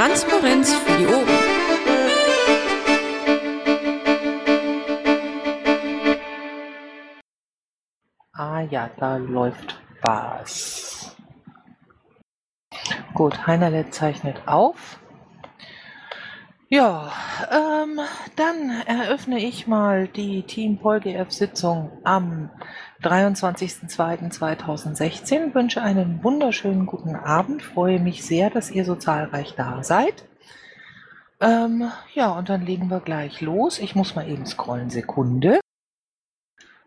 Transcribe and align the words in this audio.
Transparenz 0.00 0.72
für 0.72 0.96
die 0.96 1.06
Ohren. 1.06 1.28
Ah 8.32 8.62
ja, 8.62 8.88
da 8.96 9.18
läuft 9.18 9.78
was. 10.00 11.14
Gut, 13.12 13.46
Heinerle 13.46 13.90
zeichnet 13.90 14.48
auf. 14.48 14.98
Ja, 16.70 17.12
ähm, 17.50 18.00
dann 18.36 18.70
eröffne 18.86 19.38
ich 19.38 19.66
mal 19.66 20.08
die 20.08 20.44
Team 20.44 20.78
PolGF-Sitzung 20.78 21.92
am 22.04 22.48
23.02.2016. 23.02 25.54
Wünsche 25.54 25.82
einen 25.82 26.22
wunderschönen 26.22 26.86
guten 26.86 27.16
Abend. 27.16 27.62
Freue 27.62 27.98
mich 27.98 28.24
sehr, 28.24 28.50
dass 28.50 28.70
ihr 28.70 28.84
so 28.84 28.94
zahlreich 28.94 29.54
da 29.56 29.82
seid. 29.82 30.26
Ähm, 31.40 31.90
ja, 32.12 32.30
und 32.32 32.50
dann 32.50 32.66
legen 32.66 32.90
wir 32.90 33.00
gleich 33.00 33.40
los. 33.40 33.78
Ich 33.78 33.94
muss 33.94 34.14
mal 34.14 34.28
eben 34.28 34.44
scrollen. 34.44 34.90
Sekunde. 34.90 35.60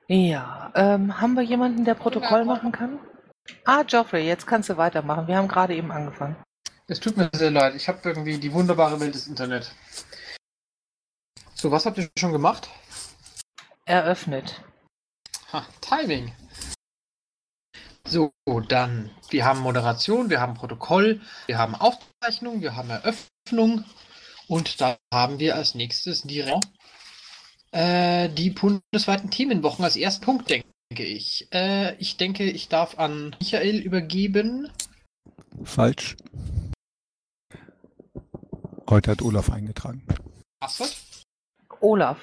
Ja, 0.08 0.72
ähm, 0.76 1.20
haben 1.20 1.34
wir 1.34 1.44
jemanden, 1.44 1.86
der 1.86 1.96
Protokoll 1.96 2.46
machen 2.46 2.72
kann? 2.72 3.00
Ah, 3.66 3.82
Geoffrey, 3.84 4.28
jetzt 4.28 4.46
kannst 4.46 4.70
du 4.70 4.78
weitermachen. 4.78 5.28
Wir 5.28 5.38
haben 5.38 5.48
gerade 5.48 5.76
eben 5.76 5.92
angefangen. 5.92 6.36
Es 6.88 7.00
tut 7.00 7.18
mir 7.18 7.30
sehr 7.34 7.50
leid, 7.50 7.74
ich 7.76 7.88
habe 7.88 8.00
irgendwie 8.04 8.38
die 8.38 8.54
wunderbare 8.54 9.00
Welt 9.00 9.16
des 9.16 9.28
Internet. 9.28 9.74
So, 11.56 11.72
was 11.72 11.86
habt 11.86 11.98
ihr 11.98 12.10
schon 12.20 12.34
gemacht? 12.34 12.70
Eröffnet. 13.86 14.62
Ha, 15.54 15.68
Timing. 15.82 16.34
So, 18.08 18.34
dann, 18.68 19.12
wir 19.30 19.46
haben 19.46 19.60
Moderation, 19.60 20.32
wir 20.32 20.42
haben 20.42 20.56
Protokoll, 20.56 21.22
wir 21.46 21.60
haben 21.60 21.76
Aufzeichnung, 21.76 22.62
wir 22.62 22.76
haben 22.76 22.90
Eröffnung 22.90 23.86
und 24.48 24.82
da 24.82 24.98
haben 25.14 25.38
wir 25.38 25.56
als 25.56 25.76
nächstes 25.76 26.24
direkt 26.24 26.68
äh, 27.72 28.30
die 28.30 28.50
bundesweiten 28.50 29.30
Themenwochen 29.30 29.86
als 29.86 29.96
ersten 29.96 30.26
Punkt, 30.26 30.50
denke 30.50 30.66
ich. 31.04 31.48
Äh, 31.54 31.96
ich 31.98 32.18
denke, 32.18 32.46
ich 32.46 32.68
darf 32.68 32.98
an 32.98 33.36
Michael 33.40 33.78
übergeben. 33.78 34.72
Falsch. 35.64 36.18
Heute 38.90 39.12
hat 39.12 39.22
Olaf 39.22 39.52
eingetragen. 39.52 40.04
Astrid? 40.60 40.96
Olaf. 41.80 42.18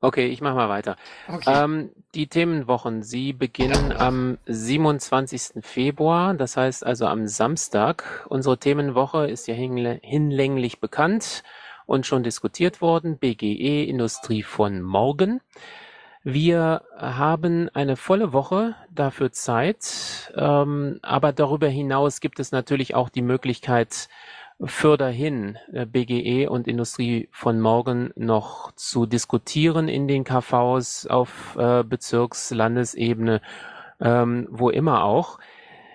Okay, 0.00 0.26
ich 0.26 0.40
mache 0.42 0.54
mal 0.54 0.68
weiter. 0.68 0.96
Okay. 1.26 1.50
Ähm, 1.64 1.90
die 2.14 2.26
Themenwochen, 2.26 3.02
sie 3.02 3.32
beginnen 3.32 3.92
am 3.96 4.36
27. 4.46 5.62
Februar, 5.64 6.34
das 6.34 6.56
heißt 6.56 6.84
also 6.84 7.06
am 7.06 7.26
Samstag. 7.26 8.26
Unsere 8.28 8.58
Themenwoche 8.58 9.26
ist 9.26 9.48
ja 9.48 9.54
hinlä- 9.54 10.00
hinlänglich 10.02 10.80
bekannt 10.80 11.42
und 11.86 12.04
schon 12.06 12.22
diskutiert 12.22 12.80
worden. 12.82 13.18
BGE 13.18 13.84
Industrie 13.84 14.42
von 14.42 14.82
morgen. 14.82 15.40
Wir 16.22 16.82
haben 16.98 17.70
eine 17.72 17.96
volle 17.96 18.32
Woche 18.32 18.74
dafür 18.90 19.30
Zeit, 19.30 20.32
ähm, 20.36 20.98
aber 21.02 21.32
darüber 21.32 21.68
hinaus 21.68 22.20
gibt 22.20 22.40
es 22.40 22.50
natürlich 22.50 22.96
auch 22.96 23.08
die 23.08 23.22
Möglichkeit, 23.22 24.08
fürderhin 24.64 25.58
äh, 25.72 25.86
BGE 25.86 26.48
und 26.48 26.66
Industrie 26.66 27.28
von 27.32 27.60
morgen 27.60 28.10
noch 28.16 28.72
zu 28.72 29.06
diskutieren 29.06 29.88
in 29.88 30.08
den 30.08 30.24
KVs 30.24 31.06
auf 31.06 31.56
äh, 31.58 31.84
Bezirks-, 31.84 32.52
Landesebene, 32.52 33.40
ähm, 34.00 34.48
wo 34.50 34.70
immer 34.70 35.04
auch. 35.04 35.38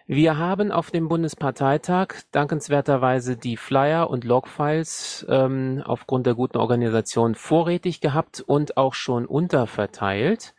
Wir 0.08 0.38
haben 0.38 0.72
auf 0.72 0.92
dem 0.92 1.08
Bundesparteitag 1.08 2.16
dankenswerterweise 2.32 3.38
die 3.38 3.56
Flyer 3.56 4.10
und 4.10 4.26
Logfiles 4.26 5.26
ähm, 5.30 5.82
aufgrund 5.86 6.26
der 6.26 6.36
guten 6.36 6.58
Organisation 6.58 7.34
vorrätig 7.34 8.02
gehabt 8.02 8.42
und 8.42 8.76
auch 8.78 8.94
schon 8.94 9.26
unterverteilt. 9.26 10.54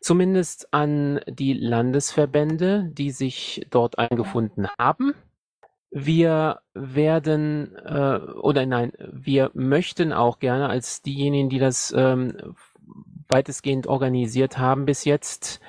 Zumindest 0.00 0.74
an 0.74 1.20
die 1.28 1.52
Landesverbände, 1.52 2.90
die 2.92 3.10
sich 3.10 3.66
dort 3.70 3.98
eingefunden 3.98 4.68
haben. 4.78 5.14
Wir 5.90 6.60
werden 6.74 7.74
äh, 7.76 8.18
oder 8.40 8.66
nein, 8.66 8.92
wir 9.10 9.50
möchten 9.54 10.12
auch 10.12 10.38
gerne 10.38 10.68
als 10.68 11.02
diejenigen, 11.02 11.48
die 11.48 11.58
das 11.58 11.94
ähm, 11.96 12.54
weitestgehend 13.28 13.86
organisiert 13.86 14.58
haben 14.58 14.84
bis 14.84 15.04
jetzt, 15.04 15.60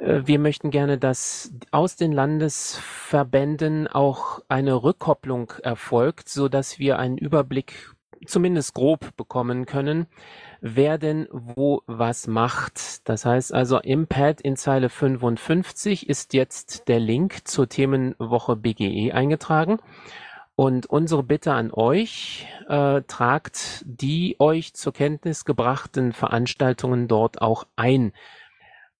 äh, 0.00 0.22
wir 0.24 0.38
möchten 0.38 0.70
gerne, 0.70 0.98
dass 0.98 1.52
aus 1.70 1.96
den 1.96 2.12
Landesverbänden 2.12 3.86
auch 3.88 4.40
eine 4.48 4.82
Rückkopplung 4.82 5.52
erfolgt, 5.62 6.28
so 6.28 6.48
dass 6.48 6.78
wir 6.78 6.98
einen 6.98 7.18
Überblick 7.18 7.90
zumindest 8.26 8.74
grob 8.74 9.16
bekommen 9.16 9.66
können, 9.66 10.06
wer 10.60 10.98
denn 10.98 11.28
wo 11.30 11.82
was 11.86 12.26
macht. 12.26 13.08
Das 13.08 13.24
heißt 13.24 13.52
also 13.52 13.78
im 13.78 14.06
Pad 14.06 14.40
in 14.40 14.56
Zeile 14.56 14.88
55 14.88 16.08
ist 16.08 16.34
jetzt 16.34 16.88
der 16.88 17.00
Link 17.00 17.46
zur 17.48 17.68
Themenwoche 17.68 18.56
BGE 18.56 19.12
eingetragen. 19.12 19.78
Und 20.56 20.86
unsere 20.86 21.22
Bitte 21.22 21.52
an 21.54 21.70
euch, 21.72 22.46
äh, 22.68 23.00
tragt 23.06 23.82
die 23.86 24.36
euch 24.38 24.74
zur 24.74 24.92
Kenntnis 24.92 25.46
gebrachten 25.46 26.12
Veranstaltungen 26.12 27.08
dort 27.08 27.40
auch 27.40 27.64
ein. 27.76 28.12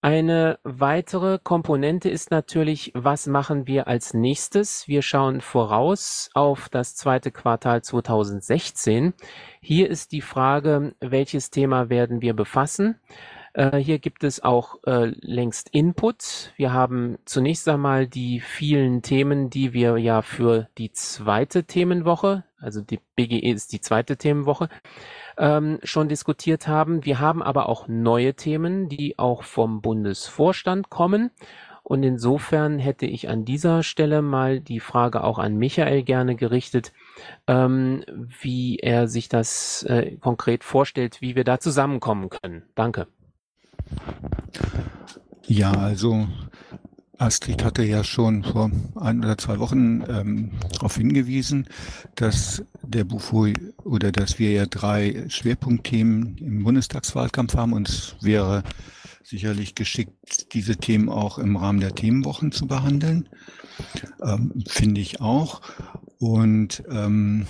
Eine 0.03 0.59
weitere 0.63 1.39
Komponente 1.39 2.09
ist 2.09 2.31
natürlich, 2.31 2.91
was 2.95 3.27
machen 3.27 3.67
wir 3.67 3.87
als 3.87 4.15
nächstes? 4.15 4.89
Wir 4.89 5.03
schauen 5.03 5.43
voraus 5.43 6.31
auf 6.33 6.71
das 6.71 6.97
zweite 6.97 7.31
Quartal 7.31 7.83
2016. 7.83 9.13
Hier 9.61 9.91
ist 9.91 10.13
die 10.13 10.23
Frage, 10.23 10.95
welches 11.01 11.51
Thema 11.51 11.91
werden 11.91 12.23
wir 12.23 12.33
befassen? 12.33 12.99
Äh, 13.53 13.79
hier 13.79 13.99
gibt 13.99 14.25
es 14.25 14.43
auch 14.43 14.79
äh, 14.85 15.13
längst 15.21 15.71
Input. 15.71 16.53
Wir 16.57 16.73
haben 16.73 17.19
zunächst 17.25 17.69
einmal 17.69 18.07
die 18.07 18.41
vielen 18.41 19.03
Themen, 19.03 19.51
die 19.51 19.73
wir 19.73 19.99
ja 19.99 20.23
für 20.23 20.69
die 20.79 20.93
zweite 20.93 21.65
Themenwoche, 21.65 22.45
also 22.59 22.81
die 22.81 23.01
BGE 23.17 23.51
ist 23.51 23.73
die 23.73 23.81
zweite 23.81 24.17
Themenwoche, 24.17 24.69
ähm, 25.39 25.79
schon 25.83 26.09
diskutiert 26.09 26.69
haben. 26.69 27.05
Wir 27.05 27.19
haben 27.19 27.43
aber 27.43 27.69
auch 27.69 27.89
neue 27.89 28.35
Themen, 28.35 28.89
die 28.89 29.19
auch 29.19 29.43
vom 29.43 29.81
Bundesvorstand 29.81 30.91
kommen. 30.91 31.31
Und 31.83 32.05
insofern 32.05 32.79
hätte 32.79 33.07
ich 33.07 33.29
an 33.29 33.45
dieser 33.45 33.83
Stelle 33.83 34.23
mal 34.23 34.61
die 34.61 34.79
Frage 34.79 35.25
auch 35.25 35.41
an 35.41 35.57
Michael 35.57 36.05
gerne 36.05 36.37
gerichtet, 36.37 36.93
ähm, 37.49 38.05
wie 38.41 38.79
er 38.79 39.09
sich 39.09 39.29
das 39.29 39.83
äh, 39.85 40.17
konkret 40.21 40.63
vorstellt, 40.63 41.21
wie 41.21 41.35
wir 41.35 41.43
da 41.43 41.59
zusammenkommen 41.59 42.29
können. 42.29 42.63
Danke. 42.77 43.09
Ja, 45.47 45.73
also 45.73 46.29
Astrid 47.19 47.65
hatte 47.65 47.83
ja 47.83 48.03
schon 48.03 48.45
vor 48.45 48.71
ein 48.95 49.19
oder 49.19 49.37
zwei 49.37 49.59
Wochen 49.59 50.03
ähm, 50.09 50.53
darauf 50.73 50.97
hingewiesen, 50.97 51.67
dass 52.15 52.65
der 52.83 53.05
Bufo 53.05 53.47
oder 53.85 54.11
dass 54.11 54.39
wir 54.39 54.53
ja 54.53 54.67
drei 54.67 55.27
Schwerpunktthemen 55.29 56.39
im 56.39 56.65
Bundestagswahlkampf 56.65 57.57
haben 57.57 57.75
und 57.75 57.89
es 57.89 58.17
wäre 58.23 58.63
sicherlich 59.23 59.75
geschickt, 59.75 60.55
diese 60.55 60.77
Themen 60.77 61.09
auch 61.09 61.39
im 61.39 61.57
Rahmen 61.57 61.81
der 61.81 61.95
Themenwochen 61.95 62.53
zu 62.53 62.67
behandeln. 62.67 63.29
Ähm, 64.23 64.65
Finde 64.67 65.01
ich 65.01 65.21
auch. 65.21 65.61
Und 66.19 66.83
ähm, 66.91 67.47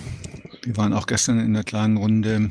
wir 0.63 0.77
waren 0.77 0.93
auch 0.93 1.07
gestern 1.07 1.39
in 1.39 1.47
einer 1.47 1.65
kleinen 1.65 1.97
Runde 1.97 2.51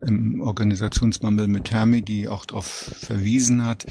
im 0.00 0.40
Organisationsmumble 0.40 1.48
mit 1.48 1.70
Hermi, 1.70 2.02
die 2.02 2.28
auch 2.28 2.44
darauf 2.46 2.66
verwiesen 2.66 3.64
hat, 3.64 3.86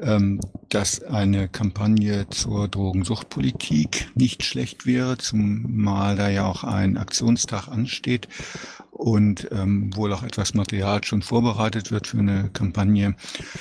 ähm, 0.00 0.40
dass 0.68 1.02
eine 1.02 1.48
Kampagne 1.48 2.28
zur 2.30 2.68
Drogensuchtpolitik 2.68 4.10
nicht 4.14 4.44
schlecht 4.44 4.86
wäre, 4.86 5.18
zumal 5.18 6.16
da 6.16 6.28
ja 6.28 6.46
auch 6.46 6.64
ein 6.64 6.96
Aktionstag 6.96 7.68
ansteht 7.68 8.28
und 8.90 9.48
ähm, 9.50 9.94
wohl 9.96 10.12
auch 10.12 10.22
etwas 10.22 10.54
Material 10.54 11.02
schon 11.04 11.22
vorbereitet 11.22 11.90
wird 11.90 12.06
für 12.06 12.18
eine 12.18 12.50
Kampagne. 12.50 13.16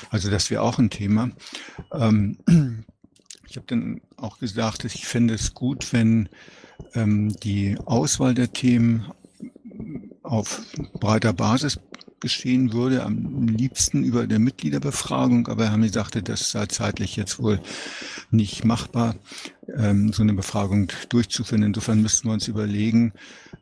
Also 0.09 0.29
das 0.29 0.49
wäre 0.49 0.61
auch 0.61 0.79
ein 0.79 0.89
Thema. 0.89 1.31
Ähm, 1.93 2.37
ich 3.47 3.55
habe 3.55 3.67
dann 3.67 4.01
auch 4.17 4.37
gesagt, 4.39 4.85
ich 4.85 5.05
fände 5.07 5.33
es 5.33 5.53
gut, 5.53 5.93
wenn 5.93 6.29
ähm, 6.93 7.35
die 7.43 7.77
Auswahl 7.85 8.33
der 8.33 8.53
Themen 8.53 9.11
auf 10.29 10.61
breiter 10.93 11.33
Basis 11.33 11.79
geschehen 12.19 12.73
würde, 12.73 13.03
am 13.03 13.47
liebsten 13.47 14.03
über 14.03 14.27
der 14.27 14.39
Mitgliederbefragung, 14.39 15.47
aber 15.47 15.63
wir 15.63 15.71
haben 15.71 15.81
gesagt, 15.81 16.19
das 16.27 16.51
sei 16.51 16.65
zeitlich 16.67 17.15
jetzt 17.15 17.41
wohl 17.41 17.59
nicht 18.29 18.65
machbar, 18.65 19.15
ähm, 19.75 20.13
so 20.13 20.21
eine 20.21 20.33
Befragung 20.33 20.91
durchzuführen. 21.07 21.63
Insofern 21.63 22.01
müssten 22.01 22.27
wir 22.27 22.33
uns 22.33 22.47
überlegen, 22.47 23.13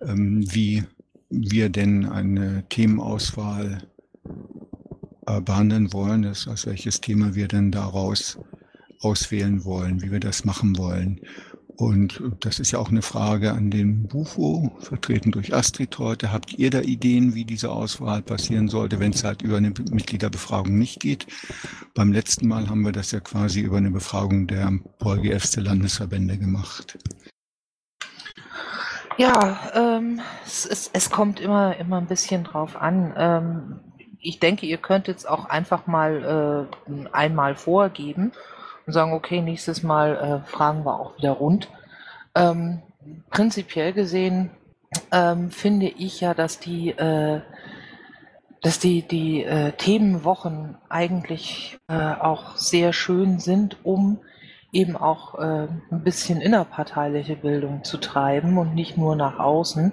ähm, 0.02 0.44
wie 0.54 0.84
wir 1.30 1.70
denn 1.70 2.06
eine 2.06 2.68
Themenauswahl 2.70 3.88
äh, 5.28 5.40
behandeln 5.42 5.94
wollen, 5.94 6.24
das 6.24 6.48
heißt, 6.48 6.66
welches 6.66 7.00
Thema 7.00 7.36
wir 7.36 7.48
denn 7.48 7.72
daraus 7.72 8.40
auswählen 9.00 9.64
wollen, 9.64 10.02
wie 10.02 10.12
wir 10.12 10.20
das 10.20 10.44
machen 10.44 10.78
wollen. 10.78 11.22
Und 11.78 12.24
das 12.40 12.60
ist 12.60 12.72
ja 12.72 12.80
auch 12.80 12.90
eine 12.90 13.04
Frage 13.04 13.54
an 13.54 13.70
den 13.70 14.08
Bufo, 14.08 14.76
vertreten 14.80 15.32
durch 15.32 15.54
Astrid 15.54 16.00
heute. 16.00 16.32
Habt 16.32 16.54
ihr 16.54 16.72
da 16.72 16.82
Ideen, 16.82 17.36
wie 17.36 17.46
diese 17.46 17.70
Auswahl 17.70 18.24
passieren 18.24 18.68
sollte, 18.68 19.00
wenn 19.00 19.12
es 19.12 19.24
halt 19.24 19.44
über 19.44 19.58
eine 19.58 19.70
Mitgliederbefragung 19.70 20.76
nicht 20.76 21.00
geht? 21.00 21.28
Beim 21.94 22.12
letzten 22.12 22.48
Mal 22.48 22.68
haben 22.68 22.82
wir 22.82 22.94
das 22.94 23.12
ja 23.12 23.20
quasi 23.20 23.60
über 23.60 23.78
eine 23.78 23.92
Befragung 23.92 24.48
der 24.48 24.72
PolGFs 24.98 25.52
der 25.52 25.64
Landesverbände 25.64 26.40
gemacht. 26.40 26.98
Ja, 29.18 29.60
ähm, 29.76 30.20
es, 30.48 30.66
es, 30.66 30.90
es 30.94 31.12
kommt 31.12 31.40
immer, 31.40 31.78
immer 31.78 31.98
ein 31.98 32.08
bisschen 32.08 32.44
drauf 32.44 32.76
an. 32.76 33.14
Ähm, 33.16 33.80
ich 34.20 34.40
denke, 34.40 34.66
ihr 34.66 34.78
könnt 34.78 35.08
jetzt 35.08 35.30
auch 35.30 35.46
einfach 35.46 35.86
mal 35.86 36.68
äh, 36.90 37.08
einmal 37.12 37.54
vorgeben 37.56 38.32
und 38.88 38.94
sagen, 38.94 39.14
okay, 39.14 39.42
nächstes 39.42 39.84
Mal 39.84 40.16
äh, 40.16 40.48
fragen 40.48 40.86
wir 40.86 41.00
auch 41.00 41.18
wieder 41.18 41.32
rund. 41.32 41.70
Ähm, 42.34 42.82
prinzipiell 43.30 43.94
gesehen 43.94 44.50
ähm, 45.12 45.52
finde 45.52 45.88
ich 45.88 46.22
ja, 46.22 46.34
dass 46.34 46.60
die, 46.60 46.92
äh, 46.92 47.42
dass 48.62 48.80
die, 48.80 49.02
die 49.02 49.44
äh, 49.44 49.74
Themenwochen 49.74 50.78
eigentlich 50.90 51.78
äh, 51.90 51.96
auch 51.96 52.56
sehr 52.56 52.94
schön 52.94 53.40
sind, 53.40 53.78
um 53.84 54.20
eben 54.72 54.96
auch 54.96 55.36
äh, 55.36 55.68
ein 55.92 56.04
bisschen 56.04 56.42
innerparteiliche 56.42 57.36
Bildung 57.36 57.84
zu 57.84 57.98
treiben 57.98 58.58
und 58.58 58.74
nicht 58.74 58.98
nur 58.98 59.16
nach 59.16 59.40
außen, 59.40 59.92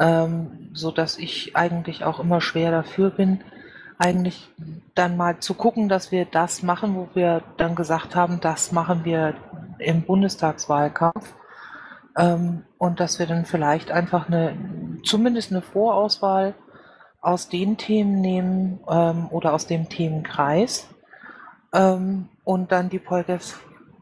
ähm, 0.00 0.70
so 0.72 0.92
ich 1.18 1.56
eigentlich 1.56 2.04
auch 2.04 2.20
immer 2.20 2.40
schwer 2.40 2.70
dafür 2.70 3.10
bin, 3.10 3.40
eigentlich 3.98 4.48
dann 4.94 5.16
mal 5.16 5.40
zu 5.40 5.54
gucken, 5.54 5.88
dass 5.88 6.12
wir 6.12 6.24
das 6.24 6.62
machen, 6.62 6.94
wo 6.94 7.08
wir 7.14 7.42
dann 7.56 7.74
gesagt 7.74 8.14
haben, 8.14 8.40
das 8.40 8.72
machen 8.72 9.04
wir 9.04 9.34
im 9.78 10.02
Bundestagswahlkampf. 10.02 11.34
Ähm, 12.16 12.64
und 12.78 13.00
dass 13.00 13.18
wir 13.18 13.26
dann 13.26 13.44
vielleicht 13.44 13.90
einfach 13.90 14.28
eine, 14.28 14.56
zumindest 15.04 15.50
eine 15.50 15.62
Vorauswahl 15.62 16.54
aus 17.20 17.48
den 17.48 17.76
Themen 17.76 18.20
nehmen 18.20 18.80
ähm, 18.88 19.28
oder 19.30 19.52
aus 19.52 19.66
dem 19.66 19.88
Themenkreis 19.88 20.88
ähm, 21.72 22.28
und 22.44 22.72
dann 22.72 22.88
die 22.88 22.98
Polgefs 22.98 23.56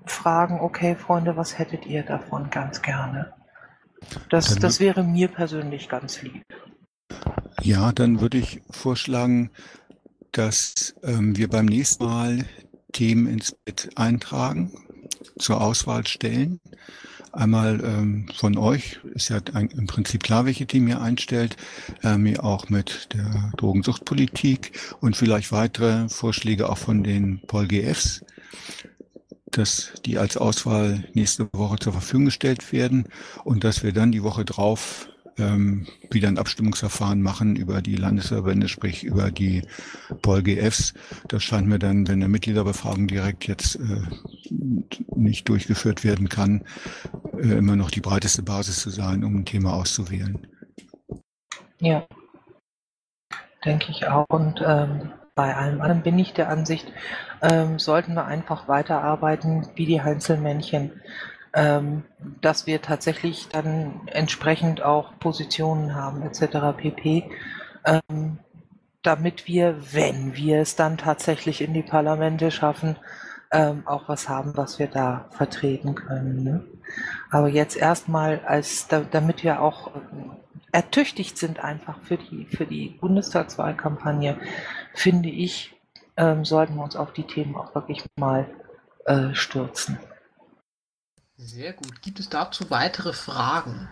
fragen, 0.05 0.61
okay, 0.61 0.95
Freunde, 0.95 1.37
was 1.37 1.59
hättet 1.59 1.87
ihr 1.87 2.03
davon 2.03 2.51
ganz 2.51 2.83
gerne? 2.83 3.33
Das, 4.29 4.55
das 4.57 4.79
wäre 4.79 5.03
mir 5.03 5.29
persönlich 5.29 5.89
ganz 5.89 6.23
lieb. 6.23 6.45
Ja, 7.63 7.93
dann 7.93 8.21
würde 8.21 8.39
ich 8.39 8.63
vorschlagen, 8.71 9.51
dass 10.33 10.95
ähm, 11.03 11.37
wir 11.37 11.49
beim 11.49 11.67
nächsten 11.67 12.05
Mal 12.05 12.45
Themen 12.93 13.27
ins 13.27 13.53
Bett 13.53 13.91
eintragen, 13.97 14.73
zur 15.39 15.61
Auswahl 15.61 16.07
stellen. 16.07 16.61
Einmal 17.33 17.83
ähm, 17.85 18.29
von 18.35 18.57
euch, 18.57 18.99
ist 19.15 19.29
ja 19.29 19.41
ein, 19.53 19.69
im 19.69 19.87
Prinzip 19.87 20.23
klar, 20.23 20.47
welche 20.47 20.67
Themen 20.67 20.89
ihr 20.89 21.03
einstellt, 21.03 21.57
ähm, 22.03 22.39
auch 22.41 22.71
mit 22.71 23.13
der 23.13 23.53
Drogensuchtpolitik 23.59 24.73
und 25.01 25.17
vielleicht 25.17 25.53
weitere 25.53 26.09
Vorschläge 26.09 26.71
auch 26.71 26.79
von 26.79 27.05
den 27.05 27.41
PolGFs, 27.47 28.25
dass 29.51 29.93
die 30.07 30.17
als 30.17 30.39
Auswahl 30.39 31.05
nächste 31.13 31.49
Woche 31.53 31.79
zur 31.79 31.93
Verfügung 31.93 32.27
gestellt 32.27 32.73
werden 32.73 33.07
und 33.45 33.65
dass 33.65 33.83
wir 33.83 33.93
dann 33.93 34.13
die 34.13 34.23
Woche 34.23 34.47
drauf 34.47 35.09
ähm, 35.39 35.87
wieder 36.11 36.29
ein 36.29 36.39
Abstimmungsverfahren 36.39 37.23
machen 37.23 37.57
über 37.57 37.83
die 37.83 37.97
Landesverbände, 37.97 38.69
sprich 38.69 39.05
über 39.05 39.31
die 39.31 39.63
PolGFs. 40.23 40.95
Das 41.29 41.43
scheint 41.43 41.69
mir 41.69 41.79
dann, 41.79 42.09
wenn 42.09 42.23
eine 42.23 42.29
Mitgliederbefragung 42.29 43.07
direkt 43.07 43.47
jetzt 43.47 43.77
äh, 43.77 44.03
nicht 45.15 45.49
durchgeführt 45.49 46.05
werden 46.05 46.29
kann, 46.29 46.65
äh, 47.39 47.53
immer 47.59 47.77
noch 47.77 47.91
die 47.91 48.01
breiteste 48.01 48.43
Basis 48.43 48.81
zu 48.81 48.91
sein, 48.91 49.25
um 49.25 49.37
ein 49.37 49.45
Thema 49.45 49.75
auszuwählen. 49.75 50.47
Ja, 51.81 52.07
denke 53.65 53.91
ich 53.91 54.07
auch. 54.07 54.27
Und 54.29 54.63
ähm, 54.65 55.13
bei 55.35 55.55
allem 55.55 55.83
anderen 55.83 56.03
bin 56.03 56.19
ich 56.19 56.33
der 56.33 56.49
Ansicht, 56.49 56.91
ähm, 57.43 57.79
sollten 57.79 58.15
wir 58.15 58.25
einfach 58.25 58.69
weiterarbeiten 58.69 59.69
wie 59.75 59.85
die 59.85 60.01
Heinzelmännchen 60.01 60.93
ähm, 61.57 62.05
dass 62.43 62.67
wir 62.67 62.83
tatsächlich 62.83 63.49
dann 63.49 64.03
entsprechend 64.07 64.83
auch 64.83 65.19
Positionen 65.19 65.95
haben 65.95 66.23
etc. 66.23 66.77
pp. 66.77 67.25
Ähm, 67.85 68.39
damit 69.03 69.47
wir, 69.47 69.77
wenn 69.93 70.37
wir 70.37 70.61
es 70.61 70.77
dann 70.77 70.99
tatsächlich 70.99 71.63
in 71.63 71.73
die 71.73 71.83
Parlamente 71.83 72.51
schaffen, 72.51 72.97
ähm, 73.53 73.85
auch 73.87 74.09
was 74.09 74.29
haben, 74.29 74.57
was 74.57 74.79
wir 74.79 74.89
da 74.89 75.29
vertreten 75.31 75.95
können. 75.95 76.45
Ne? 76.45 76.65
Aber 77.31 77.49
jetzt 77.49 77.77
erstmal, 77.77 78.41
als 78.45 78.89
da, 78.89 79.01
damit 79.11 79.43
wir 79.43 79.63
auch 79.63 79.93
ertüchtigt 80.73 81.39
sind 81.39 81.61
einfach 81.61 82.01
für 82.03 82.19
die 82.19 82.47
für 82.47 82.67
die 82.67 82.99
Bundestagswahlkampagne, 83.01 84.37
finde 84.93 85.31
ich, 85.31 85.75
ähm, 86.19 86.45
sollten 86.45 86.75
wir 86.75 86.83
uns 86.83 86.97
auf 86.97 87.13
die 87.13 87.23
Themen 87.23 87.57
auch 87.57 87.75
wirklich 87.75 88.05
mal 88.17 88.47
äh, 89.07 89.33
stürzen. 89.33 89.99
Sehr 91.39 91.75
gut. 91.75 92.01
Gibt 92.03 92.19
es 92.19 92.29
dazu 92.29 92.71
weitere 92.71 93.13
Fragen? 93.13 93.89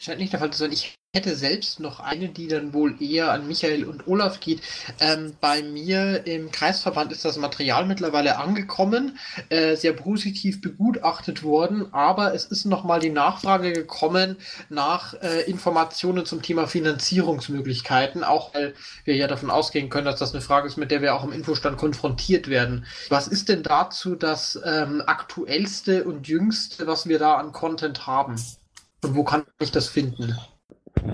Scheint 0.00 0.18
nicht 0.18 0.32
der 0.32 0.40
Fall 0.40 0.50
zu 0.50 0.60
sein. 0.60 0.72
Ich 0.72 0.98
hätte 1.12 1.36
selbst 1.36 1.78
noch 1.78 2.00
eine, 2.00 2.30
die 2.30 2.48
dann 2.48 2.72
wohl 2.72 3.02
eher 3.02 3.32
an 3.32 3.46
Michael 3.46 3.84
und 3.84 4.08
Olaf 4.08 4.40
geht. 4.40 4.62
Ähm, 4.98 5.34
bei 5.42 5.62
mir 5.62 6.26
im 6.26 6.50
Kreisverband 6.50 7.12
ist 7.12 7.26
das 7.26 7.36
Material 7.36 7.84
mittlerweile 7.84 8.38
angekommen, 8.38 9.18
äh, 9.50 9.76
sehr 9.76 9.92
positiv 9.92 10.62
begutachtet 10.62 11.42
worden, 11.42 11.92
aber 11.92 12.32
es 12.32 12.46
ist 12.46 12.64
nochmal 12.64 13.00
die 13.00 13.10
Nachfrage 13.10 13.74
gekommen 13.74 14.36
nach 14.70 15.12
äh, 15.20 15.42
Informationen 15.42 16.24
zum 16.24 16.40
Thema 16.40 16.66
Finanzierungsmöglichkeiten, 16.66 18.24
auch 18.24 18.54
weil 18.54 18.72
wir 19.04 19.16
ja 19.16 19.26
davon 19.26 19.50
ausgehen 19.50 19.90
können, 19.90 20.06
dass 20.06 20.20
das 20.20 20.32
eine 20.32 20.40
Frage 20.40 20.66
ist, 20.66 20.78
mit 20.78 20.90
der 20.90 21.02
wir 21.02 21.14
auch 21.14 21.24
im 21.24 21.32
Infostand 21.32 21.76
konfrontiert 21.76 22.48
werden. 22.48 22.86
Was 23.10 23.28
ist 23.28 23.50
denn 23.50 23.62
dazu 23.62 24.14
das 24.14 24.58
ähm, 24.64 25.02
aktuellste 25.04 26.04
und 26.04 26.26
jüngste, 26.26 26.86
was 26.86 27.06
wir 27.06 27.18
da 27.18 27.34
an 27.34 27.52
Content 27.52 28.06
haben? 28.06 28.36
Und 29.02 29.14
wo 29.14 29.24
kann 29.24 29.44
ich 29.60 29.70
das 29.70 29.88
finden? 29.88 30.36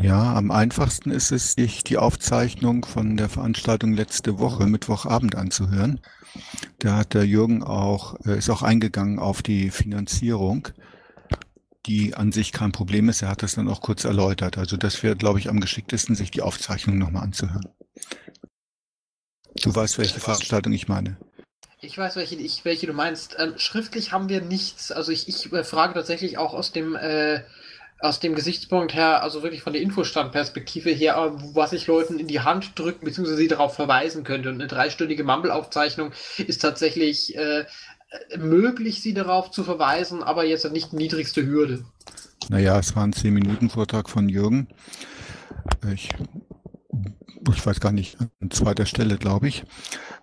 Ja, 0.03 0.35
am 0.35 0.51
einfachsten 0.51 1.11
ist 1.11 1.31
es, 1.31 1.53
sich 1.53 1.85
die 1.85 1.99
Aufzeichnung 1.99 2.85
von 2.85 3.17
der 3.17 3.29
Veranstaltung 3.29 3.93
letzte 3.93 4.39
Woche, 4.39 4.67
Mittwochabend 4.67 5.37
anzuhören. 5.37 6.01
Da 6.79 6.97
hat 6.97 7.15
der 7.15 7.25
Jürgen 7.25 7.63
auch, 7.63 8.17
äh, 8.27 8.39
ist 8.39 8.51
auch 8.51 8.63
eingegangen 8.63 9.19
auf 9.19 9.43
die 9.43 9.71
Finanzierung, 9.71 10.69
die 11.87 12.15
an 12.15 12.33
sich 12.33 12.53
kein 12.53 12.73
Problem 12.73 13.09
ist. 13.09 13.23
Er 13.23 13.29
hat 13.29 13.43
das 13.43 13.55
dann 13.55 13.69
auch 13.69 13.81
kurz 13.81 14.05
erläutert. 14.05 14.59
Also 14.59 14.77
das 14.77 15.03
wäre, 15.03 15.17
glaube 15.17 15.39
ich, 15.39 15.49
am 15.49 15.61
geschicktesten, 15.61 16.15
sich 16.15 16.31
die 16.31 16.43
Aufzeichnung 16.43 16.99
nochmal 16.99 17.23
anzuhören. 17.23 17.69
Du 19.63 19.75
weißt, 19.75 19.99
welche 19.99 20.21
Veranstaltung 20.21 20.73
ich 20.73 20.89
meine. 20.89 21.17
Ich 21.81 21.97
weiß, 21.97 22.17
welche, 22.17 22.35
ich, 22.35 22.65
welche 22.65 22.87
du 22.87 22.93
meinst. 22.93 23.37
Ähm, 23.39 23.55
schriftlich 23.57 24.11
haben 24.13 24.29
wir 24.29 24.41
nichts. 24.41 24.91
Also 24.91 25.13
ich, 25.13 25.29
ich 25.29 25.53
äh, 25.53 25.63
frage 25.63 25.95
tatsächlich 25.95 26.39
auch 26.39 26.55
aus 26.55 26.73
dem 26.73 26.97
äh, 26.97 27.43
aus 28.01 28.21
dem 28.21 28.35
Gesichtspunkt 28.35 28.95
her, 28.95 29.23
also 29.23 29.43
wirklich 29.43 29.63
von 29.63 29.73
der 29.73 29.83
Infostandperspektive 29.83 30.91
her, 30.91 31.33
was 31.55 31.73
ich 31.73 31.87
Leuten 31.87 32.19
in 32.19 32.27
die 32.27 32.41
Hand 32.41 32.79
drücken, 32.79 33.05
beziehungsweise 33.05 33.39
sie 33.39 33.49
darauf 33.49 33.75
verweisen 33.75 34.23
könnte. 34.23 34.51
Und 34.51 34.57
eine 34.57 34.67
dreistündige 34.67 35.25
Mumble-Aufzeichnung 35.25 36.13
ist 36.39 36.61
tatsächlich 36.61 37.37
äh, 37.37 37.65
möglich, 38.37 39.01
sie 39.01 39.15
darauf 39.15 39.51
zu 39.51 39.65
verweisen, 39.65 40.23
aber 40.23 40.45
jetzt 40.45 40.71
nicht 40.71 40.93
die 40.93 40.97
niedrigste 40.97 41.47
Hürde. 41.47 41.85
Naja, 42.49 42.79
es 42.79 42.95
war 42.95 43.05
ein 43.05 43.13
10-Minuten-Vortrag 43.13 44.11
von 44.11 44.29
Jürgen. 44.29 44.69
Ich, 45.93 46.11
ich 47.55 47.67
weiß 47.67 47.81
gar 47.81 47.93
nicht, 47.93 48.19
an 48.21 48.51
zweiter 48.51 48.87
Stelle, 48.87 49.17
glaube 49.17 49.49
ich. 49.49 49.65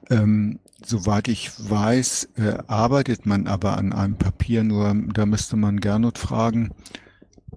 Ähm, 0.09 0.59
soweit 0.85 1.27
ich 1.27 1.51
weiß, 1.57 2.29
äh, 2.35 2.57
arbeitet 2.67 3.25
man 3.25 3.47
aber 3.47 3.77
an 3.77 3.93
einem 3.93 4.17
Papier, 4.17 4.63
nur 4.63 4.95
da 5.13 5.25
müsste 5.25 5.55
man 5.55 5.79
Gernot 5.79 6.17
fragen, 6.17 6.71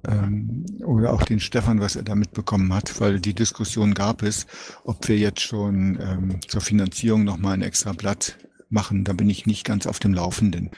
ähm, 0.07 0.65
oder 0.85 1.13
auch 1.13 1.23
den 1.23 1.41
Stefan, 1.41 1.81
was 1.81 1.97
er 1.97 2.03
da 2.03 2.15
mitbekommen 2.15 2.73
hat, 2.73 3.01
weil 3.01 3.21
die 3.21 3.35
Diskussion 3.35 3.95
gab 3.95 4.23
es, 4.23 4.47
ob 4.85 5.07
wir 5.09 5.17
jetzt 5.17 5.41
schon 5.41 5.99
ähm, 6.01 6.41
zur 6.49 6.61
Finanzierung 6.61 7.25
nochmal 7.25 7.55
ein 7.55 7.63
extra 7.63 7.93
Blatt 7.93 8.39
machen. 8.69 9.05
Da 9.05 9.13
bin 9.13 9.31
ich 9.31 9.47
nicht 9.47 9.65
ganz 9.65 9.87
auf 9.87 9.99
dem 9.99 10.15
Laufenden. 10.15 10.71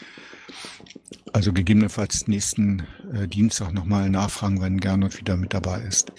Also 1.32 1.52
gegebenenfalls 1.52 2.26
nächsten 2.26 2.87
äh, 3.12 3.28
Dienstag 3.28 3.73
nochmal 3.73 4.08
nachfragen, 4.11 4.61
wenn 4.62 4.80
Gernot 4.80 5.18
wieder 5.18 5.37
mit 5.37 5.52
dabei 5.52 5.82
ist. 5.82 6.12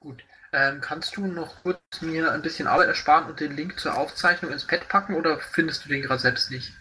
Gut. 0.00 0.22
Ähm, 0.52 0.80
kannst 0.80 1.16
du 1.16 1.26
noch 1.26 1.62
kurz 1.62 1.80
mir 2.00 2.32
ein 2.32 2.42
bisschen 2.42 2.68
Arbeit 2.68 2.88
ersparen 2.88 3.28
und 3.28 3.40
den 3.40 3.56
Link 3.56 3.78
zur 3.78 3.96
Aufzeichnung 3.96 4.52
ins 4.52 4.66
Pad 4.66 4.88
packen 4.88 5.14
oder 5.14 5.38
findest 5.38 5.84
du 5.84 5.88
den 5.88 6.02
gerade 6.02 6.20
selbst 6.20 6.50
nicht? 6.50 6.72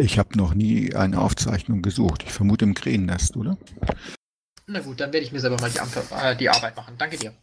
Ich 0.00 0.18
habe 0.18 0.38
noch 0.38 0.54
nie 0.54 0.94
eine 0.94 1.20
Aufzeichnung 1.20 1.82
gesucht. 1.82 2.22
Ich 2.22 2.32
vermute 2.32 2.64
im 2.64 2.72
Krähennest, 2.72 3.36
oder? 3.36 3.58
Na 4.66 4.80
gut, 4.80 4.98
dann 4.98 5.12
werde 5.12 5.26
ich 5.26 5.32
mir 5.32 5.40
selber 5.40 5.60
mal 5.60 5.70
die, 5.70 5.78
äh, 6.14 6.36
die 6.36 6.48
Arbeit 6.48 6.74
machen. 6.74 6.94
Danke 6.96 7.18
dir. 7.18 7.34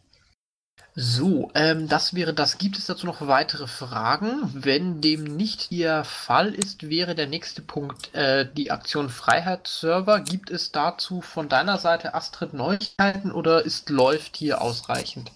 So, 0.96 1.52
ähm, 1.54 1.88
das 1.88 2.14
wäre 2.14 2.34
das. 2.34 2.58
Gibt 2.58 2.76
es 2.76 2.86
dazu 2.86 3.06
noch 3.06 3.24
weitere 3.28 3.68
Fragen? 3.68 4.50
Wenn 4.52 5.00
dem 5.00 5.22
nicht 5.22 5.70
Ihr 5.70 6.02
Fall 6.02 6.52
ist, 6.52 6.90
wäre 6.90 7.14
der 7.14 7.28
nächste 7.28 7.62
Punkt 7.62 8.12
äh, 8.12 8.50
die 8.52 8.72
Aktion 8.72 9.08
Freiheitsserver. 9.08 10.18
Gibt 10.18 10.50
es 10.50 10.72
dazu 10.72 11.20
von 11.20 11.48
deiner 11.48 11.78
Seite, 11.78 12.14
Astrid, 12.14 12.54
Neuigkeiten 12.54 13.30
oder 13.30 13.64
ist 13.64 13.88
läuft 13.88 14.36
hier 14.36 14.60
ausreichend? 14.60 15.30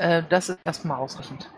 Äh, 0.00 0.24
das 0.28 0.48
ist 0.48 0.58
erstmal 0.64 0.98
ausreichend. 0.98 1.48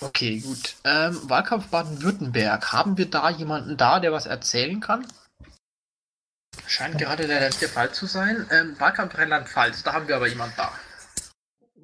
Okay, 0.00 0.40
gut. 0.40 0.76
Ähm, 0.84 1.18
Wahlkampf 1.28 1.70
Baden-Württemberg. 1.70 2.72
Haben 2.72 2.98
wir 2.98 3.10
da 3.10 3.30
jemanden 3.30 3.76
da, 3.76 3.98
der 3.98 4.12
was 4.12 4.26
erzählen 4.26 4.80
kann? 4.80 5.06
Scheint 6.66 6.98
gerade 6.98 7.26
der 7.26 7.40
letzte 7.40 7.68
Fall 7.68 7.90
zu 7.90 8.06
sein. 8.06 8.46
Ähm, 8.50 8.76
Wahlkampf 8.78 9.16
Rheinland-Pfalz, 9.16 9.82
da 9.84 9.94
haben 9.94 10.08
wir 10.08 10.16
aber 10.16 10.26
jemanden 10.26 10.54
da. 10.56 10.70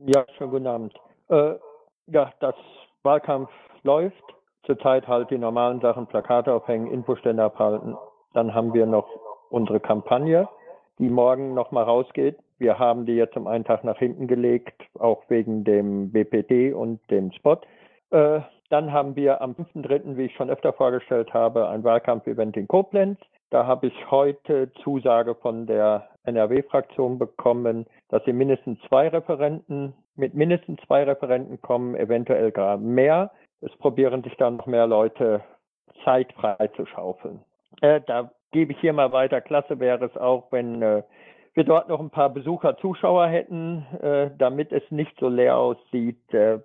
Ja, 0.07 0.27
schönen 0.37 0.51
guten 0.51 0.67
Abend. 0.67 0.95
Äh, 1.29 1.55
ja, 2.09 2.33
das 2.41 2.55
Wahlkampf 3.03 3.51
läuft. 3.83 4.23
Zurzeit 4.65 5.09
halt 5.09 5.31
die 5.31 5.39
normalen 5.39 5.81
Sachen, 5.81 6.07
Plakate 6.07 6.53
aufhängen, 6.53 6.91
Infostände 6.93 7.43
abhalten. 7.43 7.97
Dann 8.35 8.55
haben 8.55 8.75
wir 8.75 8.87
noch 8.87 9.09
unsere 9.51 9.81
Kampagne, 9.81 10.49
die 10.99 11.09
morgen 11.09 11.55
nochmal 11.55 11.85
rausgeht. 11.85 12.39
Wir 12.59 12.79
haben 12.79 13.07
die 13.07 13.15
jetzt 13.15 13.37
um 13.37 13.47
einen 13.47 13.65
Tag 13.65 13.85
nach 13.85 13.99
hinten 13.99 14.29
gelegt, 14.29 14.83
auch 14.99 15.23
wegen 15.29 15.65
dem 15.65 16.13
BPD 16.13 16.73
und 16.73 17.01
dem 17.11 17.33
Spot. 17.33 17.61
Äh, 18.13 18.41
dann 18.69 18.93
haben 18.93 19.17
wir 19.17 19.43
am 19.43 19.53
5.3., 19.53 20.17
wie 20.17 20.27
ich 20.27 20.35
schon 20.35 20.51
öfter 20.51 20.73
vorgestellt 20.73 21.35
habe, 21.35 21.69
ein 21.69 21.85
Wahlkampfevent 21.85 22.57
in 22.57 22.69
Koblenz. 22.69 23.19
Da 23.51 23.67
habe 23.67 23.89
ich 23.89 24.11
heute 24.11 24.73
Zusage 24.83 25.35
von 25.35 25.67
der 25.67 26.09
NRW-Fraktion 26.25 27.19
bekommen, 27.19 27.87
dass 28.09 28.25
sie 28.25 28.33
mindestens 28.33 28.79
zwei 28.89 29.09
Referenten, 29.09 29.95
mit 30.17 30.35
mindestens 30.35 30.81
zwei 30.87 31.05
Referenten 31.05 31.61
kommen, 31.61 31.95
eventuell 31.97 32.51
gar 32.51 32.79
mehr. 32.79 33.31
Es 33.61 33.77
probieren 33.77 34.23
sich 34.23 34.37
dann 34.37 34.57
noch 34.57 34.67
mehr 34.67 34.87
Leute 34.87 35.43
Zeit 36.05 36.33
frei 36.33 36.69
zu 36.77 36.87
schaufeln. 36.87 37.41
Äh, 37.81 38.01
da 38.07 38.31
gebe 38.53 38.73
ich 38.73 38.81
hier 38.81 38.93
mal 38.93 39.13
weiter. 39.13 39.41
Klasse 39.41 39.81
wäre 39.81 40.05
es 40.05 40.17
auch, 40.17 40.51
wenn 40.51 40.81
äh, 40.83 41.03
wir 41.55 41.65
dort 41.65 41.89
noch 41.89 42.01
ein 42.01 42.11
paar 42.11 42.31
Besucher, 42.31 42.77
Zuschauer 42.79 43.27
hätten, 43.27 43.87
äh, 44.01 44.31
damit 44.39 44.73
es 44.73 44.83
nicht 44.91 45.13
so 45.21 45.29
leer 45.29 45.59
aussieht. 45.59 46.33
Äh, 46.33 46.61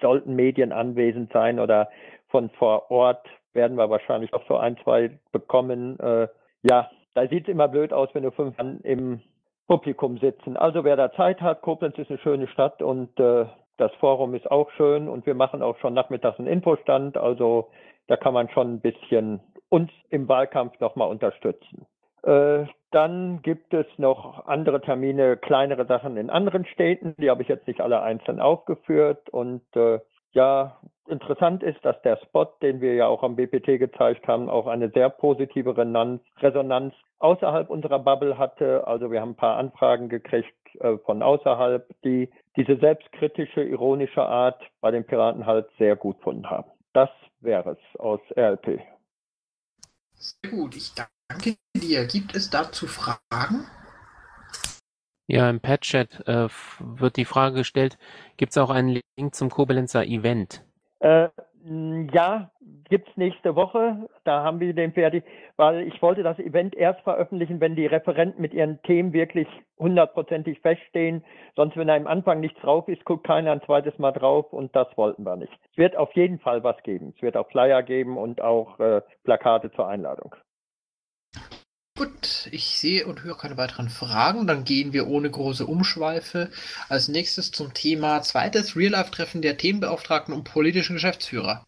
sollten 0.00 0.34
Medien 0.34 0.72
anwesend 0.72 1.32
sein 1.32 1.60
oder 1.60 1.88
von 2.28 2.50
vor 2.50 2.90
Ort 2.90 3.26
werden 3.52 3.76
wir 3.76 3.88
wahrscheinlich 3.90 4.32
auch 4.34 4.46
so 4.48 4.56
ein, 4.56 4.76
zwei 4.82 5.18
bekommen. 5.30 5.98
Äh, 6.00 6.28
ja, 6.62 6.90
da 7.14 7.28
sieht 7.28 7.44
es 7.44 7.48
immer 7.48 7.68
blöd 7.68 7.92
aus, 7.92 8.08
wenn 8.12 8.24
du 8.24 8.32
fünf 8.32 8.58
Mann 8.58 8.80
im 8.80 9.20
Publikum 9.68 10.18
sitzen. 10.18 10.56
Also 10.56 10.84
wer 10.84 10.96
da 10.96 11.12
Zeit 11.12 11.40
hat, 11.40 11.62
Koblenz 11.62 11.96
ist 11.96 12.10
eine 12.10 12.18
schöne 12.18 12.48
Stadt 12.48 12.82
und 12.82 13.18
äh, 13.20 13.46
das 13.76 13.92
Forum 13.94 14.34
ist 14.34 14.50
auch 14.50 14.70
schön 14.72 15.08
und 15.08 15.26
wir 15.26 15.34
machen 15.34 15.62
auch 15.62 15.78
schon 15.78 15.94
nachmittags 15.94 16.38
einen 16.38 16.48
Infostand. 16.48 17.16
Also 17.16 17.70
da 18.08 18.16
kann 18.16 18.34
man 18.34 18.48
schon 18.50 18.74
ein 18.74 18.80
bisschen 18.80 19.40
uns 19.68 19.90
im 20.10 20.28
Wahlkampf 20.28 20.78
nochmal 20.80 21.08
unterstützen. 21.08 21.86
Äh, 22.24 22.66
dann 22.90 23.42
gibt 23.42 23.74
es 23.74 23.86
noch 23.98 24.46
andere 24.46 24.80
Termine, 24.80 25.36
kleinere 25.36 25.84
Sachen 25.86 26.16
in 26.16 26.30
anderen 26.30 26.64
Städten. 26.64 27.14
Die 27.18 27.28
habe 27.28 27.42
ich 27.42 27.48
jetzt 27.48 27.66
nicht 27.66 27.80
alle 27.80 28.00
einzeln 28.02 28.40
aufgeführt. 28.40 29.28
Und 29.30 29.62
äh, 29.74 29.98
ja, 30.32 30.80
interessant 31.06 31.62
ist, 31.62 31.84
dass 31.84 32.00
der 32.02 32.16
Spot, 32.18 32.46
den 32.62 32.80
wir 32.80 32.94
ja 32.94 33.06
auch 33.08 33.22
am 33.22 33.36
BPT 33.36 33.78
gezeigt 33.78 34.26
haben, 34.26 34.48
auch 34.48 34.66
eine 34.66 34.90
sehr 34.90 35.10
positive 35.10 35.76
Resonanz, 35.76 36.94
außerhalb 37.18 37.68
unserer 37.68 37.98
Bubble 37.98 38.38
hatte. 38.38 38.86
Also 38.86 39.10
wir 39.10 39.20
haben 39.20 39.30
ein 39.30 39.36
paar 39.36 39.56
Anfragen 39.56 40.08
gekriegt 40.08 40.54
äh, 40.80 40.96
von 40.98 41.22
außerhalb, 41.22 41.86
die 42.04 42.30
diese 42.56 42.76
selbstkritische, 42.76 43.62
ironische 43.64 44.22
Art 44.22 44.62
bei 44.80 44.90
den 44.90 45.04
Piraten 45.04 45.46
halt 45.46 45.68
sehr 45.78 45.96
gut 45.96 46.18
gefunden 46.18 46.48
haben. 46.48 46.70
Das 46.92 47.10
wäre 47.40 47.72
es 47.72 48.00
aus 48.00 48.20
RLP. 48.36 48.80
Sehr 50.14 50.50
gut, 50.50 50.76
ich 50.76 50.94
danke 50.94 51.13
dir. 51.74 52.06
Gibt 52.06 52.34
es 52.34 52.50
dazu 52.50 52.86
Fragen? 52.86 53.66
Ja, 55.26 55.48
im 55.48 55.60
Pad-Chat 55.60 56.28
äh, 56.28 56.48
wird 56.80 57.16
die 57.16 57.24
Frage 57.24 57.56
gestellt, 57.56 57.96
gibt 58.36 58.50
es 58.50 58.58
auch 58.58 58.70
einen 58.70 59.00
Link 59.18 59.34
zum 59.34 59.48
Koblenzer 59.48 60.04
Event? 60.04 60.62
Äh, 61.00 61.28
ja, 62.12 62.50
gibt 62.90 63.08
es 63.08 63.16
nächste 63.16 63.56
Woche. 63.56 64.08
Da 64.24 64.42
haben 64.42 64.60
wir 64.60 64.74
den 64.74 64.92
fertig, 64.92 65.24
weil 65.56 65.88
ich 65.88 66.00
wollte 66.02 66.22
das 66.22 66.38
Event 66.38 66.74
erst 66.74 67.00
veröffentlichen, 67.00 67.58
wenn 67.60 67.74
die 67.74 67.86
Referenten 67.86 68.42
mit 68.42 68.52
ihren 68.52 68.82
Themen 68.82 69.14
wirklich 69.14 69.48
hundertprozentig 69.78 70.60
feststehen. 70.60 71.24
Sonst, 71.56 71.76
wenn 71.78 71.88
da 71.88 71.96
im 71.96 72.06
Anfang 72.06 72.40
nichts 72.40 72.60
drauf 72.60 72.86
ist, 72.88 73.04
guckt 73.06 73.26
keiner 73.26 73.52
ein 73.52 73.62
zweites 73.62 73.98
Mal 73.98 74.12
drauf 74.12 74.52
und 74.52 74.76
das 74.76 74.88
wollten 74.96 75.24
wir 75.24 75.36
nicht. 75.36 75.52
Es 75.72 75.78
wird 75.78 75.96
auf 75.96 76.12
jeden 76.12 76.38
Fall 76.38 76.62
was 76.62 76.82
geben. 76.82 77.14
Es 77.16 77.22
wird 77.22 77.38
auch 77.38 77.48
Flyer 77.48 77.82
geben 77.82 78.18
und 78.18 78.42
auch 78.42 78.78
äh, 78.78 79.00
Plakate 79.24 79.72
zur 79.72 79.88
Einladung. 79.88 80.34
Gut, 81.96 82.48
ich 82.50 82.80
sehe 82.80 83.06
und 83.06 83.22
höre 83.22 83.38
keine 83.38 83.56
weiteren 83.56 83.88
Fragen. 83.88 84.48
Dann 84.48 84.64
gehen 84.64 84.92
wir 84.92 85.06
ohne 85.06 85.30
große 85.30 85.64
Umschweife 85.64 86.50
als 86.88 87.06
nächstes 87.06 87.52
zum 87.52 87.72
Thema 87.72 88.20
zweites 88.22 88.74
Real-Life-Treffen 88.76 89.42
der 89.42 89.56
Themenbeauftragten 89.56 90.34
und 90.34 90.42
politischen 90.42 90.94
Geschäftsführer. 90.94 91.64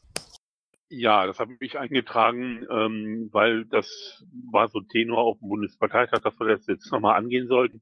Ja, 0.88 1.26
das 1.26 1.38
habe 1.38 1.56
ich 1.60 1.78
eingetragen, 1.78 2.66
ähm, 2.68 3.28
weil 3.30 3.66
das 3.66 4.24
war 4.50 4.66
so 4.66 4.80
Tenor 4.80 5.18
auf 5.18 5.38
dem 5.38 5.48
Bundesparteitag, 5.48 6.20
dass 6.22 6.40
wir 6.40 6.48
das 6.48 6.66
jetzt 6.66 6.90
nochmal 6.90 7.16
angehen 7.16 7.46
sollten. 7.46 7.80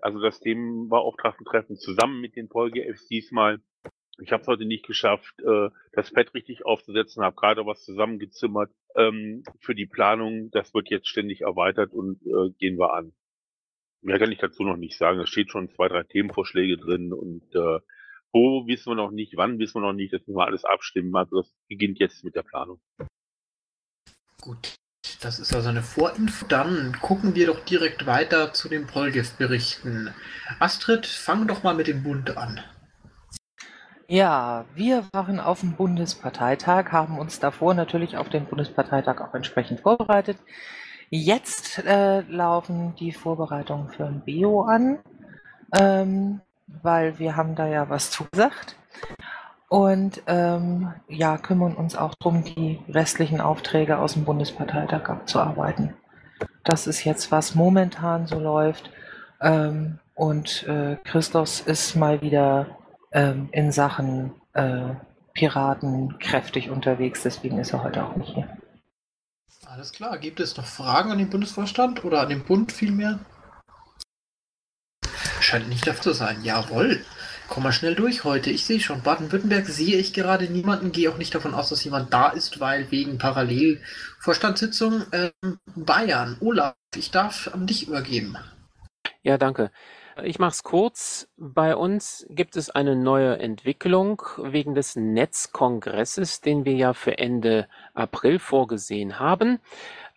Also 0.00 0.20
das 0.20 0.40
Themenbeauftragten-Treffen 0.40 1.76
zusammen 1.76 2.20
mit 2.20 2.34
den 2.36 2.48
Folge-Fs 2.48 3.06
diesmal 3.06 3.60
ich 4.20 4.32
habe 4.32 4.42
es 4.42 4.48
heute 4.48 4.64
nicht 4.64 4.86
geschafft, 4.86 5.40
äh, 5.40 5.70
das 5.92 6.12
Pad 6.12 6.34
richtig 6.34 6.66
aufzusetzen, 6.66 7.22
habe 7.22 7.36
gerade 7.36 7.66
was 7.66 7.84
zusammengezimmert 7.84 8.70
ähm, 8.96 9.44
für 9.60 9.74
die 9.74 9.86
Planung. 9.86 10.50
Das 10.50 10.74
wird 10.74 10.90
jetzt 10.90 11.08
ständig 11.08 11.42
erweitert 11.42 11.92
und 11.92 12.20
äh, 12.26 12.50
gehen 12.58 12.78
wir 12.78 12.94
an. 12.94 13.12
Mehr 14.00 14.18
kann 14.18 14.32
ich 14.32 14.38
dazu 14.38 14.62
noch 14.64 14.76
nicht 14.76 14.96
sagen. 14.96 15.20
Es 15.20 15.28
steht 15.28 15.50
schon 15.50 15.70
zwei, 15.70 15.88
drei 15.88 16.02
Themenvorschläge 16.02 16.76
drin 16.78 17.12
und 17.12 17.42
äh, 17.54 17.80
wo 18.32 18.66
wissen 18.66 18.90
wir 18.90 18.96
noch 18.96 19.10
nicht, 19.10 19.36
wann 19.36 19.58
wissen 19.58 19.80
wir 19.80 19.86
noch 19.86 19.92
nicht, 19.92 20.12
das 20.12 20.20
müssen 20.26 20.36
wir 20.36 20.46
alles 20.46 20.64
abstimmen. 20.64 21.14
Also 21.14 21.42
das 21.42 21.54
beginnt 21.68 21.98
jetzt 21.98 22.24
mit 22.24 22.34
der 22.34 22.42
Planung. 22.42 22.80
Gut, 24.40 24.74
das 25.20 25.38
ist 25.38 25.54
also 25.54 25.68
eine 25.68 25.82
Vorinfo. 25.82 26.46
Dann 26.46 26.92
gucken 27.00 27.34
wir 27.34 27.46
doch 27.46 27.64
direkt 27.64 28.06
weiter 28.06 28.52
zu 28.52 28.68
den 28.68 28.86
Polgef-Berichten. 28.86 30.14
Astrid, 30.58 31.06
fang 31.06 31.48
doch 31.48 31.62
mal 31.62 31.74
mit 31.74 31.86
dem 31.86 32.02
Bund 32.02 32.36
an. 32.36 32.60
Ja, 34.10 34.64
wir 34.74 35.04
waren 35.12 35.38
auf 35.38 35.60
dem 35.60 35.74
Bundesparteitag, 35.74 36.92
haben 36.92 37.18
uns 37.18 37.40
davor 37.40 37.74
natürlich 37.74 38.16
auf 38.16 38.30
den 38.30 38.46
Bundesparteitag 38.46 39.20
auch 39.20 39.34
entsprechend 39.34 39.80
vorbereitet. 39.80 40.38
Jetzt 41.10 41.84
äh, 41.84 42.20
laufen 42.22 42.94
die 42.98 43.12
Vorbereitungen 43.12 43.90
für 43.90 44.06
ein 44.06 44.22
BEO 44.24 44.62
an, 44.62 45.00
ähm, 45.78 46.40
weil 46.82 47.18
wir 47.18 47.36
haben 47.36 47.54
da 47.54 47.66
ja 47.66 47.90
was 47.90 48.10
zugesagt. 48.10 48.76
Und 49.68 50.22
ähm, 50.26 50.94
ja, 51.08 51.36
kümmern 51.36 51.74
uns 51.74 51.94
auch 51.94 52.14
darum, 52.14 52.44
die 52.44 52.80
restlichen 52.88 53.42
Aufträge 53.42 53.98
aus 53.98 54.14
dem 54.14 54.24
Bundesparteitag 54.24 55.06
abzuarbeiten. 55.06 55.92
Das 56.64 56.86
ist 56.86 57.04
jetzt, 57.04 57.30
was 57.30 57.54
momentan 57.54 58.26
so 58.26 58.38
läuft. 58.38 58.90
Ähm, 59.42 59.98
und 60.14 60.66
äh, 60.66 60.96
Christos 61.04 61.60
ist 61.60 61.94
mal 61.94 62.22
wieder 62.22 62.77
ähm, 63.12 63.48
in 63.52 63.72
Sachen 63.72 64.32
äh, 64.52 64.94
Piraten 65.34 66.18
kräftig 66.18 66.70
unterwegs, 66.70 67.22
deswegen 67.22 67.58
ist 67.58 67.72
er 67.72 67.82
heute 67.84 68.04
auch 68.04 68.16
nicht 68.16 68.34
hier. 68.34 68.48
Alles 69.66 69.92
klar. 69.92 70.18
Gibt 70.18 70.40
es 70.40 70.56
noch 70.56 70.64
Fragen 70.64 71.12
an 71.12 71.18
den 71.18 71.30
Bundesvorstand 71.30 72.04
oder 72.04 72.22
an 72.22 72.30
den 72.30 72.44
Bund 72.44 72.72
vielmehr? 72.72 73.20
Scheint 75.40 75.68
nicht 75.68 75.86
das 75.86 76.00
zu 76.00 76.12
sein. 76.12 76.42
Jawohl. 76.42 77.04
Komm 77.48 77.62
mal 77.62 77.72
schnell 77.72 77.94
durch 77.94 78.24
heute. 78.24 78.50
Ich 78.50 78.66
sehe 78.66 78.80
schon, 78.80 79.02
Baden-Württemberg 79.02 79.66
sehe 79.66 79.96
ich 79.96 80.12
gerade 80.12 80.44
niemanden, 80.44 80.92
gehe 80.92 81.10
auch 81.10 81.16
nicht 81.16 81.34
davon 81.34 81.54
aus, 81.54 81.70
dass 81.70 81.82
jemand 81.82 82.12
da 82.12 82.28
ist, 82.28 82.60
weil 82.60 82.90
wegen 82.90 83.16
Parallelvorstandssitzung 83.18 85.04
ähm, 85.12 85.58
Bayern. 85.74 86.36
Olaf, 86.40 86.74
ich 86.94 87.10
darf 87.10 87.48
an 87.54 87.66
dich 87.66 87.88
übergeben. 87.88 88.36
Ja, 89.22 89.38
danke. 89.38 89.70
Ich 90.24 90.40
mache 90.40 90.50
es 90.50 90.62
kurz. 90.64 91.28
Bei 91.36 91.76
uns 91.76 92.26
gibt 92.28 92.56
es 92.56 92.70
eine 92.70 92.96
neue 92.96 93.38
Entwicklung 93.38 94.22
wegen 94.38 94.74
des 94.74 94.96
Netzkongresses, 94.96 96.40
den 96.40 96.64
wir 96.64 96.74
ja 96.74 96.92
für 96.92 97.18
Ende 97.18 97.68
April 97.94 98.40
vorgesehen 98.40 99.20
haben. 99.20 99.60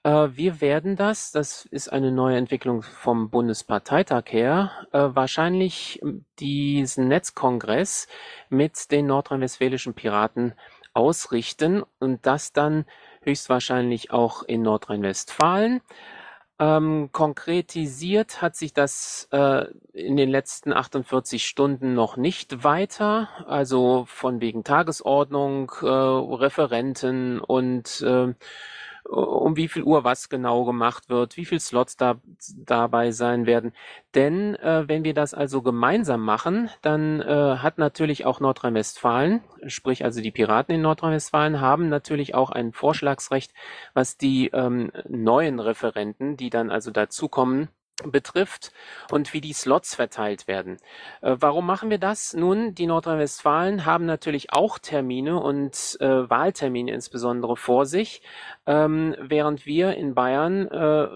Äh, 0.03 0.29
wir 0.31 0.59
werden 0.59 0.95
das, 0.95 1.31
das 1.31 1.65
ist 1.65 1.91
eine 1.91 2.11
neue 2.11 2.37
Entwicklung 2.37 2.81
vom 2.81 3.29
Bundesparteitag 3.29 4.23
her, 4.29 4.71
äh, 4.91 5.09
wahrscheinlich 5.13 6.01
diesen 6.39 7.07
Netzkongress 7.07 8.07
mit 8.49 8.91
den 8.91 9.05
nordrhein-westfälischen 9.05 9.93
Piraten 9.93 10.55
ausrichten 10.93 11.83
und 11.99 12.25
das 12.25 12.53
dann 12.53 12.85
höchstwahrscheinlich 13.21 14.11
auch 14.11 14.41
in 14.43 14.63
Nordrhein-Westfalen. 14.63 15.81
Ähm, 16.61 17.09
konkretisiert 17.11 18.43
hat 18.43 18.55
sich 18.55 18.71
das 18.71 19.27
äh, 19.31 19.65
in 19.93 20.15
den 20.15 20.29
letzten 20.29 20.73
48 20.73 21.47
Stunden 21.47 21.95
noch 21.95 22.17
nicht 22.17 22.63
weiter, 22.63 23.29
also 23.47 24.05
von 24.07 24.41
wegen 24.41 24.63
Tagesordnung, 24.63 25.71
äh, 25.81 25.87
Referenten 25.87 27.39
und 27.39 28.01
äh, 28.01 28.35
um 29.03 29.55
wie 29.55 29.67
viel 29.67 29.83
Uhr 29.83 30.03
was 30.03 30.29
genau 30.29 30.63
gemacht 30.65 31.09
wird, 31.09 31.37
wie 31.37 31.45
viel 31.45 31.59
Slots 31.59 31.97
da 31.97 32.15
dabei 32.55 33.11
sein 33.11 33.45
werden. 33.45 33.73
Denn 34.15 34.55
äh, 34.55 34.87
wenn 34.87 35.03
wir 35.03 35.13
das 35.13 35.33
also 35.33 35.61
gemeinsam 35.61 36.23
machen, 36.23 36.69
dann 36.81 37.21
äh, 37.21 37.57
hat 37.57 37.77
natürlich 37.77 38.25
auch 38.25 38.39
Nordrhein-Westfalen, 38.39 39.41
sprich 39.67 40.03
also 40.03 40.21
die 40.21 40.31
Piraten 40.31 40.75
in 40.75 40.81
Nordrhein-Westfalen, 40.81 41.61
haben 41.61 41.89
natürlich 41.89 42.35
auch 42.35 42.51
ein 42.51 42.73
Vorschlagsrecht, 42.73 43.53
was 43.93 44.17
die 44.17 44.47
ähm, 44.53 44.91
neuen 45.07 45.59
Referenten, 45.59 46.37
die 46.37 46.49
dann 46.49 46.71
also 46.71 46.91
dazukommen, 46.91 47.69
betrifft 48.05 48.71
und 49.11 49.33
wie 49.33 49.41
die 49.41 49.53
Slots 49.53 49.95
verteilt 49.95 50.47
werden. 50.47 50.77
Äh, 51.21 51.35
warum 51.39 51.65
machen 51.65 51.89
wir 51.89 51.97
das? 51.97 52.33
Nun, 52.33 52.73
die 52.73 52.87
Nordrhein-Westfalen 52.87 53.85
haben 53.85 54.05
natürlich 54.05 54.53
auch 54.53 54.79
Termine 54.79 55.39
und 55.39 55.97
äh, 55.99 56.29
Wahltermine 56.29 56.91
insbesondere 56.91 57.57
vor 57.57 57.85
sich, 57.85 58.21
ähm, 58.65 59.15
während 59.19 59.65
wir 59.65 59.95
in 59.95 60.15
Bayern 60.15 60.67
äh, 60.67 61.07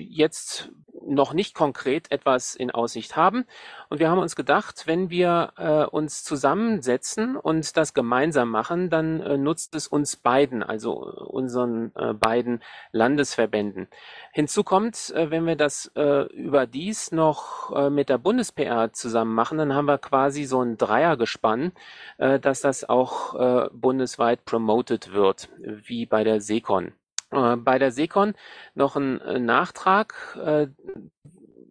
jetzt 0.00 0.70
noch 1.06 1.32
nicht 1.32 1.54
konkret 1.54 2.10
etwas 2.10 2.54
in 2.54 2.70
Aussicht 2.70 3.16
haben. 3.16 3.44
Und 3.88 3.98
wir 4.00 4.10
haben 4.10 4.18
uns 4.18 4.36
gedacht, 4.36 4.86
wenn 4.86 5.10
wir 5.10 5.52
äh, 5.56 5.84
uns 5.84 6.24
zusammensetzen 6.24 7.36
und 7.36 7.76
das 7.76 7.94
gemeinsam 7.94 8.50
machen, 8.50 8.90
dann 8.90 9.20
äh, 9.20 9.36
nutzt 9.36 9.74
es 9.74 9.86
uns 9.86 10.16
beiden, 10.16 10.62
also 10.62 10.92
unseren 10.94 11.92
äh, 11.94 12.12
beiden 12.14 12.62
Landesverbänden. 12.92 13.88
Hinzu 14.32 14.64
kommt, 14.64 15.10
äh, 15.14 15.30
wenn 15.30 15.46
wir 15.46 15.56
das 15.56 15.90
äh, 15.94 16.24
überdies 16.32 17.12
noch 17.12 17.74
äh, 17.74 17.90
mit 17.90 18.08
der 18.08 18.18
Bundes-PR 18.18 18.92
zusammen 18.92 19.34
machen, 19.34 19.58
dann 19.58 19.74
haben 19.74 19.86
wir 19.86 19.98
quasi 19.98 20.44
so 20.44 20.60
ein 20.62 20.76
Dreiergespann, 20.76 21.72
äh, 22.18 22.38
dass 22.40 22.60
das 22.60 22.88
auch 22.88 23.34
äh, 23.34 23.68
bundesweit 23.72 24.44
promoted 24.44 25.12
wird, 25.12 25.48
wie 25.58 26.06
bei 26.06 26.24
der 26.24 26.40
Seekon. 26.40 26.92
Äh, 27.34 27.56
bei 27.56 27.78
der 27.78 27.90
Secon 27.90 28.34
noch 28.74 28.96
ein 28.96 29.20
äh, 29.20 29.38
Nachtrag. 29.38 30.38
Äh, 30.42 30.68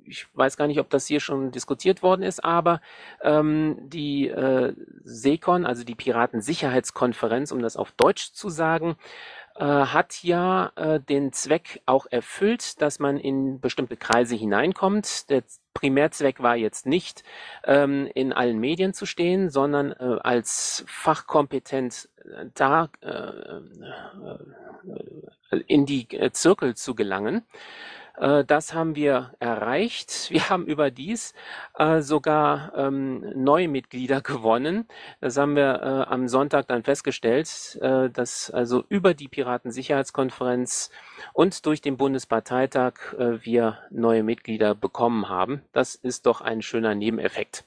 ich 0.06 0.28
weiß 0.36 0.58
gar 0.58 0.68
nicht, 0.68 0.80
ob 0.80 0.90
das 0.90 1.08
hier 1.08 1.20
schon 1.20 1.52
diskutiert 1.52 2.04
worden 2.04 2.24
ist, 2.24 2.44
aber 2.44 2.82
ähm, 3.22 3.78
die 3.82 4.28
äh, 4.28 4.74
Secon, 5.04 5.66
also 5.66 5.84
die 5.84 5.96
Piratensicherheitskonferenz, 5.96 7.52
um 7.52 7.62
das 7.62 7.78
auf 7.78 7.94
Deutsch 7.94 8.34
zu 8.34 8.50
sagen, 8.50 8.98
äh, 9.56 9.64
hat 9.64 10.22
ja 10.24 10.72
äh, 10.76 11.00
den 11.00 11.32
Zweck 11.32 11.82
auch 11.86 12.06
erfüllt, 12.10 12.82
dass 12.82 13.00
man 13.00 13.18
in 13.18 13.60
bestimmte 13.60 13.98
Kreise 13.98 14.36
hineinkommt. 14.36 15.30
Der 15.30 15.44
Primärzweck 15.74 16.42
war 16.42 16.56
jetzt 16.56 16.86
nicht, 16.86 17.24
ähm, 17.64 18.10
in 18.14 18.34
allen 18.34 18.60
Medien 18.60 18.94
zu 18.94 19.06
stehen, 19.06 19.50
sondern 19.50 19.92
äh, 19.92 20.18
als 20.22 20.84
fachkompetent 20.88 22.10
äh, 22.24 22.46
da 22.54 22.90
äh, 23.02 23.08
äh, 25.52 25.64
in 25.68 25.86
die 25.86 26.08
äh, 26.12 26.32
Zirkel 26.32 26.76
zu 26.76 26.96
gelangen. 26.96 27.44
Äh, 28.18 28.44
das 28.46 28.74
haben 28.74 28.96
wir 28.96 29.34
erreicht. 29.40 30.30
Wir 30.34 30.50
haben 30.50 30.66
überdies 30.66 31.34
äh, 31.78 32.02
sogar 32.02 32.74
ähm, 32.76 33.32
neue 33.36 33.68
Mitglieder 33.68 34.22
gewonnen. 34.22 34.88
Das 35.22 35.38
haben 35.38 35.56
wir 35.56 35.82
äh, 35.82 36.12
am 36.12 36.28
Sonntag 36.28 36.68
dann 36.68 36.84
festgestellt, 36.84 37.80
dass 37.82 38.50
also 38.50 38.84
über 38.90 39.14
die 39.14 39.28
Piratensicherheitskonferenz 39.28 40.90
und 41.34 41.66
durch 41.66 41.82
den 41.82 41.98
Bundesparteitag 41.98 42.94
wir 43.18 43.80
neue 43.90 44.24
Mitglieder 44.24 44.76
bekommen 44.76 45.30
haben. 45.30 45.62
Das 45.72 45.96
ist 45.96 46.26
doch 46.26 46.42
ein 46.42 46.62
schöner 46.62 46.96
Nebeneffekt. 46.96 47.66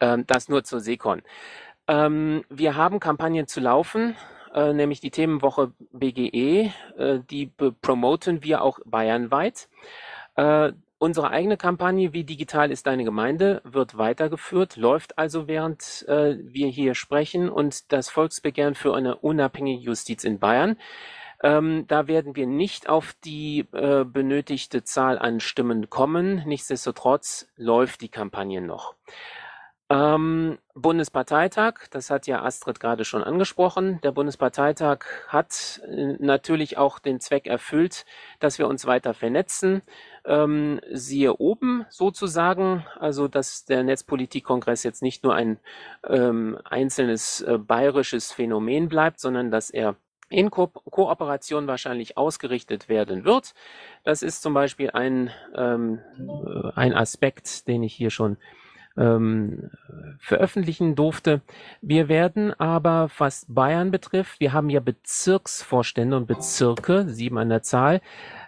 Ähm, 0.00 0.26
das 0.26 0.48
nur 0.48 0.64
zur 0.64 0.80
Seekon. 0.80 1.22
Ähm, 1.86 2.44
wir 2.48 2.76
haben 2.76 3.00
Kampagnen 3.00 3.46
zu 3.46 3.60
laufen 3.60 4.16
äh, 4.54 4.72
nämlich 4.72 5.00
die 5.00 5.10
Themenwoche 5.10 5.72
BGE. 5.92 6.72
Äh, 6.96 7.20
die 7.30 7.46
promoten 7.80 8.42
wir 8.42 8.62
auch 8.62 8.78
bayernweit. 8.84 9.68
Äh, 10.36 10.72
unsere 10.98 11.30
eigene 11.30 11.56
Kampagne 11.56 12.12
Wie 12.12 12.24
digital 12.24 12.70
ist 12.70 12.86
deine 12.86 13.04
Gemeinde 13.04 13.60
wird 13.64 13.98
weitergeführt, 13.98 14.76
läuft 14.76 15.18
also 15.18 15.48
während 15.48 16.04
äh, 16.08 16.36
wir 16.40 16.68
hier 16.68 16.94
sprechen 16.94 17.48
und 17.48 17.92
das 17.92 18.10
Volksbegehren 18.10 18.74
für 18.74 18.94
eine 18.94 19.16
unabhängige 19.16 19.82
Justiz 19.82 20.24
in 20.24 20.38
Bayern. 20.38 20.76
Ähm, 21.42 21.84
da 21.86 22.08
werden 22.08 22.34
wir 22.34 22.46
nicht 22.46 22.88
auf 22.88 23.14
die 23.24 23.66
äh, 23.72 24.04
benötigte 24.04 24.82
Zahl 24.82 25.18
an 25.18 25.38
Stimmen 25.38 25.88
kommen. 25.88 26.42
Nichtsdestotrotz 26.46 27.48
läuft 27.56 28.00
die 28.00 28.08
Kampagne 28.08 28.60
noch. 28.60 28.94
Ähm, 29.90 30.58
Bundesparteitag, 30.74 31.88
das 31.90 32.10
hat 32.10 32.26
ja 32.26 32.42
Astrid 32.42 32.78
gerade 32.78 33.06
schon 33.06 33.24
angesprochen. 33.24 34.00
Der 34.02 34.12
Bundesparteitag 34.12 35.06
hat 35.28 35.80
äh, 35.88 36.14
natürlich 36.18 36.76
auch 36.76 36.98
den 36.98 37.20
Zweck 37.20 37.46
erfüllt, 37.46 38.04
dass 38.38 38.58
wir 38.58 38.68
uns 38.68 38.84
weiter 38.84 39.14
vernetzen. 39.14 39.80
Ähm, 40.26 40.80
siehe 40.92 41.36
oben 41.36 41.86
sozusagen, 41.88 42.84
also 43.00 43.28
dass 43.28 43.64
der 43.64 43.82
Netzpolitikkongress 43.82 44.82
jetzt 44.82 45.00
nicht 45.00 45.24
nur 45.24 45.34
ein 45.34 45.58
ähm, 46.06 46.58
einzelnes 46.64 47.40
äh, 47.40 47.56
bayerisches 47.56 48.30
Phänomen 48.32 48.90
bleibt, 48.90 49.20
sondern 49.20 49.50
dass 49.50 49.70
er 49.70 49.96
in 50.28 50.50
Ko 50.50 50.66
Kooperation 50.66 51.66
wahrscheinlich 51.66 52.18
ausgerichtet 52.18 52.90
werden 52.90 53.24
wird. 53.24 53.54
Das 54.04 54.22
ist 54.22 54.42
zum 54.42 54.52
Beispiel 54.52 54.90
ein, 54.90 55.30
ähm, 55.56 56.00
äh, 56.18 56.72
ein 56.74 56.92
Aspekt, 56.92 57.66
den 57.68 57.82
ich 57.82 57.94
hier 57.94 58.10
schon 58.10 58.36
ähm, 58.98 59.70
veröffentlichen 60.18 60.94
durfte. 60.94 61.40
Wir 61.80 62.08
werden 62.08 62.52
aber, 62.58 63.10
was 63.18 63.46
Bayern 63.48 63.90
betrifft, 63.90 64.40
wir 64.40 64.52
haben 64.52 64.68
ja 64.68 64.80
Bezirksvorstände 64.80 66.16
und 66.16 66.26
Bezirke, 66.26 67.08
sieben 67.08 67.38
an 67.38 67.48
der 67.48 67.62
Zahl, 67.62 68.00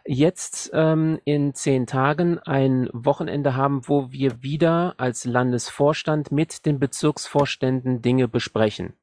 jetzt 0.04 0.70
ähm, 0.74 1.20
in 1.24 1.54
zehn 1.54 1.86
Tagen 1.86 2.38
ein 2.40 2.88
Wochenende 2.92 3.54
haben, 3.54 3.88
wo 3.88 4.10
wir 4.10 4.42
wieder 4.42 4.94
als 4.98 5.24
Landesvorstand 5.24 6.32
mit 6.32 6.66
den 6.66 6.78
Bezirksvorständen 6.78 8.02
Dinge 8.02 8.28
besprechen. 8.28 8.94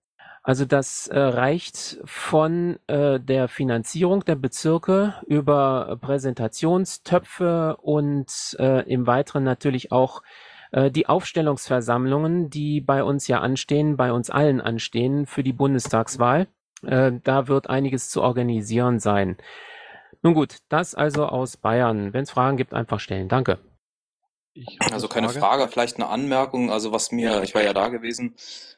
Also 0.47 0.63
das 0.63 1.07
äh, 1.07 1.19
reicht 1.19 1.99
von 2.05 2.79
äh, 2.87 3.19
der 3.19 3.49
Finanzierung 3.49 4.23
der 4.23 4.35
Bezirke 4.35 5.15
über 5.27 5.97
Präsentationstöpfe 5.99 7.75
und 7.81 8.55
äh, 8.57 8.89
im 8.89 9.07
Weiteren 9.07 9.43
natürlich 9.43 9.91
auch 9.91 10.21
die 10.71 11.07
Aufstellungsversammlungen, 11.07 12.49
die 12.49 12.81
bei 12.81 13.03
uns 13.03 13.27
ja 13.27 13.39
anstehen, 13.39 13.95
bei 13.95 14.11
uns 14.11 14.29
allen 14.29 14.59
anstehen 14.59 15.25
für 15.25 15.43
die 15.43 15.53
Bundestagswahl. 15.53 16.47
Äh, 16.83 17.13
da 17.23 17.47
wird 17.47 17.69
einiges 17.69 18.09
zu 18.09 18.21
organisieren 18.21 18.99
sein. 18.99 19.37
Nun 20.21 20.33
gut, 20.33 20.57
das 20.69 20.95
also 20.95 21.25
aus 21.25 21.57
Bayern. 21.57 22.13
Wenn 22.13 22.23
es 22.23 22.31
Fragen 22.31 22.57
gibt, 22.57 22.73
einfach 22.73 22.99
stellen. 22.99 23.29
Danke. 23.29 23.59
Also 24.91 25.07
keine 25.07 25.29
Frage. 25.29 25.39
Frage, 25.39 25.67
vielleicht 25.71 25.97
eine 25.97 26.07
Anmerkung. 26.07 26.71
Also 26.71 26.91
was 26.91 27.11
mir, 27.11 27.43
ich 27.43 27.53
war 27.53 27.63
ja 27.63 27.73
da 27.73 27.89
gewesen, 27.89 28.35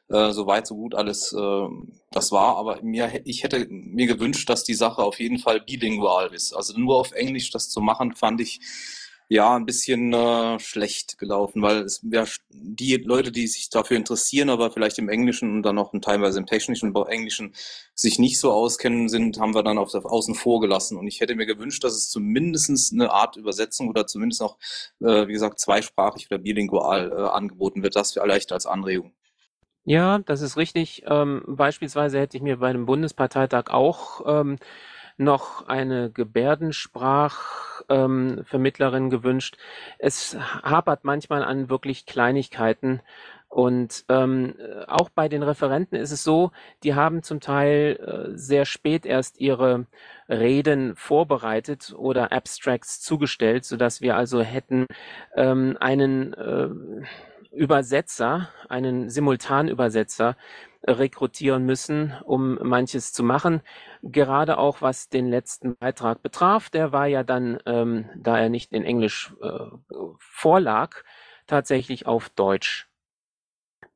äh, 0.10 0.32
so 0.32 0.45
weit, 0.45 0.67
so 0.67 0.75
gut 0.75 0.95
alles 0.95 1.34
äh, 1.34 1.67
das 2.12 2.32
war, 2.32 2.58
aber 2.58 2.82
mir, 2.82 3.21
ich 3.25 3.43
hätte 3.43 3.67
mir 3.69 4.08
gewünscht, 4.08 4.49
dass 4.49 4.63
die 4.63 4.73
Sache 4.73 5.02
auf 5.02 5.19
jeden 5.19 5.39
Fall 5.39 5.62
bilingual 5.62 6.34
ist. 6.34 6.54
Also 6.54 6.78
nur 6.78 6.97
auf 6.97 7.13
Englisch 7.13 7.52
das 7.52 7.69
zu 7.69 7.80
machen, 7.80 8.15
fand 8.15 8.41
ich 8.41 8.60
ja, 9.31 9.55
ein 9.55 9.67
bisschen 9.67 10.11
äh, 10.11 10.59
schlecht 10.59 11.19
gelaufen, 11.19 11.61
weil 11.61 11.83
es 11.83 12.03
ja, 12.11 12.25
die 12.49 12.95
Leute, 12.95 13.31
die 13.31 13.45
sich 13.45 13.69
dafür 13.69 13.95
interessieren, 13.95 14.49
aber 14.49 14.71
vielleicht 14.71 14.97
im 14.97 15.07
Englischen 15.07 15.53
und 15.53 15.61
dann 15.61 15.75
noch 15.75 15.93
teilweise 16.01 16.39
im 16.39 16.47
technischen 16.47 16.95
Englischen 16.95 17.53
sich 17.93 18.17
nicht 18.17 18.39
so 18.39 18.51
auskennen 18.51 19.07
sind, 19.07 19.39
haben 19.39 19.53
wir 19.53 19.61
dann 19.61 19.77
auf, 19.77 19.93
auf 19.93 20.05
außen 20.05 20.33
vor 20.33 20.59
gelassen. 20.61 20.97
Und 20.97 21.05
ich 21.07 21.21
hätte 21.21 21.35
mir 21.35 21.45
gewünscht, 21.45 21.83
dass 21.83 21.93
es 21.93 22.09
zumindest 22.09 22.91
eine 22.91 23.11
Art 23.11 23.35
Übersetzung 23.35 23.89
oder 23.89 24.07
zumindest 24.07 24.41
noch, 24.41 24.57
äh, 24.99 25.27
wie 25.27 25.33
gesagt, 25.33 25.59
zweisprachig 25.59 26.25
oder 26.31 26.39
bilingual 26.39 27.11
äh, 27.11 27.21
angeboten 27.29 27.83
wird. 27.83 27.95
Das 27.95 28.13
vielleicht 28.13 28.51
als 28.51 28.65
Anregung. 28.65 29.13
Ja, 29.85 30.19
das 30.19 30.41
ist 30.41 30.57
richtig. 30.57 31.03
Ähm, 31.05 31.43
beispielsweise 31.45 32.19
hätte 32.19 32.35
ich 32.35 32.43
mir 32.43 32.57
bei 32.57 32.73
dem 32.73 32.87
Bundesparteitag 32.87 33.69
auch 33.69 34.21
ähm, 34.25 34.57
noch 35.19 35.67
eine 35.67 36.10
Gebärdensprachvermittlerin 36.10 39.03
ähm, 39.03 39.10
gewünscht. 39.10 39.58
Es 39.97 40.38
hapert 40.63 41.03
manchmal 41.03 41.43
an 41.43 41.69
wirklich 41.69 42.05
Kleinigkeiten. 42.05 43.01
Und 43.49 44.05
ähm, 44.10 44.53
auch 44.88 45.10
bei 45.10 45.27
den 45.27 45.41
Referenten 45.41 45.97
ist 45.97 46.12
es 46.12 46.23
so, 46.23 46.51
die 46.84 46.93
haben 46.93 47.23
zum 47.23 47.39
Teil 47.39 47.97
äh, 47.99 48.29
sehr 48.38 48.65
spät 48.65 49.08
erst 49.08 49.39
ihre 49.39 49.88
Reden 50.29 50.95
vorbereitet 50.95 51.95
oder 51.97 52.32
Abstracts 52.32 53.01
zugestellt, 53.01 53.65
sodass 53.65 54.01
wir 54.01 54.15
also 54.15 54.41
hätten 54.41 54.86
ähm, 55.36 55.77
einen 55.79 56.34
äh, 56.34 56.69
Übersetzer, 57.51 58.49
einen 58.69 59.10
Simultanübersetzer 59.10 60.38
rekrutieren 60.85 61.65
müssen, 61.65 62.13
um 62.23 62.57
manches 62.61 63.13
zu 63.13 63.23
machen. 63.23 63.61
Gerade 64.01 64.57
auch 64.57 64.81
was 64.81 65.09
den 65.09 65.29
letzten 65.29 65.75
Beitrag 65.75 66.21
betraf, 66.21 66.69
der 66.69 66.91
war 66.91 67.07
ja 67.07 67.23
dann, 67.23 67.59
ähm, 67.65 68.09
da 68.15 68.37
er 68.39 68.49
nicht 68.49 68.71
in 68.71 68.83
Englisch 68.83 69.33
äh, 69.41 69.95
vorlag, 70.19 71.03
tatsächlich 71.47 72.05
auf 72.05 72.29
Deutsch. 72.29 72.89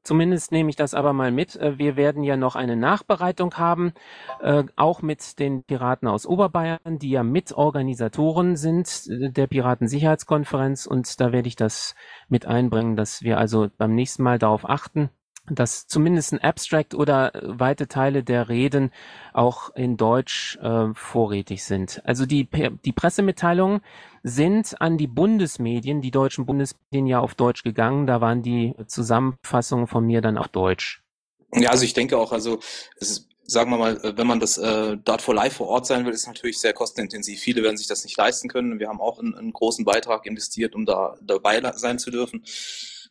Zumindest 0.04 0.52
nehme 0.52 0.70
ich 0.70 0.76
das 0.76 0.94
aber 0.94 1.14
mal 1.14 1.32
mit. 1.32 1.56
Äh, 1.56 1.78
wir 1.78 1.96
werden 1.96 2.24
ja 2.24 2.36
noch 2.36 2.56
eine 2.56 2.76
Nachbereitung 2.76 3.56
haben, 3.56 3.94
äh, 4.42 4.64
auch 4.76 5.02
mit 5.02 5.40
den 5.40 5.64
Piraten 5.64 6.10
aus 6.10 6.26
Oberbayern, 6.26 7.00
die 7.00 7.12
ja 7.12 7.24
Mitorganisatoren 7.24 8.58
sind 8.58 9.08
äh, 9.10 9.32
der 9.32 9.48
Piratensicherheitskonferenz. 9.48 10.86
Und 10.86 11.22
da 11.22 11.32
werde 11.32 11.48
ich 11.48 11.56
das 11.56 11.96
mit 12.28 12.46
einbringen, 12.46 12.98
dass 12.98 13.22
wir 13.22 13.38
also 13.38 13.70
beim 13.78 13.96
nächsten 13.96 14.24
Mal 14.24 14.40
darauf 14.40 14.70
achten, 14.70 15.10
dass 15.50 15.88
zumindest 15.88 16.34
ein 16.34 16.40
Abstract 16.40 16.96
oder 16.96 17.32
weite 17.44 17.88
Teile 17.88 18.24
der 18.24 18.48
Reden 18.48 18.92
auch 19.34 19.76
in 19.76 19.98
Deutsch 19.98 20.58
äh, 20.62 20.94
vorrätig 20.94 21.66
sind. 21.66 22.02
Also 22.06 22.26
die, 22.26 22.48
die 22.86 22.92
Pressemitteilungen 22.94 23.82
sind 24.24 24.80
an 24.82 24.98
die 24.98 25.08
Bundesmedien, 25.08 26.02
die 26.02 26.12
deutschen 26.12 26.46
Bundesmedien 26.46 27.08
ja 27.08 27.20
auf 27.20 27.36
Deutsch 27.36 27.64
gegangen. 27.64 28.08
Da 28.08 28.22
waren 28.22 28.42
die 28.42 28.74
Zusammenfassungen 28.88 29.88
von 29.88 30.06
mir 30.06 30.22
dann 30.22 30.38
auf 30.38 30.48
Deutsch. 30.48 31.04
Ja, 31.54 31.72
also 31.72 31.84
ich 31.84 31.94
denke 31.94 32.18
auch, 32.18 32.32
also 32.32 32.60
es 33.00 33.12
ist, 33.12 33.30
sagen 33.44 33.70
wir 33.70 33.78
mal, 33.78 34.00
wenn 34.16 34.26
man 34.26 34.40
das 34.40 34.58
äh, 34.58 34.98
Dart 34.98 35.22
for 35.22 35.36
Life 35.36 35.58
vor 35.58 35.68
Ort 35.68 35.86
sein 35.86 36.06
will, 36.06 36.14
ist 36.14 36.26
natürlich 36.26 36.60
sehr 36.60 36.74
kostenintensiv. 36.74 37.42
Viele 37.42 37.64
werden 37.64 37.76
sich 37.76 37.88
das 37.88 38.06
nicht 38.06 38.18
leisten 38.18 38.48
können. 38.48 38.80
Wir 38.80 38.88
haben 38.88 39.02
auch 39.02 39.20
einen, 39.20 39.36
einen 39.36 39.52
großen 39.52 39.84
Beitrag 39.84 40.26
investiert, 40.26 40.74
um 40.74 40.86
da 40.86 41.18
dabei 41.22 41.62
sein 41.76 42.00
zu 42.00 42.12
dürfen 42.12 42.44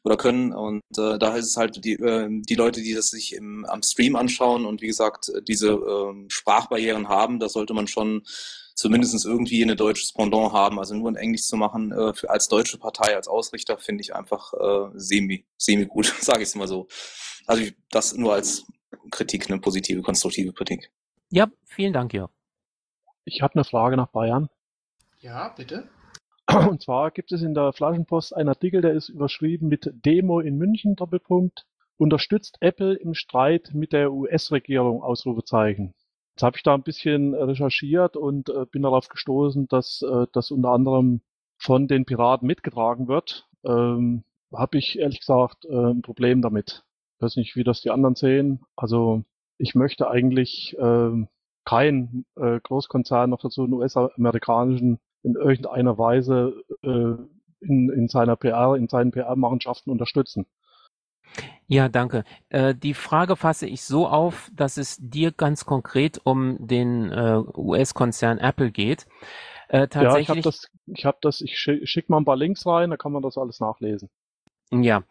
oder 0.04 0.16
können. 0.16 0.52
Und 0.52 0.82
äh, 0.96 1.18
da 1.18 1.36
ist 1.36 1.46
es 1.46 1.56
halt 1.56 1.84
die, 1.84 1.94
äh, 1.94 2.28
die 2.30 2.54
Leute, 2.54 2.82
die 2.82 2.94
das 2.94 3.10
sich 3.10 3.34
im, 3.34 3.64
am 3.64 3.82
Stream 3.82 4.16
anschauen 4.16 4.66
und 4.66 4.82
wie 4.82 4.86
gesagt 4.86 5.32
diese 5.46 5.70
äh, 5.70 6.24
Sprachbarrieren 6.28 7.08
haben, 7.08 7.38
da 7.38 7.48
sollte 7.48 7.74
man 7.74 7.86
schon 7.86 8.22
zumindest 8.74 9.24
irgendwie 9.24 9.62
eine 9.62 9.76
deutsches 9.76 10.12
Pendant 10.12 10.52
haben. 10.52 10.78
Also 10.78 10.94
nur 10.94 11.08
in 11.08 11.16
Englisch 11.16 11.42
zu 11.42 11.56
machen 11.56 11.92
äh, 11.92 12.14
für, 12.14 12.30
als 12.30 12.48
deutsche 12.48 12.78
Partei, 12.78 13.14
als 13.14 13.28
Ausrichter, 13.28 13.78
finde 13.78 14.02
ich 14.02 14.14
einfach 14.14 14.52
äh, 14.54 14.90
semi, 14.94 15.46
semi 15.56 15.86
gut, 15.86 16.06
sage 16.20 16.42
ich 16.42 16.48
es 16.48 16.54
mal 16.54 16.68
so. 16.68 16.88
Also 17.46 17.64
das 17.90 18.14
nur 18.16 18.34
als 18.34 18.64
Kritik, 19.10 19.50
eine 19.50 19.60
positive, 19.60 20.02
konstruktive 20.02 20.52
Kritik. 20.52 20.90
Ja, 21.30 21.48
vielen 21.64 21.92
Dank, 21.92 22.12
Jörg. 22.12 22.30
Ich 23.24 23.40
habe 23.40 23.54
eine 23.54 23.64
Frage 23.64 23.96
nach 23.96 24.08
Bayern. 24.08 24.48
Ja, 25.20 25.48
bitte. 25.50 25.88
Und 26.68 26.82
zwar 26.82 27.10
gibt 27.10 27.32
es 27.32 27.42
in 27.42 27.54
der 27.54 27.72
Flaschenpost 27.72 28.36
einen 28.36 28.50
Artikel, 28.50 28.82
der 28.82 28.92
ist 28.92 29.08
überschrieben 29.08 29.68
mit 29.68 29.90
Demo 30.04 30.40
in 30.40 30.58
München, 30.58 30.96
Doppelpunkt, 30.96 31.64
unterstützt 31.96 32.58
Apple 32.60 32.94
im 32.94 33.14
Streit 33.14 33.70
mit 33.72 33.92
der 33.92 34.12
US-Regierung, 34.12 35.02
Ausrufezeichen. 35.02 35.94
Jetzt 36.34 36.42
habe 36.42 36.56
ich 36.56 36.62
da 36.62 36.74
ein 36.74 36.82
bisschen 36.82 37.34
recherchiert 37.34 38.16
und 38.16 38.48
äh, 38.50 38.66
bin 38.70 38.82
darauf 38.82 39.08
gestoßen, 39.08 39.68
dass 39.68 40.02
äh, 40.02 40.26
das 40.32 40.50
unter 40.50 40.70
anderem 40.70 41.22
von 41.58 41.88
den 41.88 42.04
Piraten 42.04 42.46
mitgetragen 42.46 43.08
wird. 43.08 43.48
Ähm, 43.64 44.24
habe 44.52 44.78
ich 44.78 44.98
ehrlich 44.98 45.20
gesagt 45.20 45.64
äh, 45.64 45.74
ein 45.74 46.02
Problem 46.02 46.42
damit. 46.42 46.84
Ich 47.16 47.22
weiß 47.22 47.36
nicht, 47.36 47.56
wie 47.56 47.64
das 47.64 47.80
die 47.80 47.90
anderen 47.90 48.14
sehen. 48.14 48.64
Also 48.76 49.24
ich 49.58 49.74
möchte 49.74 50.10
eigentlich 50.10 50.76
äh, 50.78 51.26
kein 51.64 52.24
äh, 52.36 52.60
Großkonzern 52.60 53.30
noch 53.30 53.40
dazu 53.40 53.62
einen 53.62 53.74
US-amerikanischen 53.74 54.98
in 55.22 55.34
irgendeiner 55.34 55.98
Weise 55.98 56.54
äh, 56.82 57.14
in, 57.60 57.90
in 57.90 58.08
seiner 58.08 58.36
PR, 58.36 58.74
in 58.76 58.88
seinen 58.88 59.12
PR-Machenschaften 59.12 59.90
unterstützen. 59.90 60.46
Ja, 61.66 61.88
danke. 61.88 62.24
Äh, 62.50 62.74
die 62.74 62.94
Frage 62.94 63.36
fasse 63.36 63.66
ich 63.66 63.82
so 63.82 64.06
auf, 64.06 64.50
dass 64.54 64.76
es 64.76 64.98
dir 65.00 65.32
ganz 65.32 65.64
konkret 65.64 66.20
um 66.24 66.56
den 66.60 67.10
äh, 67.10 67.40
US-Konzern 67.54 68.38
Apple 68.38 68.70
geht. 68.70 69.06
Äh, 69.68 69.88
tatsächlich, 69.88 70.12
ja, 70.12 70.18
ich 70.18 70.28
habe 70.28 70.40
das, 70.42 70.70
ich 70.86 71.04
habe 71.06 71.18
das, 71.22 71.40
ich 71.40 71.58
schicke 71.58 72.12
mal 72.12 72.18
ein 72.18 72.26
paar 72.26 72.36
Links 72.36 72.66
rein, 72.66 72.90
da 72.90 72.96
kann 72.96 73.12
man 73.12 73.22
das 73.22 73.38
alles 73.38 73.60
nachlesen. 73.60 74.10
Ja, 74.72 75.02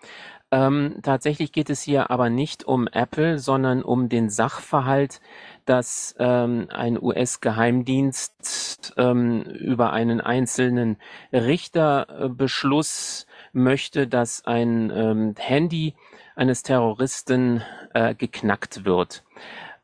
ähm, 0.51 0.97
tatsächlich 1.03 1.51
geht 1.51 1.69
es 1.69 1.81
hier 1.81 2.09
aber 2.11 2.29
nicht 2.29 2.63
um 2.65 2.87
Apple, 2.87 3.39
sondern 3.39 3.83
um 3.83 4.09
den 4.09 4.29
Sachverhalt, 4.29 5.21
dass 5.65 6.15
ähm, 6.19 6.67
ein 6.71 7.01
US-Geheimdienst 7.01 8.93
ähm, 8.97 9.43
über 9.43 9.93
einen 9.93 10.19
einzelnen 10.19 10.97
Richterbeschluss 11.31 13.27
möchte, 13.53 14.07
dass 14.07 14.43
ein 14.45 14.91
ähm, 14.93 15.35
Handy 15.37 15.93
eines 16.35 16.63
Terroristen 16.63 17.61
äh, 17.93 18.15
geknackt 18.15 18.83
wird. 18.83 19.23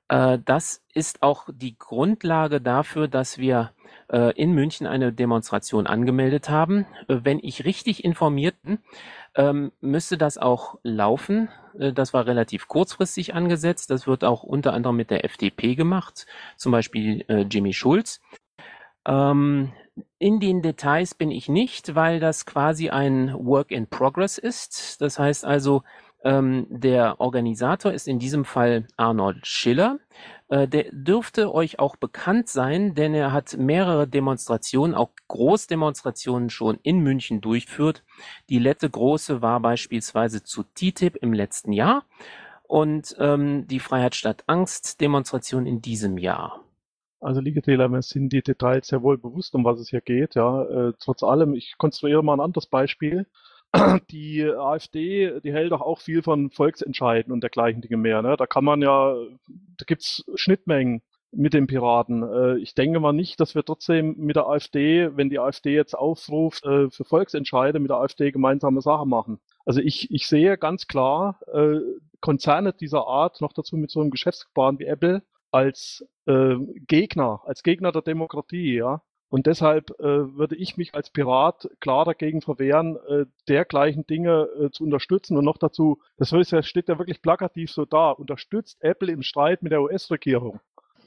Äh, 0.10 0.40
das 0.44 0.84
ist 0.94 1.22
auch 1.22 1.48
die 1.52 1.78
Grundlage 1.78 2.62
dafür, 2.62 3.08
dass 3.08 3.38
wir 3.38 3.72
äh, 4.12 4.32
in 4.34 4.54
München 4.54 4.88
eine 4.88 5.12
Demonstration 5.12 5.88
angemeldet 5.88 6.50
haben. 6.50 6.86
Äh, 7.08 7.20
wenn 7.24 7.40
ich 7.42 7.66
richtig 7.66 8.04
informiert 8.04 8.56
bin, 8.64 8.80
ähm, 9.36 9.72
müsste 9.82 10.18
das 10.18 10.38
auch 10.38 10.80
laufen. 10.84 11.50
Das 11.74 12.12
war 12.12 12.26
relativ 12.26 12.68
kurzfristig 12.68 13.36
angesetzt. 13.36 13.92
Das 13.92 14.08
wird 14.08 14.24
auch 14.24 14.42
unter 14.42 14.74
anderem 14.74 14.96
mit 14.96 15.12
der 15.12 15.24
FDP 15.26 15.76
gemacht, 15.76 16.26
zum 16.56 16.72
Beispiel 16.72 17.24
Jimmy 17.48 17.72
Schulz. 17.72 18.20
Ähm, 19.08 19.74
in 20.20 20.40
den 20.40 20.62
Details 20.62 21.14
bin 21.14 21.32
ich 21.32 21.50
nicht, 21.50 21.96
weil 21.96 22.20
das 22.20 22.46
quasi 22.46 22.90
ein 22.90 23.34
Work 23.34 23.72
in 23.72 23.88
Progress 23.88 24.38
ist. 24.38 25.02
Das 25.02 25.20
heißt 25.20 25.46
also, 25.46 25.84
ähm, 26.24 26.68
der 26.70 27.20
Organisator 27.20 27.92
ist 27.92 28.08
in 28.08 28.20
diesem 28.20 28.46
Fall 28.46 28.88
Arnold 28.98 29.46
Schiller. 29.46 30.00
Äh, 30.50 30.68
der 30.68 30.86
dürfte 30.92 31.54
euch 31.54 31.80
auch 31.80 31.96
bekannt 31.96 32.50
sein, 32.50 32.96
denn 32.96 33.14
er 33.14 33.34
hat 33.34 33.58
mehrere 33.58 34.08
Demonstrationen, 34.08 34.96
auch 34.96 35.12
Großdemonstrationen 35.28 36.50
schon 36.50 36.80
in 36.84 37.00
München 37.00 37.42
durchführt. 37.42 38.04
Die 38.50 38.60
letzte 38.60 38.90
große 38.90 39.42
war 39.42 39.60
beispielsweise 39.60 40.44
zu 40.44 40.64
TTIP 40.64 41.18
im 41.18 41.34
letzten 41.34 41.72
Jahr 41.72 42.04
und 42.64 43.16
ähm, 43.20 43.68
die 43.68 43.80
Freiheit 43.80 44.16
statt 44.16 44.44
Angst 44.48 45.00
Demonstration 45.02 45.66
in 45.66 45.82
diesem 45.82 46.18
Jahr. 46.18 46.64
Also 47.20 47.42
liebe 47.42 47.62
Täler, 47.62 47.90
mir 47.90 48.02
sind 48.02 48.30
die 48.30 48.44
Details 48.44 48.88
sehr 48.88 49.02
wohl 49.02 49.18
bewusst, 49.18 49.56
um 49.56 49.66
was 49.66 49.80
es 49.80 49.90
hier 49.90 50.02
geht. 50.02 50.36
Ja, 50.36 50.64
äh, 50.64 50.94
trotz 51.00 51.24
allem, 51.24 51.56
ich 51.56 51.78
konstruiere 51.78 52.24
mal 52.24 52.34
ein 52.34 52.42
anderes 52.42 52.68
Beispiel. 52.68 53.26
die 54.12 54.44
AfD, 54.44 55.40
die 55.42 55.54
hält 55.54 55.72
doch 55.72 55.82
auch 55.82 56.00
viel 56.00 56.24
von 56.24 56.50
Volksentscheiden 56.50 57.32
und 57.32 57.42
dergleichen 57.42 57.82
Dinge 57.82 57.98
mehr. 57.98 58.22
Ne? 58.22 58.36
Da 58.38 58.48
kann 58.48 58.64
man 58.64 58.82
ja, 58.82 59.16
da 59.48 59.86
gibt's 59.86 60.24
Schnittmengen 60.36 61.02
mit 61.32 61.54
den 61.54 61.68
Piraten. 61.68 62.24
Äh, 62.24 62.58
ich 62.60 62.74
denke 62.74 63.00
mal 63.00 63.14
nicht, 63.14 63.40
dass 63.40 63.56
wir 63.56 63.64
trotzdem 63.64 64.16
mit 64.18 64.36
der 64.36 64.48
AfD, 64.48 65.16
wenn 65.16 65.30
die 65.30 65.40
AfD 65.40 65.74
jetzt 65.74 65.94
aufruft, 65.94 66.66
äh, 66.66 66.90
für 66.90 67.04
Volksentscheide 67.04 67.80
mit 67.80 67.90
der 67.90 67.98
AfD 67.98 68.32
gemeinsame 68.32 68.82
Sachen 68.82 69.10
machen. 69.10 69.40
Also 69.66 69.82
ich, 69.82 70.12
ich 70.12 70.28
sehe 70.28 70.58
ganz 70.58 70.88
klar 70.88 71.40
äh, 71.54 71.80
Konzerne 72.22 72.74
dieser 72.74 73.06
Art, 73.06 73.42
noch 73.42 73.54
dazu 73.54 73.78
mit 73.78 73.92
so 73.92 74.02
einem 74.02 74.12
Geschäftsgebaren 74.12 74.80
wie 74.80 74.86
Apple, 74.86 75.24
als 75.52 76.06
Gegner, 76.26 77.42
als 77.46 77.64
Gegner 77.64 77.94
der 77.94 78.02
Demokratie, 78.02 78.76
ja. 78.76 79.02
Und 79.30 79.46
deshalb 79.46 79.92
äh, 80.00 80.04
würde 80.04 80.56
ich 80.56 80.78
mich 80.78 80.96
als 80.96 81.10
Pirat 81.10 81.70
klar 81.80 82.06
dagegen 82.06 82.42
verwehren, 82.42 82.98
äh, 83.10 83.26
dergleichen 83.50 84.08
Dinge 84.08 84.48
äh, 84.60 84.70
zu 84.72 84.86
unterstützen. 84.86 85.36
Und 85.38 85.44
noch 85.44 85.58
dazu, 85.58 86.00
das 86.18 86.30
steht 86.30 86.88
ja 86.88 86.98
wirklich 86.98 87.22
plakativ 87.22 87.72
so 87.72 87.86
da, 87.86 88.12
unterstützt 88.12 88.78
Apple 88.82 89.12
im 89.12 89.24
Streit 89.24 89.64
mit 89.64 89.74
der 89.74 89.82
US-Regierung. 89.82 90.62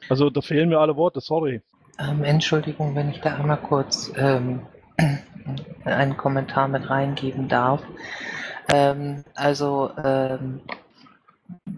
Also 0.08 0.28
da 0.28 0.40
fehlen 0.42 0.68
mir 0.68 0.78
alle 0.78 0.96
Worte, 0.96 1.20
sorry. 1.20 1.62
Ähm, 1.98 2.24
Entschuldigung, 2.24 2.94
wenn 2.94 3.10
ich 3.10 3.20
da 3.20 3.36
einmal 3.36 3.58
kurz 3.58 4.12
ähm, 4.16 4.66
einen 5.84 6.16
Kommentar 6.16 6.68
mit 6.68 6.90
reingeben 6.90 7.48
darf. 7.48 7.82
Ähm, 8.68 9.24
also 9.34 9.90
ähm, 10.02 10.60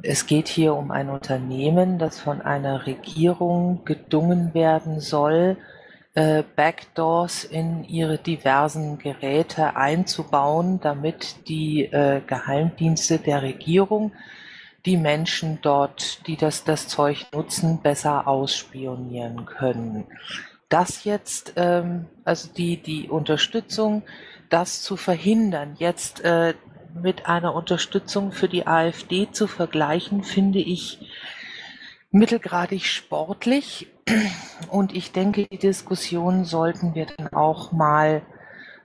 es 0.03 0.27
geht 0.27 0.49
hier 0.49 0.75
um 0.75 0.91
ein 0.91 1.09
Unternehmen, 1.09 1.99
das 1.99 2.21
von 2.21 2.41
einer 2.41 2.87
Regierung 2.87 3.85
gedungen 3.85 4.55
werden 4.55 5.01
soll, 5.01 5.57
Backdoors 6.15 7.45
in 7.45 7.85
ihre 7.85 8.19
diversen 8.19 8.99
Geräte 8.99 9.77
einzubauen, 9.77 10.79
damit 10.81 11.49
die 11.49 11.85
äh, 11.85 12.21
Geheimdienste 12.27 13.19
der 13.19 13.43
Regierung 13.43 14.13
die 14.85 14.97
Menschen 14.97 15.59
dort, 15.63 16.27
die 16.27 16.37
das, 16.37 16.65
das 16.65 16.89
Zeug 16.89 17.27
nutzen, 17.33 17.81
besser 17.81 18.27
ausspionieren 18.27 19.47
können. 19.47 20.07
Das 20.69 21.05
jetzt, 21.05 21.55
ähm, 21.57 22.07
also 22.25 22.53
die, 22.53 22.77
die 22.79 23.09
Unterstützung, 23.09 24.03
das 24.51 24.83
zu 24.83 24.97
verhindern, 24.97 25.77
jetzt 25.79 26.23
äh, 26.25 26.55
mit 26.95 27.27
einer 27.27 27.55
Unterstützung 27.55 28.33
für 28.33 28.49
die 28.49 28.67
AfD 28.67 29.31
zu 29.31 29.47
vergleichen, 29.47 30.25
finde 30.25 30.59
ich 30.59 30.99
mittelgradig 32.13 32.87
sportlich. 32.87 33.89
Und 34.71 34.95
ich 34.95 35.13
denke, 35.13 35.47
die 35.51 35.59
Diskussion 35.59 36.45
sollten 36.45 36.95
wir 36.95 37.07
dann 37.07 37.29
auch 37.29 37.73
mal 37.73 38.23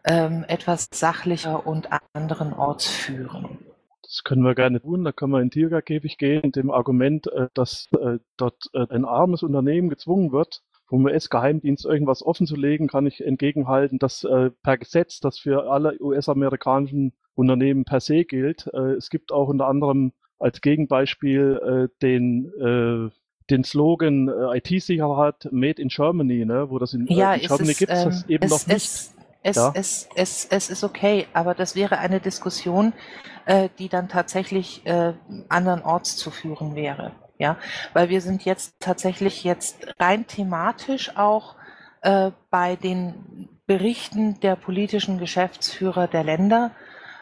ähm, 0.05 0.45
etwas 0.47 0.87
sachlicher 0.91 1.67
und 1.67 1.89
anderenorts 2.13 2.87
führen. 2.87 3.59
Das 4.01 4.23
können 4.23 4.43
wir 4.43 4.55
gerne 4.55 4.81
tun. 4.81 5.03
Da 5.03 5.11
können 5.11 5.33
wir 5.33 5.41
in 5.41 5.49
den 5.49 5.51
Tigerkäfig 5.51 6.17
gehen 6.17 6.41
mit 6.43 6.55
dem 6.55 6.71
Argument, 6.71 7.27
äh, 7.27 7.49
dass 7.53 7.89
äh, 7.91 8.19
dort 8.37 8.69
äh, 8.73 8.85
ein 8.89 9.03
armes 9.03 9.43
Unternehmen 9.43 9.89
gezwungen 9.89 10.31
wird, 10.31 10.63
vom 10.85 11.03
US-Geheimdienst 11.03 11.85
irgendwas 11.85 12.23
offenzulegen, 12.23 12.87
kann 12.87 13.05
ich 13.05 13.21
entgegenhalten, 13.21 13.99
dass 13.99 14.25
per 14.63 14.77
Gesetz, 14.77 15.19
das 15.19 15.37
für 15.37 15.69
alle 15.69 15.99
US-amerikanischen 15.99 17.11
Unternehmen 17.35 17.83
per 17.83 17.99
se 17.99 18.23
gilt. 18.23 18.67
Es 18.67 19.09
gibt 19.09 19.33
auch 19.33 19.49
unter 19.49 19.67
anderem 19.67 20.13
als 20.39 20.61
Gegenbeispiel 20.61 21.89
äh, 21.91 22.01
den 22.01 22.51
äh, 22.59 23.11
den 23.49 23.63
Slogan 23.63 24.27
äh, 24.27 24.57
IT-Sicherheit 24.57 25.47
Made 25.51 25.81
in 25.81 25.87
Germany, 25.87 26.45
ne, 26.45 26.69
wo 26.69 26.79
das 26.79 26.93
in, 26.93 27.07
ja, 27.07 27.33
in 27.33 27.47
Germany 27.47 27.73
gibt 27.73 27.91
es 27.91 28.03
das 28.03 28.23
ähm, 28.23 28.29
eben 28.29 28.45
es, 28.45 28.51
noch 28.51 28.67
nicht. 28.67 28.75
Es, 28.75 29.13
es, 29.43 29.55
Ja. 29.55 29.71
es, 29.75 30.09
es, 30.15 30.47
es 30.49 30.69
ist 30.69 30.83
okay, 30.83 31.27
aber 31.33 31.53
das 31.53 31.75
wäre 31.75 31.99
eine 31.99 32.19
Diskussion, 32.19 32.93
äh, 33.45 33.69
die 33.79 33.87
dann 33.87 34.09
tatsächlich 34.09 34.85
äh, 34.85 35.13
andernorts 35.47 36.17
zu 36.17 36.31
führen 36.31 36.75
wäre. 36.75 37.13
Ja, 37.39 37.57
weil 37.93 38.09
wir 38.09 38.21
sind 38.21 38.45
jetzt 38.45 38.75
tatsächlich 38.79 39.43
jetzt 39.43 39.77
rein 39.99 40.25
thematisch 40.25 41.15
auch 41.15 41.55
äh, 42.01 42.31
bei 42.49 42.75
den 42.75 43.47
Berichten 43.67 44.39
der 44.39 44.55
politischen 44.55 45.19
Geschäftsführer 45.19 46.07
der 46.07 46.23
Länder. 46.23 46.71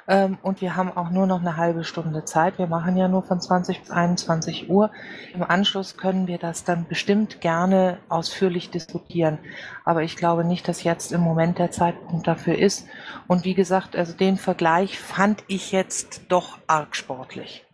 Ähm, 0.07 0.37
und 0.43 0.61
wir 0.61 0.75
haben 0.75 0.95
auch 0.95 1.09
nur 1.09 1.25
noch 1.25 1.39
eine 1.39 1.57
halbe 1.57 1.83
Stunde 1.83 2.25
Zeit. 2.25 2.59
Wir 2.59 2.67
machen 2.67 2.95
ja 2.95 3.07
nur 3.07 3.23
von 3.23 3.41
20 3.41 3.79
bis 3.81 3.91
21 3.91 4.69
Uhr. 4.69 4.91
Im 5.33 5.43
Anschluss 5.43 5.97
können 5.97 6.27
wir 6.27 6.37
das 6.37 6.63
dann 6.63 6.87
bestimmt 6.87 7.41
gerne 7.41 7.97
ausführlich 8.09 8.69
diskutieren. 8.69 9.39
Aber 9.83 10.03
ich 10.03 10.15
glaube 10.15 10.45
nicht, 10.45 10.67
dass 10.67 10.83
jetzt 10.83 11.11
im 11.11 11.21
Moment 11.21 11.57
der 11.57 11.71
Zeitpunkt 11.71 12.27
dafür 12.27 12.57
ist. 12.57 12.87
Und 13.27 13.45
wie 13.45 13.55
gesagt, 13.55 13.95
also 13.95 14.15
den 14.15 14.37
Vergleich 14.37 14.99
fand 14.99 15.43
ich 15.47 15.71
jetzt 15.71 16.31
doch 16.31 16.59
arg 16.67 16.95
sportlich. 16.95 17.65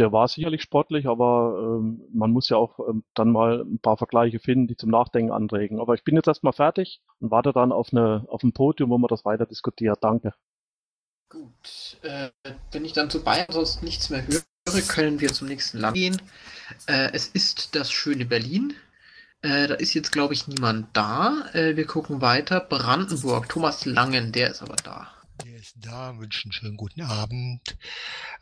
Der 0.00 0.10
war 0.10 0.26
sicherlich 0.26 0.62
sportlich, 0.62 1.06
aber 1.06 1.56
ähm, 1.56 2.00
man 2.12 2.32
muss 2.32 2.48
ja 2.48 2.56
auch 2.56 2.80
ähm, 2.80 3.04
dann 3.14 3.30
mal 3.30 3.60
ein 3.60 3.78
paar 3.78 3.96
Vergleiche 3.96 4.40
finden, 4.40 4.66
die 4.66 4.74
zum 4.74 4.90
Nachdenken 4.90 5.30
anregen. 5.30 5.78
Aber 5.78 5.94
ich 5.94 6.02
bin 6.02 6.16
jetzt 6.16 6.26
erstmal 6.26 6.52
fertig 6.52 7.00
und 7.20 7.30
warte 7.30 7.52
dann 7.52 7.70
auf, 7.70 7.90
eine, 7.92 8.24
auf 8.26 8.42
ein 8.42 8.52
Podium, 8.52 8.90
wo 8.90 8.98
man 8.98 9.06
das 9.06 9.24
weiter 9.24 9.46
diskutiert. 9.46 9.98
Danke. 10.02 10.32
Gut, 11.34 11.98
äh, 12.02 12.30
wenn 12.70 12.84
ich 12.84 12.92
dann 12.92 13.10
zu 13.10 13.24
Bayern 13.24 13.48
sonst 13.50 13.82
nichts 13.82 14.08
mehr 14.08 14.24
höre, 14.24 14.82
können 14.82 15.20
wir 15.20 15.32
zum 15.32 15.48
nächsten 15.48 15.78
Land 15.78 15.96
gehen. 15.96 16.22
Äh, 16.86 17.10
es 17.12 17.26
ist 17.26 17.74
das 17.74 17.90
schöne 17.90 18.24
Berlin. 18.24 18.74
Äh, 19.42 19.66
da 19.66 19.74
ist 19.74 19.94
jetzt, 19.94 20.12
glaube 20.12 20.32
ich, 20.32 20.46
niemand 20.46 20.96
da. 20.96 21.48
Äh, 21.52 21.74
wir 21.74 21.86
gucken 21.86 22.20
weiter. 22.20 22.60
Brandenburg, 22.60 23.48
Thomas 23.48 23.84
Langen, 23.84 24.30
der 24.30 24.50
ist 24.52 24.62
aber 24.62 24.76
da. 24.76 25.10
Der 25.44 25.56
ist 25.56 25.74
da, 25.80 26.16
wünsche 26.20 26.44
einen 26.44 26.52
schönen 26.52 26.76
guten 26.76 27.02
Abend. 27.02 27.76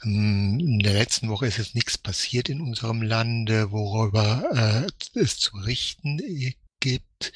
Ähm, 0.04 0.58
In 0.60 0.78
der 0.80 0.92
letzten 0.92 1.30
Woche 1.30 1.46
ist 1.46 1.56
jetzt 1.56 1.74
nichts 1.74 1.96
passiert 1.96 2.50
in 2.50 2.60
unserem 2.60 3.00
Lande, 3.00 3.72
worüber 3.72 4.84
äh, 4.84 5.18
es 5.18 5.38
zu 5.38 5.52
berichten 5.52 6.18
äh, 6.18 6.52
gibt. 6.82 7.32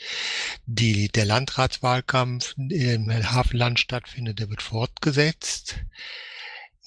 Die, 0.67 1.09
der 1.09 1.25
Landratswahlkampf 1.25 2.55
im 2.59 3.11
Hafenland 3.11 3.81
stattfindet, 3.81 4.41
der 4.41 4.51
wird 4.51 4.61
fortgesetzt. 4.61 5.77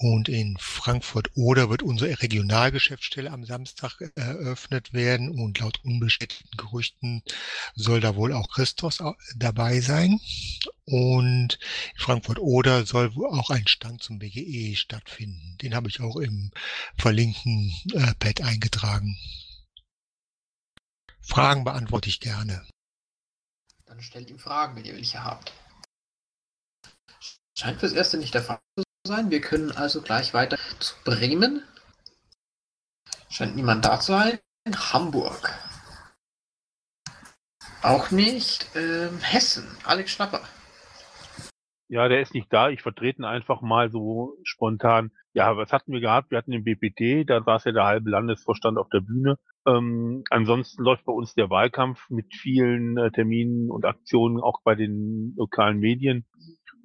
Und 0.02 0.30
in 0.30 0.56
Frankfurt-Oder 0.58 1.68
wird 1.68 1.82
unsere 1.82 2.22
Regionalgeschäftsstelle 2.22 3.30
am 3.30 3.44
Samstag 3.44 4.00
eröffnet 4.14 4.94
werden. 4.94 5.28
Und 5.28 5.58
laut 5.58 5.80
unbestätigten 5.84 6.56
Gerüchten 6.56 7.22
soll 7.74 8.00
da 8.00 8.14
wohl 8.14 8.32
auch 8.32 8.48
Christos 8.48 9.02
dabei 9.36 9.80
sein. 9.80 10.18
Und 10.86 11.58
in 11.92 12.00
Frankfurt-Oder 12.00 12.86
soll 12.86 13.12
auch 13.30 13.50
ein 13.50 13.66
Stand 13.66 14.02
zum 14.02 14.18
BGE 14.18 14.74
stattfinden. 14.74 15.58
Den 15.60 15.74
habe 15.74 15.90
ich 15.90 16.00
auch 16.00 16.16
im 16.16 16.50
verlinkten 16.96 17.70
äh, 17.92 18.14
Pad 18.18 18.40
eingetragen. 18.40 19.18
Fragen 21.30 21.62
beantworte 21.62 22.08
ich 22.08 22.18
gerne. 22.18 22.66
Dann 23.86 24.02
stellt 24.02 24.30
ihm 24.30 24.38
Fragen, 24.38 24.74
wenn 24.76 24.84
ihr 24.84 24.94
welche 24.94 25.22
habt. 25.22 25.52
Scheint 27.56 27.78
fürs 27.78 27.92
Erste 27.92 28.18
nicht 28.18 28.34
der 28.34 28.42
Fall 28.42 28.58
zu 28.76 28.84
sein. 29.06 29.30
Wir 29.30 29.40
können 29.40 29.70
also 29.70 30.02
gleich 30.02 30.34
weiter 30.34 30.58
zu 30.80 30.94
Bremen. 31.04 31.62
Scheint 33.28 33.54
niemand 33.54 33.84
da 33.84 34.00
zu 34.00 34.12
sein. 34.12 34.40
Hamburg. 34.74 35.54
Auch 37.82 38.10
nicht. 38.10 38.66
Ähm, 38.74 39.20
Hessen. 39.20 39.66
Alex 39.84 40.10
Schnapper. 40.10 40.42
Ja, 41.90 42.06
der 42.08 42.20
ist 42.20 42.34
nicht 42.34 42.52
da. 42.52 42.70
Ich 42.70 42.82
vertrete 42.82 43.20
ihn 43.20 43.24
einfach 43.24 43.62
mal 43.62 43.90
so 43.90 44.36
spontan. 44.44 45.10
Ja, 45.34 45.56
was 45.56 45.72
hatten 45.72 45.92
wir 45.92 45.98
gehabt? 45.98 46.30
Wir 46.30 46.38
hatten 46.38 46.52
den 46.52 46.62
BPD, 46.62 47.24
da 47.24 47.42
saß 47.42 47.64
ja 47.64 47.72
der 47.72 47.84
halbe 47.84 48.10
Landesvorstand 48.10 48.78
auf 48.78 48.88
der 48.90 49.00
Bühne. 49.00 49.38
Ähm, 49.66 50.22
ansonsten 50.30 50.84
läuft 50.84 51.04
bei 51.04 51.12
uns 51.12 51.34
der 51.34 51.50
Wahlkampf 51.50 52.08
mit 52.08 52.32
vielen 52.32 52.96
äh, 52.96 53.10
Terminen 53.10 53.72
und 53.72 53.84
Aktionen, 53.84 54.38
auch 54.40 54.60
bei 54.62 54.76
den 54.76 55.34
lokalen 55.36 55.80
Medien. 55.80 56.26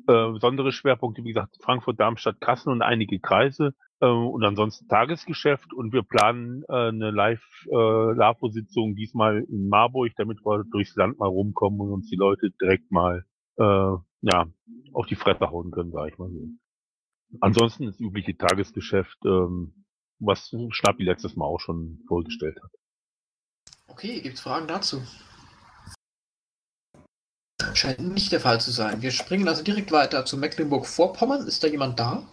Äh, 0.08 0.32
besondere 0.32 0.72
Schwerpunkte, 0.72 1.24
wie 1.24 1.34
gesagt, 1.34 1.56
Frankfurt, 1.62 2.00
Darmstadt, 2.00 2.42
Kassel 2.42 2.74
und 2.74 2.82
einige 2.82 3.20
Kreise. 3.20 3.76
Äh, 4.00 4.08
und 4.08 4.44
ansonsten 4.44 4.88
Tagesgeschäft. 4.88 5.72
Und 5.72 5.94
wir 5.94 6.02
planen 6.02 6.64
äh, 6.68 6.88
eine 6.88 7.12
Live-LAFO-Sitzung 7.12 8.96
diesmal 8.96 9.46
in 9.52 9.70
Marburg, 9.70 10.14
damit 10.16 10.40
wir 10.44 10.64
durchs 10.72 10.96
Land 10.96 11.20
mal 11.20 11.30
rumkommen 11.30 11.80
und 11.80 11.92
uns 11.92 12.10
die 12.10 12.18
Leute 12.18 12.50
direkt 12.60 12.92
mal 12.92 13.24
äh, 13.58 13.96
ja, 14.22 14.46
auf 14.94 15.06
die 15.08 15.16
Fresse 15.16 15.50
hauen 15.52 15.72
können, 15.72 15.92
sage 15.92 16.12
ich 16.12 16.18
mal 16.18 16.30
so. 16.30 16.48
Ansonsten 17.42 17.86
das 17.86 18.00
übliche 18.00 18.38
Tagesgeschäft, 18.38 19.18
ähm, 19.26 19.86
was 20.20 20.54
Schnappi 20.70 21.04
letztes 21.04 21.36
Mal 21.36 21.46
auch 21.46 21.60
schon 21.60 22.00
vorgestellt 22.08 22.58
hat. 22.64 22.72
Okay, 23.88 24.22
gibt's 24.22 24.42
Fragen 24.42 24.68
dazu? 24.68 25.02
Scheint 27.74 28.00
nicht 28.00 28.32
der 28.32 28.40
Fall 28.40 28.62
zu 28.62 28.72
sein. 28.72 29.02
Wir 29.02 29.12
springen 29.12 29.48
also 29.48 29.64
direkt 29.64 29.92
weiter 29.92 30.26
zu 30.26 30.38
Mecklenburg-Vorpommern. 30.38 31.48
Ist 31.48 31.64
da 31.64 31.68
jemand 31.68 32.00
da? 32.00 32.28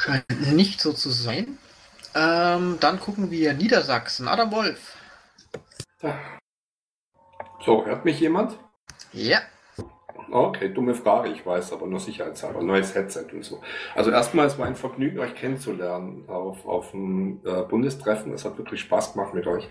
Scheint 0.00 0.54
nicht 0.54 0.80
so 0.80 0.92
zu 0.92 1.10
sein. 1.10 1.58
Ähm, 2.14 2.78
dann 2.80 3.00
gucken 3.00 3.30
wir 3.30 3.54
Niedersachsen. 3.54 4.28
Adam 4.28 4.50
Wolf. 4.50 4.96
So, 7.64 7.84
hört 7.84 8.04
mich 8.04 8.18
jemand? 8.20 8.58
Ja. 9.12 9.40
Okay, 10.30 10.68
dumme 10.72 10.94
Frage, 10.94 11.30
ich 11.30 11.44
weiß, 11.44 11.72
aber 11.72 11.86
nur 11.86 11.98
sicherheitshalber. 11.98 12.62
Neues 12.62 12.94
Headset 12.94 13.26
und 13.32 13.44
so. 13.44 13.60
Also 13.94 14.10
erstmal, 14.10 14.46
es 14.46 14.58
war 14.58 14.66
ein 14.66 14.76
Vergnügen, 14.76 15.18
euch 15.18 15.34
kennenzulernen 15.34 16.24
auf, 16.28 16.66
auf 16.66 16.92
dem 16.92 17.40
äh, 17.44 17.62
Bundestreffen. 17.62 18.32
Es 18.32 18.44
hat 18.44 18.56
wirklich 18.56 18.80
Spaß 18.80 19.14
gemacht 19.14 19.34
mit 19.34 19.46
euch. 19.46 19.68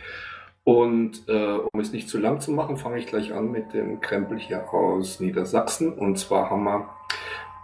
Und 0.66 1.28
äh, 1.28 1.58
um 1.72 1.80
es 1.80 1.92
nicht 1.92 2.10
zu 2.10 2.18
lang 2.20 2.42
zu 2.42 2.52
machen, 2.52 2.78
fange 2.78 3.00
ich 3.00 3.08
gleich 3.08 3.34
an 3.34 3.52
mit 3.52 3.74
dem 3.74 4.02
Krempel 4.02 4.38
hier 4.38 4.72
aus 4.74 5.20
Niedersachsen. 5.20 5.94
Und 5.94 6.18
zwar 6.18 6.50
haben 6.50 6.64
wir 6.64 6.90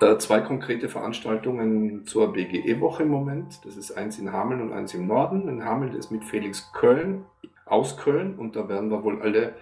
äh, 0.01 0.17
zwei 0.17 0.39
konkrete 0.39 0.87
Veranstaltungen 0.87 2.05
zur 2.05 2.31
BGE-Woche 2.31 3.03
im 3.03 3.09
Moment. 3.09 3.65
Das 3.65 3.75
ist 3.75 3.91
eins 3.91 4.17
in 4.19 4.31
Hameln 4.31 4.61
und 4.61 4.73
eins 4.73 4.93
im 4.93 5.05
Norden. 5.05 5.49
In 5.49 5.65
Hameln 5.65 5.93
ist 5.93 6.11
mit 6.11 6.23
Felix 6.23 6.71
Köln 6.73 7.25
aus 7.65 7.97
Köln 7.97 8.35
und 8.37 8.55
da 8.55 8.69
werden 8.69 8.89
wir 8.89 9.03
wohl 9.03 9.21
alle 9.21 9.55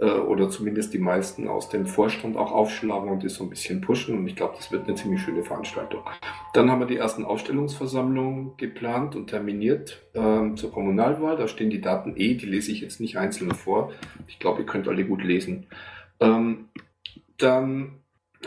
äh, 0.00 0.10
oder 0.10 0.48
zumindest 0.48 0.94
die 0.94 0.98
meisten 0.98 1.48
aus 1.48 1.68
dem 1.68 1.86
Vorstand 1.86 2.36
auch 2.36 2.52
aufschlagen 2.52 3.10
und 3.10 3.24
das 3.24 3.34
so 3.34 3.44
ein 3.44 3.50
bisschen 3.50 3.80
pushen. 3.80 4.16
Und 4.16 4.26
ich 4.28 4.36
glaube, 4.36 4.54
das 4.56 4.70
wird 4.70 4.86
eine 4.86 4.94
ziemlich 4.94 5.20
schöne 5.20 5.44
Veranstaltung. 5.44 6.02
Dann 6.54 6.70
haben 6.70 6.80
wir 6.80 6.86
die 6.86 6.96
ersten 6.96 7.24
Ausstellungsversammlungen 7.24 8.56
geplant 8.56 9.16
und 9.16 9.28
terminiert 9.28 10.02
ähm, 10.14 10.56
zur 10.56 10.72
Kommunalwahl. 10.72 11.36
Da 11.36 11.48
stehen 11.48 11.70
die 11.70 11.80
Daten 11.80 12.14
eh, 12.16 12.34
die 12.34 12.46
lese 12.46 12.70
ich 12.72 12.80
jetzt 12.80 13.00
nicht 13.00 13.18
einzeln 13.18 13.54
vor. 13.54 13.92
Ich 14.28 14.38
glaube, 14.38 14.60
ihr 14.60 14.66
könnt 14.66 14.88
alle 14.88 15.04
gut 15.04 15.24
lesen. 15.24 15.66
Ähm, 16.20 16.68
dann 17.38 17.98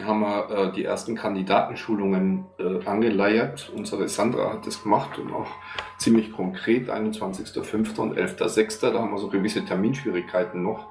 haben 0.02 0.22
wir 0.22 0.50
äh, 0.50 0.72
die 0.72 0.86
ersten 0.86 1.16
Kandidatenschulungen 1.16 2.46
äh, 2.60 2.86
angeleiert. 2.86 3.72
Unsere 3.76 4.08
Sandra 4.08 4.54
hat 4.54 4.66
das 4.66 4.84
gemacht 4.84 5.20
und 5.20 5.34
auch 5.34 5.50
ziemlich 5.98 6.32
konkret, 6.32 6.90
21.05. 6.90 8.00
und 8.00 8.18
11.06. 8.18 8.80
Da 8.80 9.00
haben 9.00 9.12
wir 9.12 9.18
so 9.18 9.28
gewisse 9.28 9.66
Terminschwierigkeiten 9.66 10.64
noch. 10.64 10.88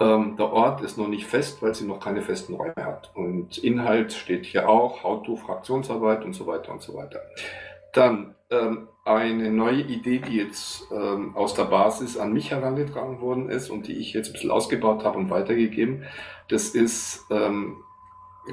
Ähm, 0.00 0.36
der 0.36 0.52
Ort 0.52 0.80
ist 0.82 0.96
noch 0.96 1.08
nicht 1.08 1.26
fest, 1.26 1.60
weil 1.60 1.74
sie 1.74 1.86
noch 1.86 2.00
keine 2.00 2.22
festen 2.22 2.54
Räume 2.54 2.74
hat. 2.76 3.10
Und 3.14 3.58
Inhalt 3.58 4.12
steht 4.12 4.46
hier 4.46 4.68
auch, 4.68 5.02
How-to, 5.02 5.36
Fraktionsarbeit 5.36 6.24
und 6.24 6.34
so 6.34 6.46
weiter 6.46 6.72
und 6.72 6.82
so 6.82 6.94
weiter. 6.94 7.20
Dann 7.92 8.34
ähm, 8.50 8.88
eine 9.04 9.50
neue 9.50 9.80
Idee, 9.80 10.18
die 10.20 10.36
jetzt 10.36 10.86
ähm, 10.92 11.34
aus 11.34 11.54
der 11.54 11.64
Basis 11.64 12.16
an 12.16 12.32
mich 12.32 12.50
herangetragen 12.50 13.20
worden 13.20 13.48
ist 13.50 13.70
und 13.70 13.88
die 13.88 13.96
ich 13.98 14.12
jetzt 14.12 14.28
ein 14.28 14.32
bisschen 14.34 14.50
ausgebaut 14.50 15.04
habe 15.04 15.18
und 15.18 15.30
weitergegeben. 15.30 16.04
Das 16.48 16.68
ist 16.68 17.26
ähm, 17.30 17.78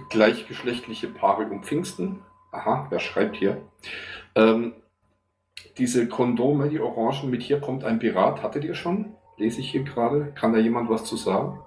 gleichgeschlechtliche 0.09 1.07
Paare 1.07 1.45
um 1.45 1.63
Pfingsten. 1.63 2.21
Aha, 2.51 2.87
wer 2.89 2.99
schreibt 2.99 3.35
hier? 3.35 3.61
Ähm, 4.35 4.73
diese 5.77 6.07
Kondome, 6.07 6.69
die 6.69 6.79
Orangen 6.79 7.29
mit 7.29 7.41
hier 7.41 7.59
kommt 7.59 7.83
ein 7.83 7.99
Pirat, 7.99 8.41
hattet 8.41 8.63
ihr 8.63 8.75
schon? 8.75 9.15
Lese 9.37 9.61
ich 9.61 9.71
hier 9.71 9.83
gerade. 9.83 10.31
Kann 10.33 10.53
da 10.53 10.59
jemand 10.59 10.89
was 10.89 11.05
zu 11.05 11.17
sagen? 11.17 11.59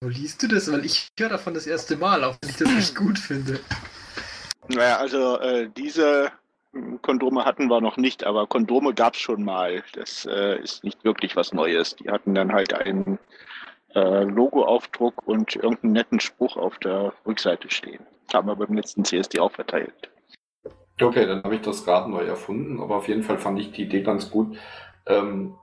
Wo 0.00 0.08
liest 0.08 0.42
du 0.42 0.46
das? 0.46 0.70
Weil 0.70 0.84
ich 0.84 1.08
höre 1.18 1.28
davon 1.28 1.54
das 1.54 1.66
erste 1.66 1.96
Mal, 1.96 2.22
auch 2.22 2.36
wenn 2.40 2.50
ich 2.50 2.56
das 2.56 2.70
nicht 2.70 2.94
gut 2.94 3.18
finde. 3.18 3.60
Naja, 4.68 4.98
also 4.98 5.38
äh, 5.40 5.68
diese 5.76 6.30
Kondome 7.02 7.44
hatten 7.44 7.68
wir 7.68 7.80
noch 7.80 7.96
nicht, 7.96 8.24
aber 8.24 8.46
Kondome 8.46 8.94
gab 8.94 9.14
es 9.14 9.20
schon 9.20 9.42
mal. 9.42 9.82
Das 9.94 10.26
äh, 10.26 10.60
ist 10.60 10.84
nicht 10.84 11.04
wirklich 11.04 11.34
was 11.34 11.52
Neues. 11.52 11.96
Die 11.96 12.10
hatten 12.10 12.34
dann 12.34 12.52
halt 12.52 12.74
einen 12.74 13.18
äh, 13.94 14.22
Logoaufdruck 14.24 15.26
und 15.26 15.56
irgendeinen 15.56 15.92
netten 15.94 16.20
Spruch 16.20 16.56
auf 16.56 16.78
der 16.78 17.12
Rückseite 17.26 17.70
stehen. 17.70 18.06
Haben 18.32 18.48
wir 18.48 18.56
beim 18.56 18.74
letzten 18.74 19.04
CSD 19.04 19.40
auch 19.40 19.52
verteilt. 19.52 20.10
Okay, 21.00 21.26
dann 21.26 21.42
habe 21.42 21.54
ich 21.54 21.62
das 21.62 21.86
Rad 21.86 22.08
neu 22.08 22.24
erfunden, 22.24 22.80
aber 22.80 22.96
auf 22.96 23.08
jeden 23.08 23.22
Fall 23.22 23.38
fand 23.38 23.58
ich 23.60 23.70
die 23.72 23.84
Idee 23.84 24.02
ganz 24.02 24.30
gut. 24.30 24.58
Ähm, 25.08 25.54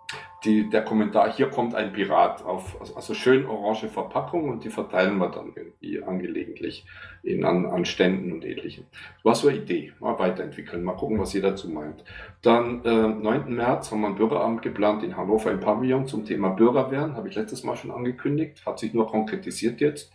die, 0.46 0.70
der 0.70 0.84
Kommentar, 0.84 1.32
hier 1.32 1.50
kommt 1.50 1.74
ein 1.74 1.92
Pirat 1.92 2.44
auf, 2.46 2.78
also 2.96 3.14
schön 3.14 3.46
orange 3.48 3.88
Verpackung 3.88 4.50
und 4.50 4.64
die 4.64 4.70
verteilen 4.70 5.18
wir 5.18 5.30
dann 5.30 5.54
irgendwie 5.56 6.04
angelegentlich 6.04 6.86
in, 7.24 7.44
an, 7.44 7.66
an 7.66 7.84
Ständen 7.86 8.32
und 8.32 8.46
ähnlichem. 8.46 8.86
Was 9.24 9.42
für 9.42 9.50
eine 9.50 9.58
Idee, 9.58 9.94
mal 10.00 10.20
weiterentwickeln, 10.20 10.84
mal 10.84 10.96
gucken, 10.96 11.20
was 11.20 11.34
ihr 11.34 11.42
dazu 11.42 11.70
meint. 11.70 12.04
Dann 12.42 12.84
äh, 12.86 13.08
9. 13.08 13.56
März 13.56 13.92
haben 13.92 14.02
wir 14.02 14.08
ein 14.08 14.16
Bürgeramt 14.16 14.62
geplant 14.62 15.04
in 15.04 15.18
Hannover 15.18 15.52
im 15.52 15.60
Pavillon 15.60 16.06
zum 16.06 16.26
Thema 16.26 16.50
Bürgerwehren, 16.50 17.16
habe 17.16 17.28
ich 17.28 17.36
letztes 17.36 17.64
Mal 17.64 17.76
schon 17.76 17.92
angekündigt, 17.92 18.64
hat 18.66 18.80
sich 18.80 18.94
nur 18.94 19.08
konkretisiert 19.08 19.82
jetzt. 19.82 20.14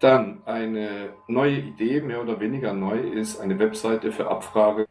Dann 0.00 0.42
eine 0.46 1.10
neue 1.26 1.58
Idee, 1.58 2.00
mehr 2.00 2.22
oder 2.22 2.40
weniger 2.40 2.72
neu, 2.72 3.00
ist 3.00 3.40
eine 3.40 3.58
Webseite 3.58 4.12
für 4.12 4.30
Abfrage 4.30 4.86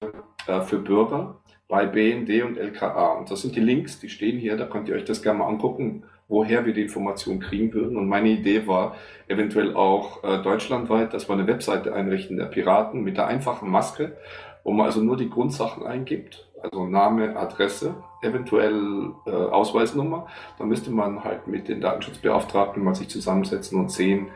äh, 0.47 0.61
für 0.61 0.79
Bürger 0.79 1.39
bei 1.67 1.85
BND 1.85 2.43
und 2.43 2.57
LKA. 2.57 3.13
Und 3.13 3.29
das 3.29 3.41
sind 3.41 3.55
die 3.55 3.61
Links, 3.61 3.99
die 3.99 4.09
stehen 4.09 4.39
hier, 4.39 4.57
da 4.57 4.65
könnt 4.65 4.87
ihr 4.87 4.95
euch 4.95 5.05
das 5.05 5.21
gerne 5.21 5.39
mal 5.39 5.47
angucken, 5.47 6.03
woher 6.29 6.65
wir 6.65 6.73
die 6.73 6.83
Informationen 6.83 7.39
kriegen 7.39 7.73
würden. 7.73 7.97
Und 7.97 8.07
meine 8.07 8.29
Idee 8.29 8.67
war 8.67 8.95
eventuell 9.27 9.75
auch 9.75 10.23
äh, 10.23 10.41
deutschlandweit, 10.41 11.13
dass 11.13 11.29
wir 11.29 11.33
eine 11.33 11.47
Webseite 11.47 11.93
einrichten 11.93 12.37
der 12.37 12.45
Piraten 12.45 13.03
mit 13.03 13.17
der 13.17 13.27
einfachen 13.27 13.69
Maske, 13.69 14.17
wo 14.63 14.71
man 14.71 14.85
also 14.85 15.01
nur 15.01 15.17
die 15.17 15.29
Grundsachen 15.29 15.85
eingibt, 15.85 16.47
also 16.61 16.85
Name, 16.85 17.37
Adresse, 17.37 17.95
eventuell 18.21 19.11
äh, 19.25 19.29
Ausweisnummer. 19.29 20.27
Da 20.57 20.65
müsste 20.65 20.91
man 20.91 21.23
halt 21.23 21.47
mit 21.47 21.67
den 21.67 21.81
Datenschutzbeauftragten 21.81 22.83
mal 22.83 22.95
sich 22.95 23.07
zusammensetzen 23.07 23.79
und 23.79 23.91
sehen, 23.91 24.27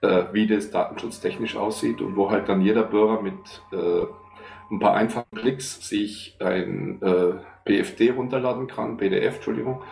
äh, 0.00 0.24
wie 0.32 0.46
das 0.46 0.70
datenschutztechnisch 0.70 1.56
aussieht 1.56 2.00
und 2.00 2.16
wo 2.16 2.30
halt 2.30 2.48
dann 2.48 2.62
jeder 2.62 2.82
Bürger 2.82 3.20
mit 3.20 3.34
äh, 3.72 4.06
ein 4.70 4.78
paar 4.78 4.94
einfachen 4.94 5.30
Klicks 5.34 5.88
sich 5.88 6.36
ein 6.40 7.00
äh, 7.02 7.34
BFD 7.64 8.10
runterladen 8.10 8.66
kann, 8.66 8.96
PDF, 8.96 9.36
Entschuldigung, 9.36 9.82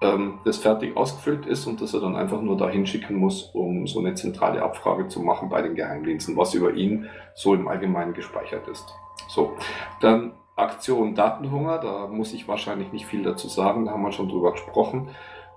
ähm, 0.00 0.40
das 0.44 0.58
fertig 0.58 0.96
ausgefüllt 0.96 1.46
ist 1.46 1.66
und 1.66 1.80
das 1.80 1.94
er 1.94 2.00
dann 2.00 2.16
einfach 2.16 2.40
nur 2.40 2.56
dahin 2.56 2.86
schicken 2.86 3.16
muss, 3.16 3.50
um 3.54 3.86
so 3.86 4.00
eine 4.00 4.14
zentrale 4.14 4.62
Abfrage 4.62 5.08
zu 5.08 5.20
machen 5.20 5.48
bei 5.48 5.62
den 5.62 5.74
Geheimdiensten, 5.74 6.36
was 6.36 6.54
über 6.54 6.72
ihn 6.72 7.08
so 7.34 7.54
im 7.54 7.68
Allgemeinen 7.68 8.14
gespeichert 8.14 8.68
ist. 8.68 8.86
So, 9.28 9.56
dann 10.00 10.32
Aktion 10.56 11.14
Datenhunger, 11.14 11.78
da 11.78 12.06
muss 12.06 12.32
ich 12.32 12.46
wahrscheinlich 12.46 12.92
nicht 12.92 13.06
viel 13.06 13.22
dazu 13.22 13.48
sagen, 13.48 13.86
da 13.86 13.92
haben 13.92 14.02
wir 14.02 14.12
schon 14.12 14.28
drüber 14.28 14.52
gesprochen. 14.52 15.08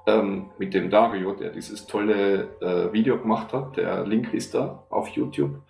Ähm, 0.08 0.46
mit 0.58 0.74
dem 0.74 0.90
Dario, 0.90 1.34
der 1.34 1.50
dieses 1.50 1.86
tolle 1.86 2.56
äh, 2.62 2.94
Video 2.94 3.18
gemacht 3.18 3.52
hat. 3.52 3.76
Der 3.76 4.06
Link 4.06 4.34
ist 4.34 4.56
da 4.56 4.86
auf 4.90 5.10
YouTube. 5.10 5.62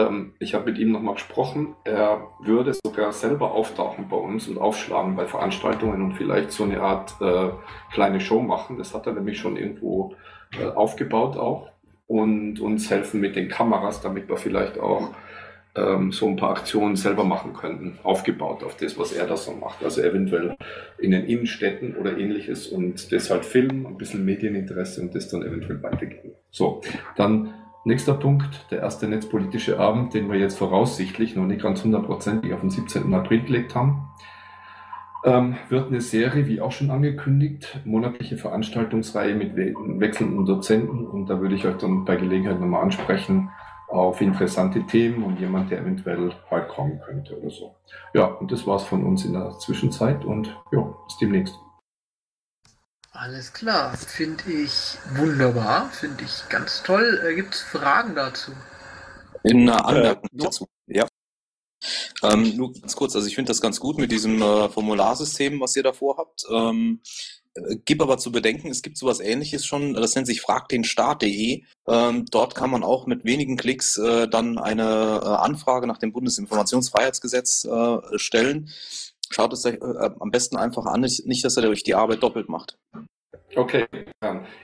Ähm, 0.00 0.32
ich 0.38 0.54
habe 0.54 0.70
mit 0.70 0.78
ihm 0.78 0.92
nochmal 0.92 1.14
gesprochen. 1.14 1.74
Er 1.84 2.28
würde 2.40 2.74
sogar 2.74 3.12
selber 3.12 3.52
auftauchen 3.52 4.08
bei 4.08 4.16
uns 4.16 4.48
und 4.48 4.58
aufschlagen 4.58 5.16
bei 5.16 5.26
Veranstaltungen 5.26 6.02
und 6.02 6.12
vielleicht 6.12 6.52
so 6.52 6.64
eine 6.64 6.80
Art 6.80 7.14
äh, 7.20 7.50
kleine 7.92 8.20
Show 8.20 8.40
machen. 8.40 8.78
Das 8.78 8.94
hat 8.94 9.06
er 9.06 9.12
nämlich 9.12 9.38
schon 9.38 9.56
irgendwo 9.56 10.14
äh, 10.60 10.66
aufgebaut 10.66 11.36
auch. 11.36 11.68
Und 12.06 12.60
uns 12.60 12.90
helfen 12.90 13.20
mit 13.20 13.36
den 13.36 13.48
Kameras, 13.48 14.00
damit 14.00 14.28
wir 14.28 14.36
vielleicht 14.36 14.80
auch 14.80 15.10
ähm, 15.76 16.10
so 16.10 16.26
ein 16.26 16.34
paar 16.34 16.50
Aktionen 16.50 16.96
selber 16.96 17.22
machen 17.22 17.52
könnten, 17.52 17.98
aufgebaut 18.02 18.64
auf 18.64 18.76
das, 18.76 18.98
was 18.98 19.12
er 19.12 19.26
da 19.26 19.36
so 19.36 19.52
macht. 19.52 19.84
Also 19.84 20.02
eventuell 20.02 20.56
in 20.98 21.12
den 21.12 21.24
Innenstädten 21.26 21.96
oder 21.96 22.18
ähnliches 22.18 22.66
und 22.66 23.12
das 23.12 23.30
halt 23.30 23.44
filmen, 23.44 23.86
ein 23.86 23.96
bisschen 23.96 24.24
Medieninteresse 24.24 25.00
und 25.02 25.14
das 25.14 25.28
dann 25.28 25.42
eventuell 25.42 25.80
weitergeben. 25.82 26.32
So, 26.50 26.80
dann 27.16 27.54
Nächster 27.82 28.12
Punkt, 28.12 28.70
der 28.70 28.80
erste 28.80 29.08
netzpolitische 29.08 29.80
Abend, 29.80 30.12
den 30.12 30.30
wir 30.30 30.38
jetzt 30.38 30.58
voraussichtlich 30.58 31.34
noch 31.34 31.46
nicht 31.46 31.62
ganz 31.62 31.82
hundertprozentig 31.82 32.52
auf 32.52 32.60
den 32.60 32.68
17. 32.68 33.12
April 33.14 33.42
gelegt 33.42 33.74
haben, 33.74 34.10
ähm, 35.24 35.56
wird 35.70 35.88
eine 35.88 36.02
Serie, 36.02 36.46
wie 36.46 36.60
auch 36.60 36.72
schon 36.72 36.90
angekündigt, 36.90 37.80
monatliche 37.86 38.36
Veranstaltungsreihe 38.36 39.34
mit 39.34 39.56
we 39.56 39.74
wechselnden 39.98 40.44
Dozenten 40.44 41.06
und 41.06 41.30
da 41.30 41.40
würde 41.40 41.54
ich 41.54 41.66
euch 41.66 41.76
dann 41.78 42.04
bei 42.04 42.16
Gelegenheit 42.16 42.60
nochmal 42.60 42.82
ansprechen 42.82 43.50
auf 43.88 44.20
interessante 44.20 44.82
Themen 44.84 45.24
und 45.24 45.40
jemand, 45.40 45.70
der 45.70 45.80
eventuell 45.80 46.32
halt 46.50 46.68
kommen 46.68 47.00
könnte 47.00 47.38
oder 47.40 47.50
so. 47.50 47.74
Ja, 48.12 48.26
und 48.26 48.52
das 48.52 48.66
war's 48.66 48.84
von 48.84 49.04
uns 49.04 49.24
in 49.24 49.32
der 49.32 49.58
Zwischenzeit 49.58 50.24
und 50.24 50.54
ja, 50.70 50.94
bis 51.06 51.16
demnächst. 51.18 51.58
Alles 53.12 53.52
klar, 53.52 53.96
finde 53.96 54.44
ich 54.52 54.96
wunderbar, 55.16 55.90
finde 55.90 56.24
ich 56.24 56.48
ganz 56.48 56.82
toll. 56.84 57.20
Äh, 57.24 57.34
Gibt 57.34 57.54
es 57.54 57.60
Fragen 57.60 58.14
dazu? 58.14 58.52
In 59.42 59.68
einer 59.68 59.84
Anmerkung 59.84 60.28
äh, 60.32 60.44
dazu, 60.44 60.68
ja. 60.86 61.08
Ähm, 62.22 62.56
nur 62.56 62.72
ganz 62.72 62.94
kurz, 62.94 63.16
also 63.16 63.26
ich 63.26 63.34
finde 63.34 63.50
das 63.50 63.60
ganz 63.60 63.80
gut 63.80 63.98
mit 63.98 64.12
diesem 64.12 64.40
äh, 64.40 64.68
Formularsystem, 64.68 65.60
was 65.60 65.74
ihr 65.74 65.82
davor 65.82 66.18
habt. 66.18 66.44
Ähm, 66.50 67.00
äh, 67.54 67.76
gib 67.84 68.00
aber 68.00 68.18
zu 68.18 68.30
bedenken, 68.30 68.68
es 68.68 68.82
gibt 68.82 68.96
sowas 68.96 69.18
ähnliches 69.18 69.66
schon, 69.66 69.94
das 69.94 70.14
nennt 70.14 70.28
sich 70.28 70.40
fragdenstaat.de. 70.40 71.64
Ähm, 71.88 72.24
dort 72.30 72.54
kann 72.54 72.70
man 72.70 72.84
auch 72.84 73.06
mit 73.06 73.24
wenigen 73.24 73.56
Klicks 73.56 73.96
äh, 73.96 74.28
dann 74.28 74.58
eine 74.58 75.20
äh, 75.24 75.26
Anfrage 75.26 75.88
nach 75.88 75.98
dem 75.98 76.12
Bundesinformationsfreiheitsgesetz 76.12 77.64
äh, 77.64 78.18
stellen. 78.18 78.70
Schaut 79.32 79.52
es 79.52 79.64
euch 79.64 79.74
äh, 79.74 80.10
am 80.18 80.30
besten 80.30 80.56
einfach 80.56 80.86
an, 80.86 81.00
nicht, 81.00 81.44
dass 81.44 81.56
er 81.56 81.68
euch 81.68 81.82
die 81.82 81.94
Arbeit 81.94 82.22
doppelt 82.22 82.48
macht. 82.48 82.78
Okay, 83.56 83.86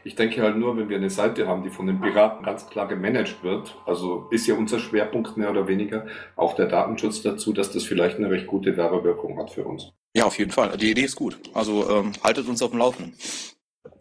ich 0.05 0.15
denke 0.15 0.43
halt 0.43 0.57
nur, 0.57 0.77
wenn 0.77 0.89
wir 0.89 0.97
eine 0.97 1.11
Seite 1.11 1.49
haben, 1.49 1.65
die 1.65 1.71
von 1.71 1.89
den 1.89 2.01
Piraten 2.01 2.45
ganz 2.45 2.69
klar 2.69 2.87
gemanagt 2.87 3.43
wird, 3.43 3.77
also 3.85 4.29
ist 4.31 4.47
ja 4.47 4.55
unser 4.55 4.79
Schwerpunkt 4.79 5.37
mehr 5.37 5.51
oder 5.51 5.67
weniger, 5.67 6.07
auch 6.37 6.55
der 6.55 6.67
Datenschutz 6.67 7.23
dazu, 7.23 7.53
dass 7.53 7.73
das 7.73 7.83
vielleicht 7.83 8.19
eine 8.19 8.31
recht 8.31 8.47
gute 8.47 8.77
Werbewirkung 8.77 9.39
hat 9.39 9.51
für 9.51 9.65
uns. 9.65 9.91
Ja, 10.17 10.25
auf 10.25 10.39
jeden 10.39 10.53
Fall. 10.53 10.77
Die 10.77 10.93
Idee 10.93 11.03
ist 11.03 11.17
gut. 11.17 11.39
Also 11.53 11.91
ähm, 11.91 12.13
haltet 12.23 12.49
uns 12.49 12.63
auf 12.63 12.71
dem 12.71 12.79
Laufenden. 12.79 13.15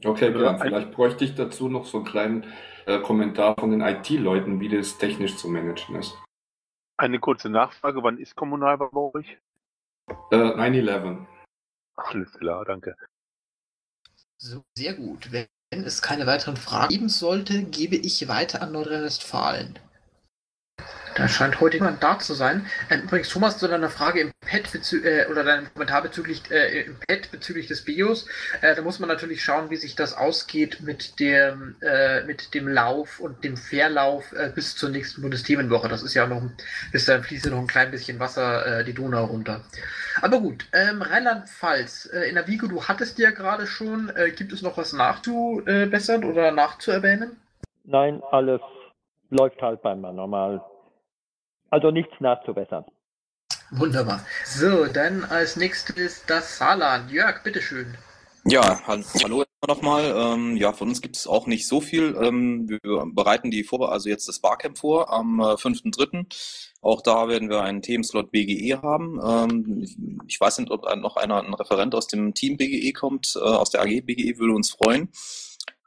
Okay, 0.03 0.31
klar. 0.31 0.59
Vielleicht 0.59 0.91
bräuchte 0.91 1.25
ich 1.25 1.33
dazu 1.33 1.67
noch 1.67 1.85
so 1.85 1.97
einen 1.97 2.05
kleinen 2.05 2.45
äh, 2.85 2.99
Kommentar 2.99 3.55
von 3.59 3.71
den 3.71 3.81
IT-Leuten, 3.81 4.59
wie 4.59 4.69
das 4.69 4.99
technisch 4.99 5.35
zu 5.35 5.49
managen 5.49 5.95
ist. 5.95 6.15
Eine 6.97 7.19
kurze 7.19 7.49
Nachfrage, 7.49 8.03
wann 8.03 8.19
ist 8.19 8.35
Kommunal 8.35 8.77
bei 8.77 8.93
euch? 8.93 9.37
Äh, 10.31 10.35
9-11. 10.35 11.25
Alles 11.95 12.31
klar, 12.33 12.65
danke. 12.65 12.95
So, 14.37 14.63
sehr 14.77 14.93
gut. 14.93 15.31
Wenn 15.31 15.47
es 15.71 16.01
keine 16.01 16.27
weiteren 16.27 16.57
Fragen 16.57 16.89
geben 16.89 17.09
sollte, 17.09 17.63
gebe 17.63 17.95
ich 17.95 18.27
weiter 18.27 18.61
an 18.61 18.73
Nordrhein-Westfalen. 18.73 19.79
Da 21.15 21.29
scheint 21.29 21.61
heute 21.61 21.77
jemand 21.77 22.03
da 22.03 22.19
zu 22.19 22.33
sein. 22.33 22.65
Ähm, 22.89 23.03
übrigens, 23.03 23.29
Thomas, 23.29 23.57
zu 23.57 23.69
deiner 23.69 23.89
Frage 23.89 24.19
im 24.19 24.31
Pad 24.41 24.69
äh, 24.93 25.25
oder 25.31 25.45
deinem 25.45 25.73
Kommentar 25.73 26.01
bezüglich 26.01 26.43
äh, 26.51 26.81
im 26.81 26.97
Pad 26.99 27.31
bezüglich 27.31 27.67
des 27.67 27.85
Bios, 27.85 28.27
äh, 28.59 28.75
da 28.75 28.81
muss 28.81 28.99
man 28.99 29.07
natürlich 29.07 29.41
schauen, 29.41 29.69
wie 29.69 29.77
sich 29.77 29.95
das 29.95 30.13
ausgeht 30.13 30.81
mit 30.81 31.21
dem, 31.21 31.77
äh, 31.81 32.25
mit 32.25 32.53
dem 32.53 32.67
Lauf 32.67 33.21
und 33.21 33.45
dem 33.45 33.55
Verlauf 33.55 34.33
äh, 34.33 34.51
bis 34.53 34.75
zur 34.75 34.89
nächsten 34.89 35.21
Bundesthemenwoche. 35.21 35.87
Das 35.87 36.03
ist 36.03 36.15
ja 36.15 36.27
noch, 36.27 36.41
bis 36.91 37.05
dann 37.05 37.23
fließt 37.23 37.45
noch 37.45 37.59
ein 37.59 37.67
klein 37.67 37.91
bisschen 37.91 38.19
Wasser 38.19 38.79
äh, 38.79 38.83
die 38.83 38.93
Donau 38.93 39.23
runter. 39.23 39.63
Aber 40.21 40.41
gut, 40.41 40.65
ähm, 40.73 41.01
Rheinland-Pfalz, 41.01 42.05
in 42.05 42.35
der 42.35 42.47
Vigo, 42.47 42.67
du 42.67 42.83
hattest 42.83 43.19
ja 43.19 43.31
gerade 43.31 43.67
schon, 43.67 44.11
gibt 44.35 44.53
es 44.53 44.61
noch 44.61 44.77
was 44.77 44.93
nachzubessern 44.93 46.23
oder 46.23 46.51
nachzuerwähnen? 46.51 47.35
Nein, 47.83 48.21
alles 48.31 48.61
läuft 49.29 49.61
halt 49.61 49.81
beim 49.81 50.01
normal 50.01 50.63
also 51.69 51.91
nichts 51.91 52.13
nachzubessern. 52.19 52.85
Wunderbar. 53.71 54.25
So, 54.45 54.85
dann 54.85 55.23
als 55.25 55.55
nächstes 55.57 56.25
das 56.25 56.57
Saarland. 56.57 57.11
Jörg, 57.11 57.43
bitteschön. 57.43 57.97
Ja, 58.45 58.79
hallo 58.85 59.43
nochmal. 59.67 60.13
Ähm, 60.15 60.55
ja, 60.55 60.71
von 60.71 60.89
uns 60.89 61.01
gibt 61.01 61.17
es 61.17 61.27
auch 61.27 61.47
nicht 61.47 61.67
so 61.67 61.81
viel. 61.81 62.15
Ähm, 62.21 62.69
wir 62.69 62.79
bereiten 63.13 63.51
die 63.51 63.63
vor, 63.63 63.91
also 63.91 64.07
jetzt 64.07 64.27
das 64.27 64.39
Barcamp 64.39 64.77
vor 64.77 65.11
am 65.11 65.39
äh, 65.39 65.55
5.3. 65.55 66.27
Auch 66.81 67.01
da 67.01 67.27
werden 67.27 67.49
wir 67.49 67.61
einen 67.61 67.81
Themenslot 67.81 68.31
BGE 68.31 68.81
haben. 68.81 69.19
Ähm, 69.25 69.81
ich, 69.81 69.97
ich, 70.27 70.39
weiß 70.39 70.59
nicht, 70.59 70.71
ob 70.71 70.83
noch 70.97 71.15
einer, 71.15 71.43
ein 71.43 71.53
Referent 71.55 71.95
aus 71.95 72.07
dem 72.07 72.33
Team 72.35 72.57
BGE 72.57 72.93
kommt, 72.93 73.33
äh, 73.35 73.39
aus 73.39 73.71
der 73.71 73.81
AG 73.81 74.01
BGE, 74.05 74.37
würde 74.37 74.53
uns 74.53 74.69
freuen. 74.69 75.09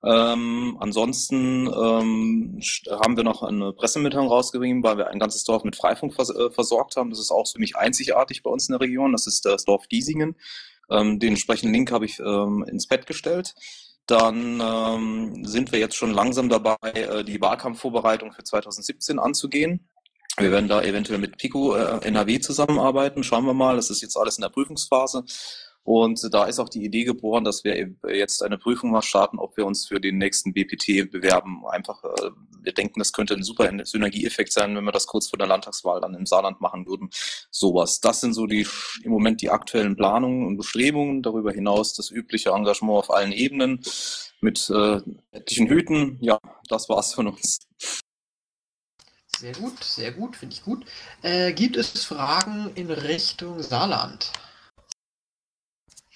Ähm, 0.04 0.76
ansonsten 0.78 1.66
ähm, 1.66 2.60
haben 2.90 3.16
wir 3.16 3.24
noch 3.24 3.42
eine 3.42 3.72
Pressemitteilung 3.72 4.28
rausgegeben, 4.28 4.82
weil 4.82 4.96
wir 4.96 5.08
ein 5.08 5.18
ganzes 5.18 5.44
Dorf 5.44 5.64
mit 5.64 5.74
Freifunk 5.74 6.14
vers 6.14 6.30
äh, 6.30 6.50
versorgt 6.50 6.96
haben. 6.96 7.10
Das 7.10 7.18
ist 7.18 7.32
auch 7.32 7.44
ziemlich 7.44 7.76
einzigartig 7.76 8.42
bei 8.42 8.50
uns 8.50 8.68
in 8.68 8.74
der 8.74 8.80
Region. 8.80 9.12
Das 9.12 9.26
ist 9.26 9.44
das 9.44 9.64
Dorf 9.64 9.88
Giesingen. 9.88 10.36
Ähm, 10.90 11.18
den 11.18 11.30
entsprechenden 11.30 11.74
Link 11.74 11.90
habe 11.90 12.04
ich 12.04 12.20
ähm, 12.20 12.64
ins 12.68 12.86
Bett 12.86 13.06
gestellt. 13.06 13.54
Dann 14.06 14.62
ähm, 14.62 15.44
sind 15.44 15.72
wir 15.72 15.78
jetzt 15.80 15.96
schon 15.96 16.12
langsam 16.12 16.48
dabei, 16.48 16.76
äh, 16.92 17.24
die 17.24 17.40
Wahlkampfvorbereitung 17.40 18.32
für 18.32 18.44
2017 18.44 19.18
anzugehen. 19.18 19.88
Wir 20.38 20.52
werden 20.52 20.68
da 20.68 20.80
eventuell 20.82 21.18
mit 21.18 21.36
Pico 21.36 21.74
äh, 21.74 21.98
NRW 22.06 22.38
zusammenarbeiten. 22.38 23.24
Schauen 23.24 23.44
wir 23.44 23.54
mal. 23.54 23.76
Das 23.76 23.90
ist 23.90 24.00
jetzt 24.00 24.16
alles 24.16 24.38
in 24.38 24.42
der 24.42 24.48
Prüfungsphase. 24.48 25.24
Und 25.88 26.34
da 26.34 26.44
ist 26.44 26.58
auch 26.58 26.68
die 26.68 26.84
Idee 26.84 27.04
geboren, 27.04 27.44
dass 27.44 27.64
wir 27.64 27.88
jetzt 28.14 28.42
eine 28.42 28.58
Prüfung 28.58 28.90
mal 28.90 29.00
starten, 29.00 29.38
ob 29.38 29.56
wir 29.56 29.64
uns 29.64 29.86
für 29.86 29.98
den 29.98 30.18
nächsten 30.18 30.52
BPT 30.52 31.10
bewerben. 31.10 31.62
Einfach, 31.66 32.04
äh, 32.04 32.30
wir 32.60 32.74
denken, 32.74 32.98
das 32.98 33.14
könnte 33.14 33.32
ein 33.32 33.42
super 33.42 33.70
Synergieeffekt 33.86 34.52
sein, 34.52 34.76
wenn 34.76 34.84
wir 34.84 34.92
das 34.92 35.06
kurz 35.06 35.30
vor 35.30 35.38
der 35.38 35.46
Landtagswahl 35.46 36.02
dann 36.02 36.12
im 36.12 36.26
Saarland 36.26 36.60
machen 36.60 36.86
würden. 36.86 37.08
Sowas. 37.50 38.00
Das 38.00 38.20
sind 38.20 38.34
so 38.34 38.44
die 38.44 38.66
im 39.02 39.12
Moment 39.12 39.40
die 39.40 39.48
aktuellen 39.48 39.96
Planungen 39.96 40.46
und 40.46 40.58
Bestrebungen. 40.58 41.22
Darüber 41.22 41.52
hinaus 41.52 41.94
das 41.94 42.10
übliche 42.10 42.50
Engagement 42.50 42.98
auf 42.98 43.10
allen 43.10 43.32
Ebenen 43.32 43.80
mit 44.42 44.68
äh, 44.68 45.00
etlichen 45.30 45.68
Hüten. 45.68 46.18
Ja, 46.20 46.38
das 46.68 46.90
war's 46.90 47.14
von 47.14 47.28
uns. 47.28 47.60
Sehr 49.38 49.52
gut, 49.54 49.82
sehr 49.82 50.12
gut, 50.12 50.36
finde 50.36 50.54
ich 50.54 50.62
gut. 50.62 50.84
Äh, 51.22 51.54
gibt 51.54 51.78
es 51.78 52.04
Fragen 52.04 52.72
in 52.74 52.90
Richtung 52.90 53.62
Saarland? 53.62 54.32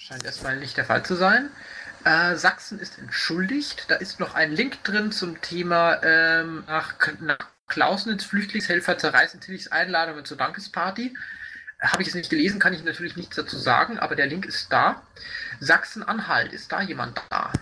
Scheint 0.05 0.25
erstmal 0.25 0.57
nicht 0.57 0.77
der 0.77 0.85
Fall 0.85 1.05
zu 1.05 1.15
sein. 1.15 1.49
Äh, 2.03 2.35
Sachsen 2.35 2.81
ist 2.81 2.99
entschuldigt. 2.99 3.85
Da 3.87 3.95
ist 3.95 4.19
noch 4.19 4.35
ein 4.35 4.51
Link 4.51 4.83
drin 4.83 5.13
zum 5.13 5.41
Thema 5.41 6.03
ähm, 6.03 6.65
nach, 6.67 6.95
nach 7.21 7.39
Klausnitz 7.69 8.25
Flüchtlingshelfer 8.25 8.99
zerreißen 8.99 9.41
Tillichs 9.41 9.69
Einladungen 9.69 10.25
zur 10.25 10.37
Dankesparty. 10.37 11.17
Habe 11.81 12.03
ich 12.03 12.09
es 12.09 12.15
nicht 12.15 12.31
gelesen, 12.31 12.59
kann 12.59 12.73
ich 12.73 12.83
natürlich 12.83 13.15
nichts 13.15 13.37
dazu 13.37 13.57
sagen, 13.57 14.01
aber 14.01 14.17
der 14.17 14.27
Link 14.27 14.45
ist 14.45 14.73
da. 14.73 15.03
Sachsen-Anhalt, 15.61 16.53
ist 16.53 16.73
da 16.73 16.81
jemand 16.81 17.23
da? 17.31 17.53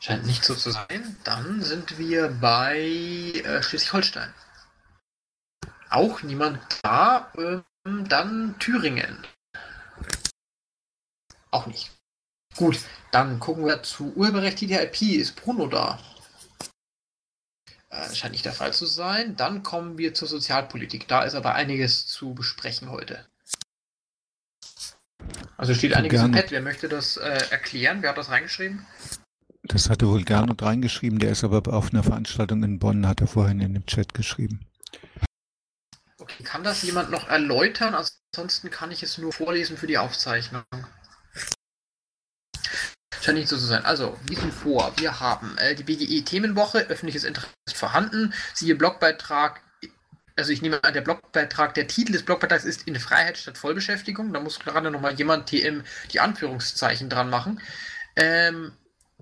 Scheint 0.00 0.24
nicht 0.24 0.44
so 0.46 0.54
zu 0.54 0.70
sein. 0.70 1.16
Dann 1.24 1.60
sind 1.60 1.98
wir 1.98 2.28
bei 2.28 2.78
äh, 2.78 3.62
Schleswig-Holstein. 3.62 4.32
Auch 5.90 6.22
niemand 6.22 6.58
da. 6.82 7.30
Ähm, 7.36 7.64
dann 8.08 8.58
Thüringen. 8.58 9.26
Auch 11.50 11.66
nicht. 11.66 11.90
Gut, 12.56 12.78
dann 13.12 13.38
gucken 13.38 13.66
wir 13.66 13.82
zu 13.82 14.14
Urheberrecht 14.14 14.58
TTIP. 14.58 15.02
Ist 15.02 15.36
Bruno 15.36 15.66
da? 15.68 15.98
Äh, 17.90 18.14
scheint 18.14 18.32
nicht 18.32 18.44
der 18.44 18.52
Fall 18.52 18.72
zu 18.72 18.86
sein. 18.86 19.36
Dann 19.36 19.62
kommen 19.62 19.96
wir 19.96 20.14
zur 20.14 20.28
Sozialpolitik. 20.28 21.08
Da 21.08 21.22
ist 21.22 21.34
aber 21.34 21.54
einiges 21.54 22.06
zu 22.06 22.34
besprechen 22.34 22.90
heute. 22.90 23.24
Also 25.56 25.74
steht 25.74 25.94
einiges 25.94 26.22
im 26.22 26.32
Pad. 26.32 26.50
Wer 26.50 26.60
möchte 26.60 26.88
das 26.88 27.16
äh, 27.16 27.46
erklären? 27.50 28.02
Wer 28.02 28.10
hat 28.10 28.18
das 28.18 28.30
reingeschrieben? 28.30 28.86
Das 29.62 29.90
hatte 29.90 30.08
wohl 30.08 30.24
Gernot 30.24 30.62
reingeschrieben. 30.62 31.18
Der 31.18 31.32
ist 31.32 31.44
aber 31.44 31.62
auf 31.72 31.90
einer 31.90 32.02
Veranstaltung 32.02 32.62
in 32.62 32.78
Bonn, 32.78 33.06
hat 33.06 33.20
er 33.20 33.26
vorhin 33.26 33.60
in 33.60 33.74
dem 33.74 33.86
Chat 33.86 34.14
geschrieben. 34.14 34.66
Okay, 36.18 36.42
kann 36.42 36.62
das 36.62 36.82
jemand 36.82 37.10
noch 37.10 37.28
erläutern? 37.28 37.94
Ansonsten 37.94 38.70
kann 38.70 38.90
ich 38.90 39.02
es 39.02 39.18
nur 39.18 39.32
vorlesen 39.32 39.76
für 39.76 39.86
die 39.86 39.98
Aufzeichnung. 39.98 40.62
Scheint 43.20 43.38
nicht 43.38 43.48
so 43.48 43.56
zu 43.56 43.66
sein. 43.66 43.84
Also, 43.84 44.16
wie 44.26 44.36
sind 44.36 44.52
vor? 44.52 44.92
Wir 44.96 45.20
haben 45.20 45.56
äh, 45.58 45.74
die 45.74 45.82
BGE-Themenwoche, 45.82 46.86
öffentliches 46.88 47.24
Interesse 47.24 47.48
vorhanden, 47.74 48.32
siehe 48.54 48.74
Blogbeitrag. 48.74 49.60
Also 50.36 50.52
ich 50.52 50.62
nehme 50.62 50.82
an, 50.84 50.94
der 50.94 51.00
Blogbeitrag, 51.00 51.74
der 51.74 51.88
Titel 51.88 52.12
des 52.12 52.24
Blogbeitrags 52.24 52.64
ist 52.64 52.86
in 52.86 52.94
Freiheit 53.00 53.38
statt 53.38 53.58
Vollbeschäftigung. 53.58 54.32
Da 54.32 54.38
muss 54.38 54.60
gerade 54.60 54.88
nochmal 54.90 55.14
jemand 55.14 55.48
TM 55.48 55.82
die 56.12 56.20
Anführungszeichen 56.20 57.10
dran 57.10 57.28
machen. 57.28 57.60
Ähm, 58.14 58.70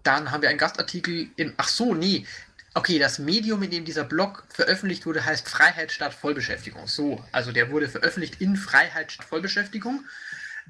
dann 0.03 0.30
haben 0.30 0.42
wir 0.42 0.51
einen 0.51 0.59
Gastartikel 0.59 1.30
im. 1.36 1.55
Ach 1.57 1.68
so, 1.68 1.94
nee. 1.94 2.26
Okay, 2.74 2.99
das 2.99 3.18
Medium, 3.18 3.62
in 3.62 3.70
dem 3.70 3.86
dieser 3.86 4.05
Blog 4.05 4.44
veröffentlicht 4.51 5.07
wurde, 5.07 5.24
heißt 5.24 5.49
Freiheit 5.49 5.90
statt 5.90 6.12
Vollbeschäftigung. 6.12 6.86
So, 6.86 7.24
also 7.32 7.51
der 7.51 7.70
wurde 7.70 7.88
veröffentlicht 7.88 8.42
in 8.42 8.57
Freiheit 8.57 9.12
statt 9.12 9.26
Vollbeschäftigung. 9.26 10.05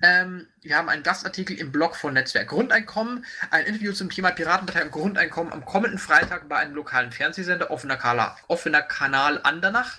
Ähm, 0.02 0.46
wir 0.62 0.76
haben 0.76 0.88
einen 0.88 1.02
Gastartikel 1.02 1.58
im 1.58 1.72
Blog 1.72 1.96
von 1.96 2.14
Netzwerk 2.14 2.48
Grundeinkommen, 2.48 3.24
ein 3.50 3.64
Interview 3.64 3.92
zum 3.92 4.10
Thema 4.10 4.30
Piratenpartei 4.30 4.84
und 4.84 4.92
Grundeinkommen 4.92 5.52
am 5.52 5.64
kommenden 5.64 5.98
Freitag 5.98 6.48
bei 6.48 6.56
einem 6.56 6.74
lokalen 6.74 7.12
Fernsehsender, 7.12 7.70
offener, 7.70 7.96
Kala, 7.96 8.36
offener 8.48 8.82
Kanal 8.82 9.40
Andernach. 9.42 9.98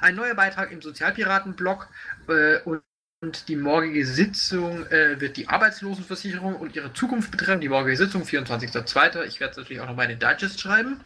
Ein 0.00 0.14
neuer 0.14 0.34
Beitrag 0.34 0.72
im 0.72 0.80
Sozialpiraten-Blog 0.80 1.88
äh, 2.28 2.58
und 2.60 2.82
und 3.22 3.48
die 3.48 3.56
morgige 3.56 4.04
Sitzung 4.06 4.86
äh, 4.88 5.18
wird 5.18 5.38
die 5.38 5.48
Arbeitslosenversicherung 5.48 6.54
und 6.54 6.76
ihre 6.76 6.92
Zukunft 6.92 7.30
betreffen. 7.30 7.62
Die 7.62 7.68
morgige 7.70 7.96
Sitzung, 7.96 8.24
24.02. 8.24 9.24
Ich 9.24 9.40
werde 9.40 9.52
es 9.52 9.56
natürlich 9.56 9.80
auch 9.80 9.86
noch 9.86 9.96
mal 9.96 10.02
in 10.02 10.18
den 10.18 10.28
Digest 10.28 10.60
schreiben. 10.60 11.00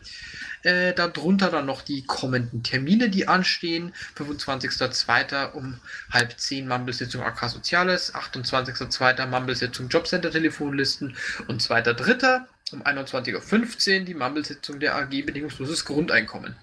Äh, 0.63 0.93
darunter 0.93 1.51
dann 1.51 1.65
noch 1.65 1.81
die 1.81 2.05
kommenden 2.05 2.63
Termine, 2.63 3.09
die 3.09 3.29
anstehen. 3.29 3.95
25.02. 4.19 5.53
um 5.53 5.81
halb 6.11 6.39
zehn 6.39 6.69
Mumble-Sitzung 6.69 7.23
AK 7.23 7.49
Soziales, 7.49 8.15
28.02. 8.15 9.27
Mumble-Sitzung 9.27 9.89
Jobcenter-Telefonlisten 9.89 11.17
und 11.49 11.63
2.03. 11.63 12.43
um 12.73 12.83
21.15 12.83 14.01
Uhr 14.01 14.05
die 14.05 14.15
Mumble-Sitzung 14.15 14.81
der 14.81 14.97
AG 14.97 15.09
Bedingungsloses 15.09 15.87
Grundeinkommen. 15.87 16.57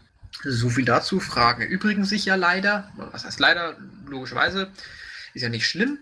So 0.44 0.70
viel 0.70 0.86
dazu. 0.86 1.20
Fragen 1.20 1.64
erübrigen 1.64 2.06
sich 2.06 2.26
ja 2.26 2.36
leider. 2.36 2.92
Was 2.96 3.26
heißt 3.26 3.40
leider? 3.40 3.76
Logischerweise. 4.06 4.70
Ist 5.34 5.42
ja 5.42 5.50
nicht 5.50 5.68
schlimm. 5.68 5.98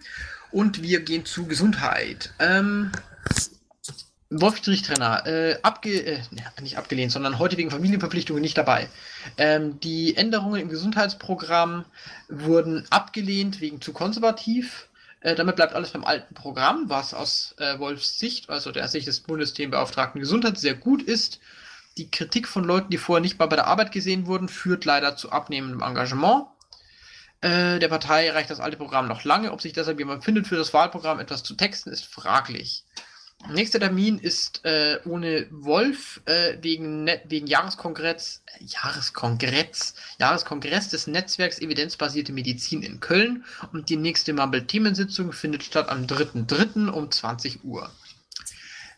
Und 0.51 0.81
wir 0.81 0.99
gehen 1.01 1.25
zu 1.25 1.45
Gesundheit. 1.45 2.33
Ähm, 2.39 2.91
Wolf 4.41 4.57
Strichtrenner, 4.57 5.25
äh, 5.25 5.57
abge 5.61 6.05
äh, 6.05 6.19
nicht 6.61 6.77
abgelehnt, 6.77 7.11
sondern 7.11 7.39
heute 7.39 7.57
wegen 7.57 7.71
Familienverpflichtungen 7.71 8.41
nicht 8.41 8.57
dabei. 8.57 8.89
Ähm, 9.37 9.79
die 9.79 10.17
Änderungen 10.17 10.61
im 10.61 10.69
Gesundheitsprogramm 10.69 11.85
wurden 12.27 12.85
abgelehnt 12.89 13.61
wegen 13.61 13.81
zu 13.81 13.93
konservativ. 13.93 14.87
Äh, 15.21 15.35
damit 15.35 15.55
bleibt 15.55 15.73
alles 15.73 15.91
beim 15.91 16.03
alten 16.03 16.35
Programm, 16.35 16.85
was 16.87 17.13
aus 17.13 17.55
äh, 17.57 17.79
Wolfs 17.79 18.19
Sicht, 18.19 18.49
also 18.49 18.71
der 18.71 18.87
Sicht 18.87 19.07
des 19.07 19.21
Bundesthemenbeauftragten 19.21 20.21
Gesundheit, 20.21 20.57
sehr 20.57 20.75
gut 20.75 21.01
ist. 21.01 21.39
Die 21.97 22.11
Kritik 22.11 22.47
von 22.47 22.63
Leuten, 22.63 22.89
die 22.89 22.97
vorher 22.97 23.21
nicht 23.21 23.39
mal 23.39 23.47
bei 23.47 23.55
der 23.55 23.67
Arbeit 23.67 23.91
gesehen 23.91 24.27
wurden, 24.27 24.49
führt 24.49 24.85
leider 24.85 25.15
zu 25.15 25.31
abnehmendem 25.31 25.81
Engagement. 25.81 26.45
Äh, 27.41 27.79
der 27.79 27.87
Partei 27.89 28.31
reicht 28.31 28.49
das 28.49 28.59
alte 28.59 28.77
Programm 28.77 29.07
noch 29.07 29.23
lange. 29.23 29.51
Ob 29.51 29.61
sich 29.61 29.73
deshalb 29.73 29.99
jemand 29.99 30.23
findet, 30.23 30.47
für 30.47 30.57
das 30.57 30.73
Wahlprogramm 30.73 31.19
etwas 31.19 31.43
zu 31.43 31.55
texten, 31.55 31.91
ist 31.91 32.05
fraglich. 32.05 32.83
Nächster 33.49 33.79
Termin 33.79 34.17
ist 34.17 34.65
äh, 34.65 34.99
ohne 35.05 35.47
Wolf 35.51 36.21
äh, 36.25 36.57
wegen, 36.61 37.07
wegen 37.25 37.45
Jahreskongress, 37.45 38.43
Jahreskongress, 38.59 39.93
Jahreskongress 40.17 40.89
des 40.89 41.05
Netzwerks 41.05 41.59
Evidenzbasierte 41.59 42.33
Medizin 42.33 42.81
in 42.81 42.99
Köln 42.99 43.45
und 43.71 43.89
die 43.89 43.97
nächste 43.97 44.33
Mumble-Themensitzung 44.33 45.31
findet 45.31 45.63
statt 45.63 45.89
am 45.89 46.05
3.3. 46.05 46.89
um 46.89 47.11
20 47.11 47.63
Uhr. 47.63 47.91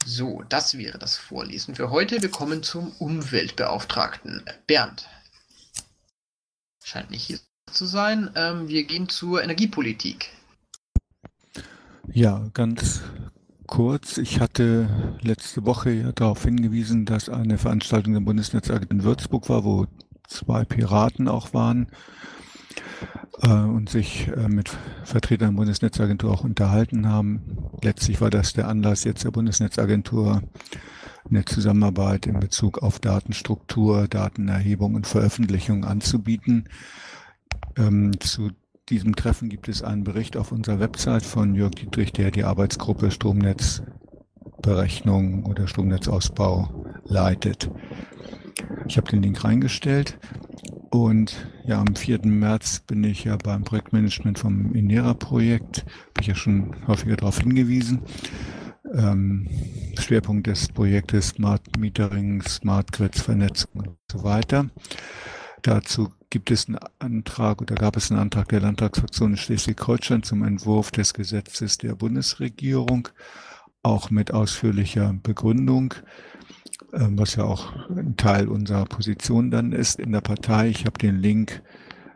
So, 0.06 0.44
das 0.48 0.78
wäre 0.78 0.98
das 0.98 1.18
Vorlesen 1.18 1.76
für 1.76 1.90
heute. 1.90 2.22
Wir 2.22 2.32
kommen 2.32 2.64
zum 2.64 2.94
Umweltbeauftragten. 3.00 4.46
Bernd. 4.66 5.10
Scheint 6.82 7.12
nicht 7.12 7.26
hier 7.26 7.40
zu 7.70 7.86
sein. 7.86 8.32
Ähm, 8.36 8.70
wir 8.70 8.86
gehen 8.86 9.10
zur 9.10 9.44
Energiepolitik. 9.44 10.30
Ja, 12.14 12.50
ganz 12.54 13.02
kurz. 13.68 14.18
Ich 14.18 14.40
hatte 14.40 15.18
letzte 15.22 15.66
Woche 15.66 15.92
ja 15.92 16.12
darauf 16.12 16.44
hingewiesen, 16.44 17.06
dass 17.06 17.30
eine 17.30 17.58
Veranstaltung 17.58 18.14
der 18.14 18.22
Bundesnetzagentur 18.22 18.92
in 18.92 19.04
Würzburg 19.04 19.50
war, 19.50 19.64
wo 19.64 19.86
zwei 20.28 20.66
Piraten 20.66 21.28
auch 21.28 21.54
waren 21.54 21.88
äh, 23.42 23.48
und 23.48 23.90
sich 23.90 24.28
äh, 24.30 24.48
mit 24.48 24.76
Vertretern 25.04 25.52
der 25.52 25.58
Bundesnetzagentur 25.58 26.32
auch 26.32 26.44
unterhalten 26.44 27.08
haben. 27.08 27.70
Letztlich 27.84 28.22
war 28.22 28.30
das 28.30 28.54
der 28.54 28.68
Anlass 28.68 29.04
jetzt 29.04 29.24
der 29.24 29.32
Bundesnetzagentur, 29.32 30.42
eine 31.30 31.46
Zusammenarbeit 31.46 32.26
in 32.26 32.40
Bezug 32.40 32.82
auf 32.82 33.00
Datenstruktur, 33.00 34.08
Datenerhebung 34.08 34.96
und 34.96 35.08
Veröffentlichung 35.08 35.84
anzubieten. 35.84 36.70
Ähm, 37.76 38.20
zu 38.20 38.52
diesem 38.90 39.16
Treffen 39.16 39.50
gibt 39.50 39.68
es 39.68 39.84
einen 39.84 40.04
Bericht 40.04 40.38
auf 40.38 40.52
unserer 40.52 40.80
Website 40.80 41.24
von 41.24 41.54
Jörg 41.56 41.76
Dietrich, 41.76 42.14
der 42.14 42.32
die 42.32 42.46
Arbeitsgruppe 42.46 43.12
Stromnetzberechnung 43.12 45.46
oder 45.46 45.68
Stromnetzausbau 45.68 46.86
leitet. 47.06 47.70
Ich 48.88 48.98
habe 48.98 49.12
den 49.12 49.22
Link 49.22 49.44
reingestellt 49.44 50.18
und 50.90 51.36
ja, 51.66 51.80
am 51.82 51.96
4. 51.96 52.26
März 52.26 52.80
bin 52.88 53.04
ich 53.04 53.26
ja 53.26 53.36
beim 53.36 53.64
Projektmanagement 53.64 54.40
vom 54.40 54.74
Inera-Projekt, 54.74 55.82
habe 55.82 56.22
ich 56.22 56.28
ja 56.28 56.36
schon 56.36 56.76
häufiger 56.88 57.18
darauf 57.18 57.40
hingewiesen. 57.40 58.02
Ähm, 58.94 59.50
Schwerpunkt 60.00 60.48
des 60.48 60.70
Projektes 60.70 61.28
Smart 61.30 61.78
Metering, 61.78 62.42
Smart 62.44 62.94
Grids, 62.94 63.22
Vernetzung 63.22 63.72
und 63.74 63.98
so 64.10 64.24
weiter. 64.24 64.70
Dazu 65.62 66.10
gibt 66.30 66.52
es 66.52 66.68
einen 66.68 66.80
Antrag 67.00 67.62
oder 67.62 67.76
gab 67.76 67.96
es 67.98 68.12
einen 68.12 68.20
Antrag 68.20 68.50
der 68.50 68.62
Landtagsfraktion 68.62 69.32
in 69.32 69.38
Schleswig-Holstein 69.38 70.24
zum 70.24 70.44
Entwurf 70.44 70.92
des 70.92 71.14
Gesetzes 71.14 71.78
der 71.78 71.96
Bundesregierung, 71.96 73.10
auch 73.84 74.10
mit 74.10 74.34
ausführlicher 74.34 75.16
Begründung. 75.24 75.94
ähm, 76.94 77.18
was 77.18 77.36
ja 77.36 77.44
auch 77.44 77.74
ein 77.90 78.18
Teil 78.18 78.48
unserer 78.48 78.86
Position 78.86 79.52
dann 79.52 79.72
ist 79.72 80.00
in 80.00 80.12
der 80.12 80.22
Partei. 80.22 80.70
Ich 80.70 80.86
habe 80.86 80.98
den 80.98 81.18
Link 81.18 81.62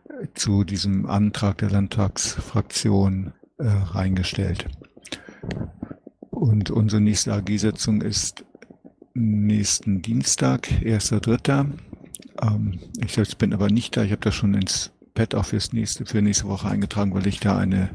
äh, 0.07 0.27
zu 0.33 0.63
diesem 0.63 1.05
Antrag 1.05 1.57
der 1.59 1.71
Landtagsfraktion 1.71 3.33
äh, 3.57 3.67
reingestellt. 3.67 4.67
Und 6.29 6.71
unsere 6.71 7.01
nächste 7.01 7.33
AG-Sitzung 7.33 8.01
ist 8.01 8.45
nächsten 9.13 10.01
Dienstag, 10.01 10.67
1.3. 10.67 11.90
Ähm, 12.41 12.79
ich 13.03 13.13
selbst 13.13 13.37
bin 13.37 13.53
aber 13.53 13.69
nicht 13.69 13.95
da. 13.95 14.03
Ich 14.03 14.11
habe 14.11 14.21
das 14.21 14.35
schon 14.35 14.53
ins 14.53 14.91
Pad 15.13 15.35
auch 15.35 15.45
fürs 15.45 15.73
nächste, 15.73 16.05
für 16.05 16.21
nächste 16.21 16.47
Woche 16.47 16.67
eingetragen, 16.67 17.13
weil 17.13 17.27
ich 17.27 17.39
da 17.39 17.57
eine 17.57 17.89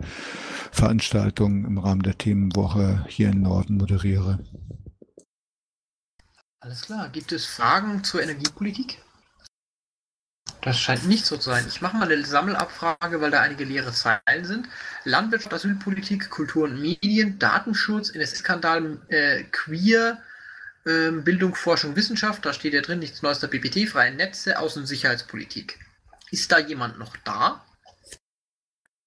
Veranstaltung 0.73 1.65
im 1.65 1.79
Rahmen 1.79 2.03
der 2.03 2.19
Themenwoche 2.19 3.05
hier 3.09 3.31
im 3.31 3.43
Norden 3.43 3.77
moderiere. 3.77 4.39
Alles 6.61 6.83
klar. 6.83 7.09
Gibt 7.09 7.33
es 7.33 7.47
Fragen 7.47 8.05
zur 8.05 8.23
Energiepolitik? 8.23 8.99
Das 10.63 10.81
scheint 10.81 11.07
nicht 11.07 11.25
so 11.25 11.37
zu 11.37 11.51
sein. 11.51 11.65
Ich 11.69 11.81
mache 11.81 11.97
mal 11.97 12.11
eine 12.11 12.25
Sammelabfrage, 12.25 13.21
weil 13.21 13.31
da 13.31 13.41
einige 13.41 13.63
leere 13.65 13.93
Zeilen 13.93 14.45
sind. 14.45 14.69
Landwirtschaft, 15.05 15.55
Asylpolitik, 15.55 16.29
Kultur 16.29 16.65
und 16.65 16.81
Medien, 16.81 17.39
Datenschutz, 17.39 18.11
NSS-Skandal, 18.11 18.99
äh, 19.07 19.45
Queer, 19.45 20.19
äh, 20.87 21.11
Bildung, 21.11 21.55
Forschung, 21.55 21.97
Wissenschaft, 21.97 22.47
da 22.47 22.53
steht 22.53 22.73
ja 22.73 22.81
drin, 22.81 23.01
nichts 23.01 23.23
Neues 23.23 23.41
der 23.41 23.49
BPT, 23.49 23.89
freie 23.89 24.15
Netze, 24.15 24.59
Außen- 24.59 24.81
und 24.81 24.87
Sicherheitspolitik. 24.87 25.79
Ist 26.31 26.51
da 26.51 26.59
jemand 26.59 26.99
noch 26.99 27.17
da? 27.19 27.65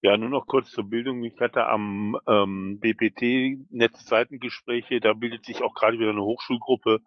Ja, 0.02 0.16
nur 0.16 0.30
noch 0.30 0.48
kurz 0.48 0.72
zur 0.72 0.90
Bildung. 0.90 1.24
Ich 1.24 1.40
hatte 1.42 1.66
am 1.66 2.18
ähm, 2.28 2.80
BPT 2.80 3.72
Netzseitengespräche, 3.72 5.02
da 5.02 5.14
bildet 5.14 5.46
sich 5.46 5.62
auch 5.62 5.74
gerade 5.74 6.00
wieder 6.00 6.12
eine 6.12 6.24
Hochschulgruppe 6.24 7.02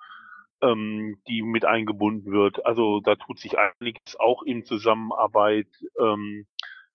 ähm, 0.62 1.18
die 1.28 1.42
mit 1.42 1.64
eingebunden 1.64 2.32
wird. 2.32 2.64
Also 2.64 3.00
da 3.00 3.16
tut 3.16 3.38
sich 3.38 3.56
einiges 3.58 4.18
auch 4.18 4.42
in 4.42 4.64
Zusammenarbeit 4.64 5.68
ähm, 6.00 6.46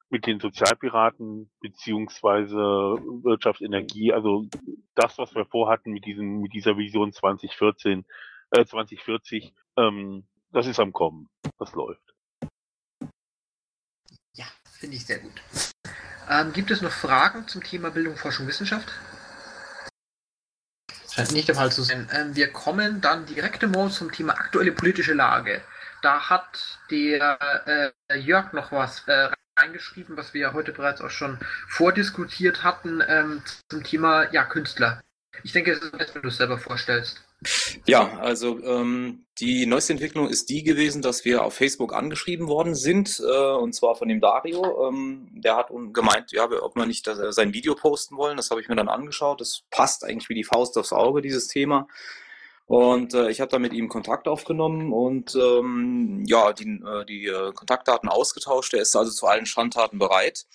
mit 0.09 0.25
den 0.25 0.39
Sozialpiraten 0.39 1.49
beziehungsweise 1.59 2.55
Wirtschaft, 2.55 3.61
Energie. 3.61 4.13
Also 4.13 4.47
das, 4.95 5.17
was 5.17 5.35
wir 5.35 5.45
vorhatten 5.45 5.91
mit 5.91 6.05
diesem 6.05 6.41
mit 6.41 6.53
dieser 6.53 6.77
Vision 6.77 7.11
2014, 7.11 8.05
äh, 8.51 8.65
2040, 8.65 9.53
ähm, 9.77 10.25
das 10.51 10.67
ist 10.67 10.79
am 10.79 10.93
Kommen. 10.93 11.29
Das 11.57 11.73
läuft. 11.73 12.13
Ja, 14.33 14.45
finde 14.79 14.95
ich 14.95 15.05
sehr 15.05 15.19
gut. 15.19 15.41
Ähm, 16.29 16.53
gibt 16.53 16.71
es 16.71 16.81
noch 16.81 16.91
Fragen 16.91 17.47
zum 17.47 17.63
Thema 17.63 17.89
Bildung, 17.89 18.15
Forschung, 18.15 18.47
Wissenschaft? 18.47 18.91
Scheint 21.09 21.31
nicht 21.31 21.47
der 21.47 21.55
Fall 21.55 21.71
zu 21.71 21.81
sein. 21.81 22.07
Ähm, 22.13 22.35
wir 22.35 22.51
kommen 22.51 23.01
dann 23.01 23.25
direkt 23.25 23.65
morgen 23.67 23.89
zum 23.89 24.11
Thema 24.11 24.33
aktuelle 24.33 24.71
politische 24.71 25.13
Lage. 25.13 25.61
Da 26.03 26.29
hat 26.29 26.79
der 26.91 27.93
äh, 28.09 28.19
Jörg 28.19 28.53
noch 28.53 28.71
was 28.71 29.07
äh, 29.07 29.29
reingeschrieben, 29.57 30.17
was 30.17 30.33
wir 30.33 30.41
ja 30.41 30.53
heute 30.53 30.71
bereits 30.71 31.01
auch 31.01 31.09
schon 31.09 31.37
vordiskutiert 31.67 32.63
hatten, 32.63 33.01
ähm, 33.07 33.41
zum 33.69 33.83
Thema 33.83 34.31
ja, 34.31 34.43
Künstler. 34.43 35.01
Ich 35.43 35.51
denke, 35.51 35.71
es 35.71 35.79
ist 35.79 35.97
besser, 35.97 36.15
wenn 36.15 36.21
du 36.23 36.27
es 36.29 36.37
selber 36.37 36.57
vorstellst. 36.57 37.23
Ja, 37.85 38.17
also 38.17 38.59
ähm, 38.63 39.25
die 39.39 39.67
neueste 39.67 39.93
Entwicklung 39.93 40.27
ist 40.27 40.49
die 40.49 40.63
gewesen, 40.63 41.03
dass 41.03 41.23
wir 41.23 41.43
auf 41.43 41.53
Facebook 41.53 41.93
angeschrieben 41.93 42.47
worden 42.47 42.73
sind, 42.73 43.19
äh, 43.19 43.51
und 43.53 43.73
zwar 43.73 43.95
von 43.95 44.07
dem 44.07 44.19
Dario. 44.19 44.87
Ähm, 44.87 45.27
der 45.31 45.55
hat 45.55 45.69
gemeint, 45.93 46.31
ja, 46.31 46.49
ob 46.49 46.75
wir 46.75 46.87
nicht 46.87 47.05
das, 47.05 47.35
sein 47.35 47.53
Video 47.53 47.75
posten 47.75 48.17
wollen. 48.17 48.37
Das 48.37 48.49
habe 48.49 48.59
ich 48.61 48.69
mir 48.69 48.75
dann 48.75 48.89
angeschaut. 48.89 49.39
Das 49.39 49.61
passt 49.69 50.03
eigentlich 50.03 50.29
wie 50.29 50.35
die 50.35 50.43
Faust 50.43 50.77
aufs 50.77 50.93
Auge, 50.93 51.21
dieses 51.21 51.47
Thema. 51.47 51.87
Und 52.67 53.13
äh, 53.13 53.29
ich 53.29 53.41
habe 53.41 53.49
da 53.49 53.59
mit 53.59 53.73
ihm 53.73 53.87
Kontakt 53.87 54.27
aufgenommen 54.27 54.93
und 54.93 55.35
ähm, 55.35 56.23
ja, 56.27 56.53
die, 56.53 56.65
äh, 56.65 57.05
die 57.05 57.25
äh, 57.25 57.51
Kontaktdaten 57.53 58.09
ausgetauscht. 58.09 58.73
Er 58.73 58.81
ist 58.81 58.95
also 58.95 59.11
zu 59.11 59.25
allen 59.25 59.45
Schandtaten 59.45 59.97
bereit 59.97 60.45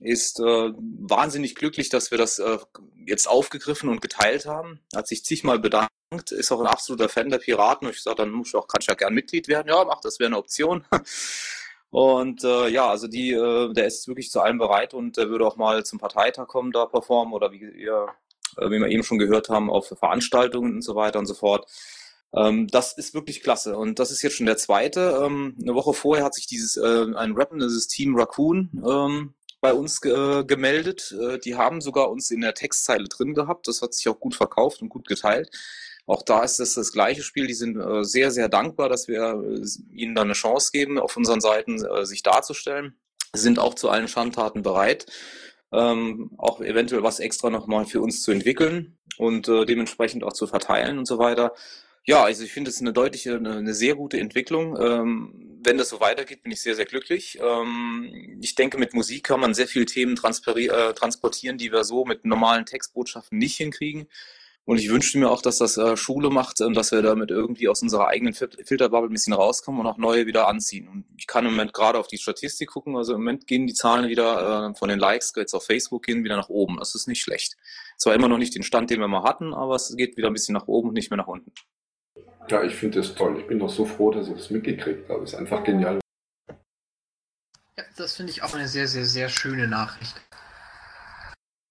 ist 0.00 0.40
äh, 0.40 0.72
wahnsinnig 0.72 1.54
glücklich, 1.54 1.88
dass 1.88 2.10
wir 2.10 2.18
das 2.18 2.38
äh, 2.38 2.58
jetzt 3.06 3.28
aufgegriffen 3.28 3.88
und 3.88 4.00
geteilt 4.02 4.46
haben. 4.46 4.80
Hat 4.94 5.08
sich 5.08 5.24
zigmal 5.24 5.58
bedankt, 5.58 5.90
ist 6.30 6.52
auch 6.52 6.60
ein 6.60 6.66
absoluter 6.66 7.08
Fan 7.08 7.30
der 7.30 7.38
Piraten. 7.38 7.86
Und 7.86 7.94
ich 7.94 8.02
sage, 8.02 8.16
dann 8.16 8.30
muss 8.30 8.48
ich 8.48 8.54
auch, 8.54 8.68
kann 8.68 8.80
ich 8.82 8.88
ja 8.88 8.94
gern 8.94 9.14
Mitglied 9.14 9.48
werden. 9.48 9.68
Ja, 9.68 9.84
mach, 9.84 10.00
das 10.00 10.18
wäre 10.18 10.28
eine 10.28 10.38
Option. 10.38 10.84
Und 11.90 12.44
äh, 12.44 12.68
ja, 12.68 12.88
also 12.90 13.08
die, 13.08 13.30
äh, 13.30 13.72
der 13.72 13.86
ist 13.86 14.06
wirklich 14.06 14.30
zu 14.30 14.40
allem 14.40 14.58
bereit 14.58 14.92
und 14.92 15.16
der 15.16 15.30
würde 15.30 15.46
auch 15.46 15.56
mal 15.56 15.84
zum 15.86 15.98
Parteitag 15.98 16.46
kommen, 16.48 16.72
da 16.72 16.84
performen 16.84 17.32
oder 17.32 17.52
wie 17.52 17.60
ihr, 17.60 18.08
wie 18.56 18.78
wir 18.78 18.88
eben 18.88 19.02
schon 19.02 19.18
gehört 19.18 19.48
haben, 19.48 19.70
auf 19.70 19.88
Veranstaltungen 19.88 20.74
und 20.74 20.82
so 20.82 20.94
weiter 20.94 21.18
und 21.18 21.26
so 21.26 21.34
fort. 21.34 21.66
Ähm, 22.34 22.66
das 22.68 22.92
ist 22.92 23.14
wirklich 23.14 23.42
klasse. 23.42 23.76
Und 23.76 23.98
das 23.98 24.10
ist 24.10 24.22
jetzt 24.22 24.36
schon 24.36 24.46
der 24.46 24.56
zweite. 24.56 25.22
Ähm, 25.24 25.56
eine 25.60 25.74
Woche 25.74 25.94
vorher 25.94 26.24
hat 26.24 26.34
sich 26.34 26.46
dieses 26.46 26.76
äh, 26.76 27.06
ein 27.14 27.32
rappendes 27.32 27.88
Team 27.88 28.16
Raccoon 28.16 28.70
ähm, 28.86 29.34
bei 29.60 29.72
uns 29.72 30.02
äh, 30.04 30.44
gemeldet. 30.44 31.14
Äh, 31.20 31.38
die 31.38 31.56
haben 31.56 31.80
sogar 31.80 32.10
uns 32.10 32.30
in 32.30 32.40
der 32.40 32.54
Textzeile 32.54 33.08
drin 33.08 33.34
gehabt. 33.34 33.68
Das 33.68 33.82
hat 33.82 33.94
sich 33.94 34.08
auch 34.08 34.20
gut 34.20 34.34
verkauft 34.34 34.82
und 34.82 34.88
gut 34.88 35.08
geteilt. 35.08 35.50
Auch 36.06 36.22
da 36.22 36.44
ist 36.44 36.60
es 36.60 36.74
das 36.74 36.92
gleiche 36.92 37.22
Spiel. 37.22 37.46
Die 37.46 37.54
sind 37.54 37.76
äh, 37.76 38.04
sehr, 38.04 38.30
sehr 38.30 38.48
dankbar, 38.48 38.88
dass 38.88 39.08
wir 39.08 39.42
äh, 39.42 39.66
ihnen 39.92 40.14
da 40.14 40.22
eine 40.22 40.34
Chance 40.34 40.70
geben, 40.72 40.98
auf 40.98 41.16
unseren 41.16 41.40
Seiten 41.40 41.84
äh, 41.84 42.06
sich 42.06 42.22
darzustellen. 42.22 42.94
Sind 43.32 43.58
auch 43.58 43.74
zu 43.74 43.90
allen 43.90 44.08
Schandtaten 44.08 44.62
bereit, 44.62 45.06
ähm, 45.76 46.30
auch 46.38 46.60
eventuell 46.60 47.02
was 47.02 47.20
extra 47.20 47.50
nochmal 47.50 47.84
für 47.84 48.00
uns 48.00 48.22
zu 48.22 48.32
entwickeln 48.32 48.96
und 49.18 49.48
äh, 49.48 49.64
dementsprechend 49.64 50.24
auch 50.24 50.32
zu 50.32 50.46
verteilen 50.46 50.98
und 50.98 51.06
so 51.06 51.18
weiter. 51.18 51.52
Ja, 52.04 52.22
also 52.22 52.44
ich 52.44 52.52
finde 52.52 52.70
es 52.70 52.80
eine 52.80 52.92
deutliche, 52.92 53.34
eine, 53.34 53.56
eine, 53.56 53.74
sehr 53.74 53.96
gute 53.96 54.18
Entwicklung. 54.20 54.76
Ähm, 54.80 55.58
wenn 55.64 55.76
das 55.76 55.88
so 55.88 55.98
weitergeht, 55.98 56.42
bin 56.44 56.52
ich 56.52 56.60
sehr, 56.60 56.76
sehr 56.76 56.84
glücklich. 56.84 57.38
Ähm, 57.42 58.38
ich 58.40 58.54
denke, 58.54 58.78
mit 58.78 58.94
Musik 58.94 59.24
kann 59.24 59.40
man 59.40 59.54
sehr 59.54 59.66
viele 59.66 59.86
Themen 59.86 60.16
äh, 60.16 60.94
transportieren, 60.94 61.58
die 61.58 61.72
wir 61.72 61.82
so 61.82 62.04
mit 62.04 62.24
normalen 62.24 62.64
Textbotschaften 62.64 63.38
nicht 63.38 63.56
hinkriegen. 63.56 64.06
Und 64.66 64.78
ich 64.78 64.90
wünschte 64.90 65.18
mir 65.18 65.30
auch, 65.30 65.42
dass 65.42 65.58
das 65.58 65.76
äh, 65.76 65.96
Schule 65.96 66.28
macht 66.28 66.60
und 66.60 66.74
dass 66.74 66.90
wir 66.90 67.00
damit 67.00 67.30
irgendwie 67.30 67.68
aus 67.68 67.82
unserer 67.82 68.08
eigenen 68.08 68.34
Fil 68.34 68.50
Filterbubble 68.64 69.08
ein 69.08 69.12
bisschen 69.12 69.32
rauskommen 69.32 69.80
und 69.80 69.86
auch 69.86 69.96
neue 69.96 70.26
wieder 70.26 70.48
anziehen. 70.48 70.88
Und 70.88 71.04
ich 71.16 71.28
kann 71.28 71.46
im 71.46 71.52
Moment 71.52 71.72
gerade 71.72 72.00
auf 72.00 72.08
die 72.08 72.18
Statistik 72.18 72.70
gucken. 72.70 72.96
Also 72.96 73.14
im 73.14 73.20
Moment 73.20 73.46
gehen 73.46 73.68
die 73.68 73.74
Zahlen 73.74 74.08
wieder 74.08 74.70
äh, 74.70 74.74
von 74.76 74.88
den 74.88 74.98
Likes 74.98 75.32
jetzt 75.36 75.54
auf 75.54 75.64
Facebook 75.64 76.02
gehen 76.02 76.24
wieder 76.24 76.36
nach 76.36 76.48
oben. 76.48 76.78
Das 76.78 76.96
ist 76.96 77.06
nicht 77.06 77.22
schlecht. 77.22 77.56
Zwar 77.96 78.14
immer 78.14 78.26
noch 78.26 78.38
nicht 78.38 78.56
den 78.56 78.64
Stand, 78.64 78.90
den 78.90 78.98
wir 78.98 79.06
mal 79.06 79.22
hatten, 79.22 79.54
aber 79.54 79.76
es 79.76 79.94
geht 79.96 80.16
wieder 80.16 80.26
ein 80.26 80.32
bisschen 80.32 80.54
nach 80.54 80.66
oben 80.66 80.88
und 80.88 80.94
nicht 80.94 81.10
mehr 81.10 81.18
nach 81.18 81.28
unten. 81.28 81.52
Ja, 82.48 82.64
ich 82.64 82.74
finde 82.74 82.98
das 82.98 83.14
toll. 83.14 83.38
Ich 83.38 83.46
bin 83.46 83.60
doch 83.60 83.70
so 83.70 83.84
froh, 83.84 84.10
dass 84.10 84.26
ich 84.26 84.34
das 84.34 84.50
mitgekriegt 84.50 85.08
habe. 85.08 85.22
Ist 85.22 85.36
einfach 85.36 85.62
genial. 85.62 86.00
Ja, 87.76 87.84
das 87.96 88.16
finde 88.16 88.32
ich 88.32 88.42
auch 88.42 88.54
eine 88.54 88.66
sehr, 88.66 88.88
sehr, 88.88 89.04
sehr 89.04 89.28
schöne 89.28 89.68
Nachricht. 89.68 90.16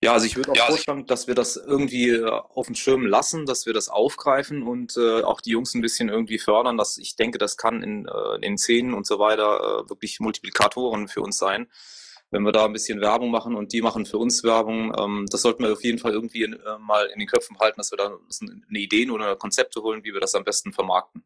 Ja, 0.06 0.14
also 0.14 0.26
ich 0.26 0.36
würde 0.36 0.51
auch 0.51 0.56
ja, 0.56 0.64
also 0.64 0.76
vorschlagen, 0.76 1.06
dass 1.06 1.28
wir 1.28 1.36
das 1.36 1.58
irgendwie 1.58 2.10
äh, 2.10 2.30
auf 2.30 2.68
dem 2.68 2.76
Schirm 2.76 3.06
lassen, 3.06 3.45
dass 3.45 3.66
wir 3.66 3.74
das 3.74 3.89
aufgreifen 3.89 4.64
und 4.64 4.95
äh, 4.97 5.22
auch 5.22 5.41
die 5.41 5.51
Jungs 5.51 5.74
ein 5.74 5.82
bisschen 5.82 6.10
irgendwie 6.10 6.39
fördern. 6.39 6.78
Dass 6.78 6.97
ich 6.97 7.16
denke, 7.16 7.38
das 7.38 7.58
kann 7.58 7.84
in, 7.84 8.08
äh, 8.08 8.36
in 8.36 8.41
den 8.41 8.58
Szenen 8.58 8.93
und 8.93 9.06
so 9.06 9.20
weiter 9.20 9.84
äh, 9.86 9.89
wirklich 9.89 10.20
Multiplikatoren 10.20 11.08
für 11.08 11.22
uns 11.22 11.38
sein 11.38 11.68
wenn 12.32 12.43
wir 12.43 12.51
da 12.51 12.66
ein 12.66 12.74
bisschen 12.74 13.01
Werbung 13.01 13.32
machen 13.32 13.56
und 13.56 13.72
die 13.72 13.82
machen 13.82 14.06
für 14.06 14.18
uns 14.18 14.43
Werbung, 14.43 14.93
ähm, 14.99 15.26
das 15.30 15.41
sollten 15.41 15.64
wir 15.64 15.72
auf 15.72 15.84
jeden 15.84 15.99
Fall 15.99 16.12
irgendwie 16.12 16.43
in, 16.43 16.53
äh, 16.53 16.78
mal 16.80 17.06
in 17.08 17.20
den 17.20 17.28
Köpfen 17.28 17.58
halten, 17.60 17.78
dass 17.78 17.91
wir 17.91 17.97
da 17.97 18.08
eine 18.08 18.80
Ideen 18.80 19.12
oder 19.12 19.36
Konzepte 19.36 19.82
holen, 19.82 20.03
wie 20.03 20.14
wir 20.14 20.20
das 20.20 20.36
am 20.36 20.43
besten 20.43 20.74
vermarkten. 20.74 21.24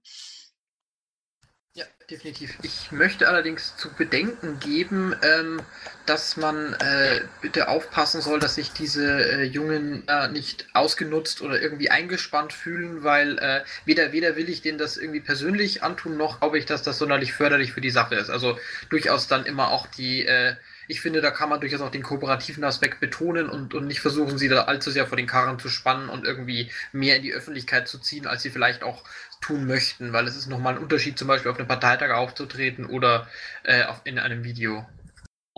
Ja, 1.74 1.86
definitiv. 2.10 2.58
Ich 2.64 2.92
möchte 2.92 3.28
allerdings 3.28 3.78
zu 3.78 3.94
bedenken 3.94 4.60
geben, 4.60 5.16
ähm, 5.22 5.62
dass 6.08 6.36
man 6.36 6.74
äh, 6.74 7.22
bitte 7.42 7.68
aufpassen 7.70 8.22
soll, 8.22 8.40
dass 8.40 8.56
sich 8.56 8.74
diese 8.74 9.06
äh, 9.06 9.44
Jungen 9.44 10.04
äh, 10.08 10.28
nicht 10.30 10.68
ausgenutzt 10.74 11.42
oder 11.42 11.62
irgendwie 11.62 11.92
eingespannt 11.92 12.54
fühlen, 12.54 13.04
weil 13.04 13.38
äh, 13.38 13.64
weder, 13.86 14.12
weder 14.12 14.36
will 14.36 14.50
ich 14.50 14.62
denen 14.62 14.80
das 14.80 14.98
irgendwie 14.98 15.22
persönlich 15.22 15.84
antun, 15.84 16.18
noch 16.18 16.40
glaube 16.40 16.58
ich, 16.58 16.66
dass 16.66 16.82
das 16.82 16.98
sonderlich 16.98 17.34
förderlich 17.34 17.72
für 17.72 17.82
die 17.82 17.92
Sache 17.92 18.16
ist. 18.16 18.32
Also 18.32 18.58
durchaus 18.90 19.28
dann 19.28 19.46
immer 19.46 19.70
auch 19.70 19.86
die 19.88 20.26
äh, 20.26 20.56
ich 20.90 21.02
finde, 21.02 21.22
da 21.22 21.30
kann 21.30 21.50
man 21.50 21.62
durchaus 21.62 21.82
auch 21.82 21.92
den 21.92 22.02
kooperativen 22.02 22.64
Aspekt 22.64 23.00
betonen 23.00 23.48
und, 23.48 23.76
und 23.76 23.86
nicht 23.86 24.00
versuchen, 24.00 24.40
sie 24.40 24.48
da 24.50 24.64
allzu 24.64 24.90
sehr 24.90 25.06
vor 25.06 25.18
den 25.18 25.28
Karren 25.28 25.60
zu 25.60 25.70
spannen 25.70 26.10
und 26.10 26.26
irgendwie 26.26 26.72
mehr 26.92 27.16
in 27.18 27.22
die 27.22 27.32
Öffentlichkeit 27.32 27.88
zu 27.88 28.00
ziehen, 28.00 28.26
als 28.26 28.42
sie 28.42 28.50
vielleicht 28.50 28.82
auch 28.82 29.04
tun 29.42 29.66
möchten, 29.66 30.14
weil 30.14 30.28
es 30.28 30.36
ist 30.36 30.48
nochmal 30.48 30.76
ein 30.76 30.82
Unterschied, 30.82 31.18
zum 31.18 31.28
Beispiel 31.28 31.52
auf 31.52 31.58
einem 31.58 31.68
Parteitag 31.68 32.12
aufzutreten 32.12 32.86
oder 32.86 33.28
äh, 33.64 33.84
auf, 33.84 34.02
in 34.04 34.20
einem 34.20 34.44
Video. 34.44 34.86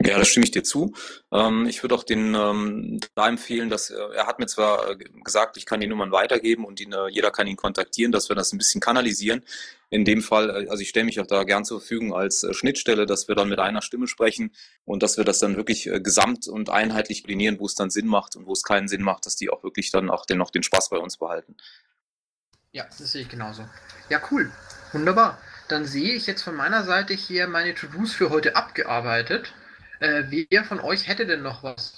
Ja, 0.04 0.18
da 0.18 0.26
stimme 0.26 0.46
ich 0.46 0.52
dir 0.52 0.64
zu. 0.64 0.94
Ähm, 1.32 1.68
ich 1.68 1.84
würde 1.84 1.94
auch 1.96 2.04
den 2.04 2.34
ähm, 2.34 3.00
da 3.14 3.28
empfehlen, 3.28 3.70
dass 3.70 3.92
äh, 3.92 3.96
er 4.16 4.26
hat 4.26 4.40
mir 4.40 4.48
zwar 4.48 4.92
äh, 4.92 4.96
gesagt, 5.24 5.58
ich 5.58 5.66
kann 5.66 5.80
die 5.80 5.88
Nummern 5.88 6.12
weitergeben 6.12 6.66
und 6.66 6.80
ihn, 6.80 6.94
äh, 6.94 7.08
jeder 7.10 7.30
kann 7.30 7.46
ihn 7.46 7.58
kontaktieren, 7.58 8.12
dass 8.12 8.30
wir 8.30 8.36
das 8.36 8.52
ein 8.52 8.58
bisschen 8.58 8.82
kanalisieren. 8.82 9.44
In 9.90 10.06
dem 10.06 10.22
Fall, 10.22 10.50
äh, 10.50 10.70
also 10.70 10.82
ich 10.82 10.90
stelle 10.90 11.06
mich 11.06 11.20
auch 11.20 11.28
da 11.28 11.44
gern 11.44 11.66
zur 11.66 11.82
Verfügung 11.82 12.16
als 12.16 12.44
äh, 12.44 12.54
Schnittstelle, 12.54 13.06
dass 13.06 13.28
wir 13.28 13.36
dann 13.36 13.50
mit 13.50 13.60
einer 13.60 13.82
Stimme 13.82 14.08
sprechen 14.08 14.52
und 14.86 15.04
dass 15.04 15.18
wir 15.18 15.24
das 15.24 15.40
dann 15.40 15.56
wirklich 15.56 15.90
gesamt 16.02 16.48
und 16.48 16.70
einheitlich 16.70 17.24
koordinieren, 17.24 17.60
wo 17.60 17.66
es 17.66 17.76
dann 17.76 17.92
Sinn 17.92 18.08
macht 18.08 18.36
und 18.36 18.48
wo 18.48 18.54
es 18.54 18.64
keinen 18.64 18.88
Sinn 18.88 19.04
macht, 19.04 19.26
dass 19.26 19.36
die 19.36 19.52
auch 19.52 19.64
wirklich 19.64 19.92
dann 19.92 20.10
auch 20.10 20.26
dennoch 20.26 20.50
den 20.50 20.64
Spaß 20.64 20.90
bei 20.90 20.98
uns 20.98 21.18
behalten. 21.18 21.58
Ja, 22.74 22.86
das 22.86 23.12
sehe 23.12 23.24
ich 23.24 23.30
genauso. 23.30 23.68
Ja, 24.10 24.22
cool. 24.32 24.50
Wunderbar. 24.94 25.38
Dann 25.68 25.86
sehe 25.86 26.14
ich 26.14 26.26
jetzt 26.26 26.42
von 26.42 26.56
meiner 26.56 26.84
Seite 26.84 27.14
hier 27.14 27.48
meine 27.48 27.76
To-Dos 27.76 28.14
für 28.14 28.30
heute 28.30 28.56
abgearbeitet. 28.56 29.54
Äh, 30.00 30.24
wer 30.50 30.64
von 30.64 30.80
euch 30.80 31.08
hätte 31.08 31.26
denn 31.26 31.42
noch 31.42 31.64
was? 31.64 31.98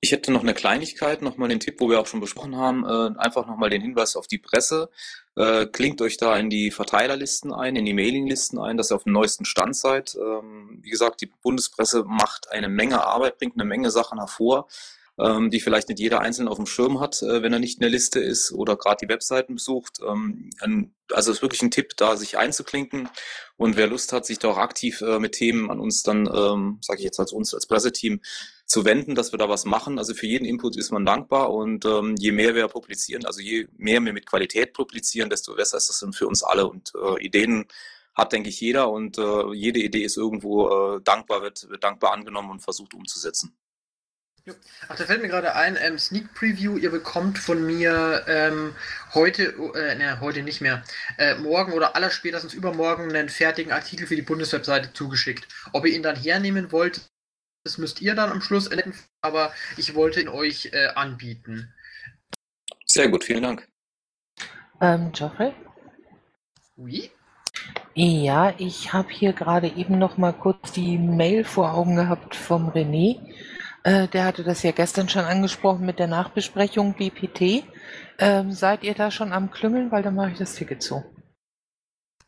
Ich 0.00 0.12
hätte 0.12 0.32
noch 0.32 0.42
eine 0.42 0.54
Kleinigkeit, 0.54 1.20
nochmal 1.20 1.48
den 1.48 1.60
Tipp, 1.60 1.80
wo 1.80 1.90
wir 1.90 2.00
auch 2.00 2.06
schon 2.06 2.20
besprochen 2.20 2.56
haben, 2.56 2.84
äh, 2.84 3.18
einfach 3.18 3.46
nochmal 3.46 3.70
den 3.70 3.82
Hinweis 3.82 4.16
auf 4.16 4.28
die 4.28 4.38
Presse. 4.38 4.88
Äh, 5.36 5.66
klingt 5.66 6.00
euch 6.00 6.16
da 6.16 6.36
in 6.36 6.48
die 6.48 6.70
Verteilerlisten 6.70 7.52
ein, 7.52 7.76
in 7.76 7.84
die 7.84 7.92
Mailinglisten 7.92 8.58
ein, 8.58 8.76
dass 8.76 8.92
ihr 8.92 8.96
auf 8.96 9.04
dem 9.04 9.12
neuesten 9.12 9.44
Stand 9.44 9.76
seid. 9.76 10.14
Ähm, 10.14 10.78
wie 10.80 10.90
gesagt, 10.90 11.20
die 11.20 11.30
Bundespresse 11.42 12.04
macht 12.04 12.50
eine 12.50 12.68
Menge 12.68 13.04
Arbeit, 13.04 13.38
bringt 13.38 13.56
eine 13.56 13.64
Menge 13.64 13.90
Sachen 13.90 14.18
hervor 14.18 14.68
ähm, 15.22 15.50
die 15.50 15.60
vielleicht 15.60 15.88
nicht 15.88 16.00
jeder 16.00 16.20
Einzelne 16.20 16.50
auf 16.50 16.56
dem 16.56 16.66
Schirm 16.66 17.00
hat, 17.00 17.22
äh, 17.22 17.42
wenn 17.42 17.52
er 17.52 17.58
nicht 17.58 17.76
in 17.76 17.82
der 17.82 17.90
Liste 17.90 18.20
ist 18.20 18.52
oder 18.52 18.76
gerade 18.76 19.04
die 19.04 19.08
Webseiten 19.08 19.54
besucht. 19.54 19.98
Ähm, 20.06 20.50
ein, 20.60 20.94
also 21.12 21.30
es 21.30 21.38
ist 21.38 21.42
wirklich 21.42 21.62
ein 21.62 21.70
Tipp, 21.70 21.96
da 21.96 22.16
sich 22.16 22.38
einzuklinken. 22.38 23.08
Und 23.56 23.76
wer 23.76 23.86
Lust 23.86 24.12
hat, 24.12 24.26
sich 24.26 24.38
da 24.38 24.48
auch 24.48 24.58
aktiv 24.58 25.00
äh, 25.02 25.18
mit 25.18 25.32
Themen 25.32 25.70
an 25.70 25.80
uns 25.80 26.02
dann, 26.02 26.26
ähm, 26.26 26.78
sage 26.80 26.98
ich 26.98 27.04
jetzt 27.04 27.20
als 27.20 27.32
uns 27.32 27.54
als 27.54 27.66
Presseteam, 27.66 28.20
zu 28.66 28.84
wenden, 28.84 29.16
dass 29.16 29.32
wir 29.32 29.38
da 29.38 29.48
was 29.48 29.64
machen. 29.64 29.98
Also 29.98 30.14
für 30.14 30.26
jeden 30.26 30.44
Input 30.44 30.76
ist 30.76 30.92
man 30.92 31.04
dankbar 31.04 31.52
und 31.52 31.84
ähm, 31.84 32.14
je 32.16 32.30
mehr 32.32 32.54
wir 32.54 32.68
publizieren, 32.68 33.26
also 33.26 33.40
je 33.40 33.66
mehr 33.76 34.00
wir 34.00 34.12
mit 34.12 34.26
Qualität 34.26 34.72
publizieren, 34.74 35.28
desto 35.28 35.56
besser 35.56 35.76
ist 35.76 35.88
das 35.88 35.98
dann 35.98 36.12
für 36.12 36.28
uns 36.28 36.44
alle. 36.44 36.68
Und 36.68 36.92
äh, 36.94 37.24
Ideen 37.24 37.66
hat, 38.14 38.32
denke 38.32 38.48
ich, 38.48 38.60
jeder 38.60 38.90
und 38.90 39.18
äh, 39.18 39.52
jede 39.54 39.80
Idee 39.80 40.04
ist 40.04 40.16
irgendwo 40.16 40.68
äh, 40.96 41.00
dankbar, 41.02 41.42
wird, 41.42 41.68
wird 41.68 41.82
dankbar 41.82 42.12
angenommen 42.12 42.50
und 42.50 42.60
versucht 42.60 42.94
umzusetzen. 42.94 43.56
Ach, 44.88 44.96
da 44.96 45.04
fällt 45.04 45.22
mir 45.22 45.28
gerade 45.28 45.54
ein, 45.54 45.76
ähm, 45.80 45.98
Sneak 45.98 46.34
Preview, 46.34 46.76
ihr 46.76 46.90
bekommt 46.90 47.38
von 47.38 47.64
mir 47.64 48.24
ähm, 48.26 48.74
heute, 49.14 49.54
äh, 49.74 49.94
ne, 49.94 50.20
heute 50.20 50.42
nicht 50.42 50.60
mehr, 50.60 50.82
äh, 51.18 51.34
morgen 51.36 51.72
oder 51.72 51.94
allerspätestens 51.96 52.54
übermorgen 52.54 53.10
einen 53.10 53.28
fertigen 53.28 53.72
Artikel 53.72 54.06
für 54.06 54.16
die 54.16 54.22
Bundeswebseite 54.22 54.92
zugeschickt. 54.92 55.46
Ob 55.72 55.86
ihr 55.86 55.94
ihn 55.94 56.02
dann 56.02 56.16
hernehmen 56.16 56.72
wollt, 56.72 57.10
das 57.64 57.78
müsst 57.78 58.00
ihr 58.00 58.14
dann 58.14 58.30
am 58.30 58.40
Schluss 58.40 58.66
entdecken, 58.66 58.94
aber 59.20 59.52
ich 59.76 59.94
wollte 59.94 60.20
ihn 60.20 60.28
euch 60.28 60.70
äh, 60.72 60.88
anbieten. 60.94 61.72
Sehr 62.86 63.08
gut, 63.08 63.24
vielen 63.24 63.42
Dank. 63.42 63.68
Ähm, 64.80 65.12
Geoffrey? 65.12 65.52
Oui? 66.76 67.10
Ja, 67.94 68.54
ich 68.56 68.92
habe 68.92 69.10
hier 69.10 69.32
gerade 69.34 69.68
eben 69.68 69.98
noch 69.98 70.16
mal 70.16 70.32
kurz 70.32 70.72
die 70.72 70.96
Mail 70.96 71.44
vor 71.44 71.74
Augen 71.74 71.96
gehabt 71.96 72.34
vom 72.34 72.70
René. 72.70 73.20
Äh, 73.82 74.08
der 74.08 74.24
hatte 74.24 74.44
das 74.44 74.62
ja 74.62 74.72
gestern 74.72 75.08
schon 75.08 75.24
angesprochen 75.24 75.86
mit 75.86 75.98
der 75.98 76.06
Nachbesprechung 76.06 76.94
BPT. 76.94 77.64
Ähm, 78.18 78.52
seid 78.52 78.84
ihr 78.84 78.94
da 78.94 79.10
schon 79.10 79.32
am 79.32 79.50
Klüngeln? 79.50 79.90
Weil 79.90 80.02
dann 80.02 80.14
mache 80.14 80.32
ich 80.32 80.38
das 80.38 80.54
Ticket 80.54 80.82
zu. 80.82 81.02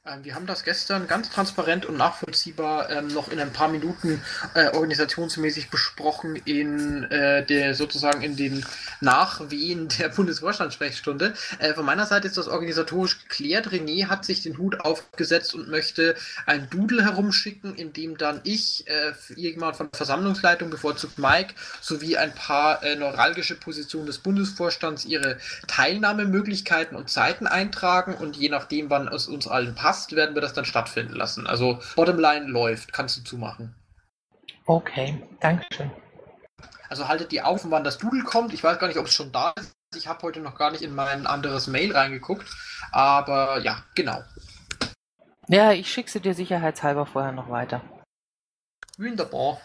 Ähm, 0.04 0.24
wir 0.24 0.34
haben 0.34 0.46
das 0.46 0.64
gestern 0.64 1.06
ganz 1.06 1.30
transparent 1.30 1.86
und 1.86 1.96
nachvollziehbar 1.96 2.90
ähm, 2.90 3.06
noch 3.06 3.30
in 3.30 3.38
ein 3.38 3.52
paar 3.52 3.68
Minuten 3.68 4.20
äh, 4.54 4.66
organisationsmäßig 4.74 5.70
besprochen 5.70 6.34
in 6.44 7.04
äh, 7.04 7.46
der 7.46 7.76
sozusagen 7.76 8.22
in 8.22 8.34
den 8.34 8.66
Nachwehen 9.00 9.86
der 10.00 10.08
Bundesvorstandssprechstunde. 10.08 11.34
Äh, 11.60 11.74
von 11.74 11.84
meiner 11.84 12.06
Seite 12.06 12.26
ist 12.26 12.36
das 12.36 12.48
organisatorisch 12.48 13.22
geklärt. 13.22 13.68
René 13.68 14.08
hat 14.08 14.24
sich 14.24 14.42
den 14.42 14.58
Hut 14.58 14.80
aufgesetzt 14.80 15.54
und 15.54 15.68
möchte 15.68 16.16
ein 16.46 16.68
Doodle 16.68 17.04
herumschicken, 17.04 17.76
in 17.76 17.92
dem 17.92 18.18
dann 18.18 18.40
ich, 18.42 18.84
äh, 18.88 19.12
jemand 19.36 19.76
von 19.76 19.88
der 19.88 19.96
Versammlungsleitung, 19.96 20.68
bevorzugt 20.68 21.20
Mike, 21.20 21.54
sowie 21.80 22.16
ein 22.16 22.34
paar 22.34 22.82
äh, 22.82 22.96
neuralgische 22.96 23.54
Positionen 23.54 24.06
des 24.06 24.18
Bundesvorstands 24.18 25.04
ihre 25.04 25.38
Teilnahmemöglichkeiten 25.68 26.96
und 26.96 27.08
Zeiten 27.08 27.46
eintragen 27.46 28.14
und 28.14 28.36
je 28.36 28.48
nachdem, 28.48 28.90
wann 28.90 29.06
es 29.06 29.28
uns 29.28 29.46
allen 29.46 29.76
passt, 29.76 29.91
passt, 29.92 30.16
werden 30.16 30.34
wir 30.34 30.40
das 30.40 30.54
dann 30.54 30.64
stattfinden 30.64 31.12
lassen. 31.12 31.46
Also 31.46 31.78
Bottomline 31.96 32.46
läuft, 32.46 32.94
kannst 32.94 33.18
du 33.18 33.24
zumachen. 33.24 33.74
Okay, 34.64 35.22
Dankeschön. 35.38 35.90
Also 36.88 37.08
haltet 37.08 37.30
die 37.30 37.42
Augen, 37.42 37.70
wann 37.70 37.84
das 37.84 37.98
Doodle 37.98 38.24
kommt. 38.24 38.54
Ich 38.54 38.64
weiß 38.64 38.78
gar 38.78 38.86
nicht, 38.86 38.98
ob 38.98 39.06
es 39.06 39.12
schon 39.12 39.32
da 39.32 39.50
ist. 39.50 39.74
Ich 39.94 40.08
habe 40.08 40.22
heute 40.22 40.40
noch 40.40 40.56
gar 40.56 40.70
nicht 40.70 40.82
in 40.82 40.94
mein 40.94 41.26
anderes 41.26 41.66
Mail 41.66 41.92
reingeguckt. 41.92 42.48
Aber 42.90 43.58
ja, 43.60 43.84
genau. 43.94 44.22
Ja, 45.48 45.72
ich 45.72 45.92
schicke 45.92 46.10
sie 46.10 46.20
dir 46.20 46.34
sicherheitshalber 46.34 47.04
vorher 47.04 47.32
noch 47.32 47.50
weiter. 47.50 47.82
Wunderbar. 48.96 49.60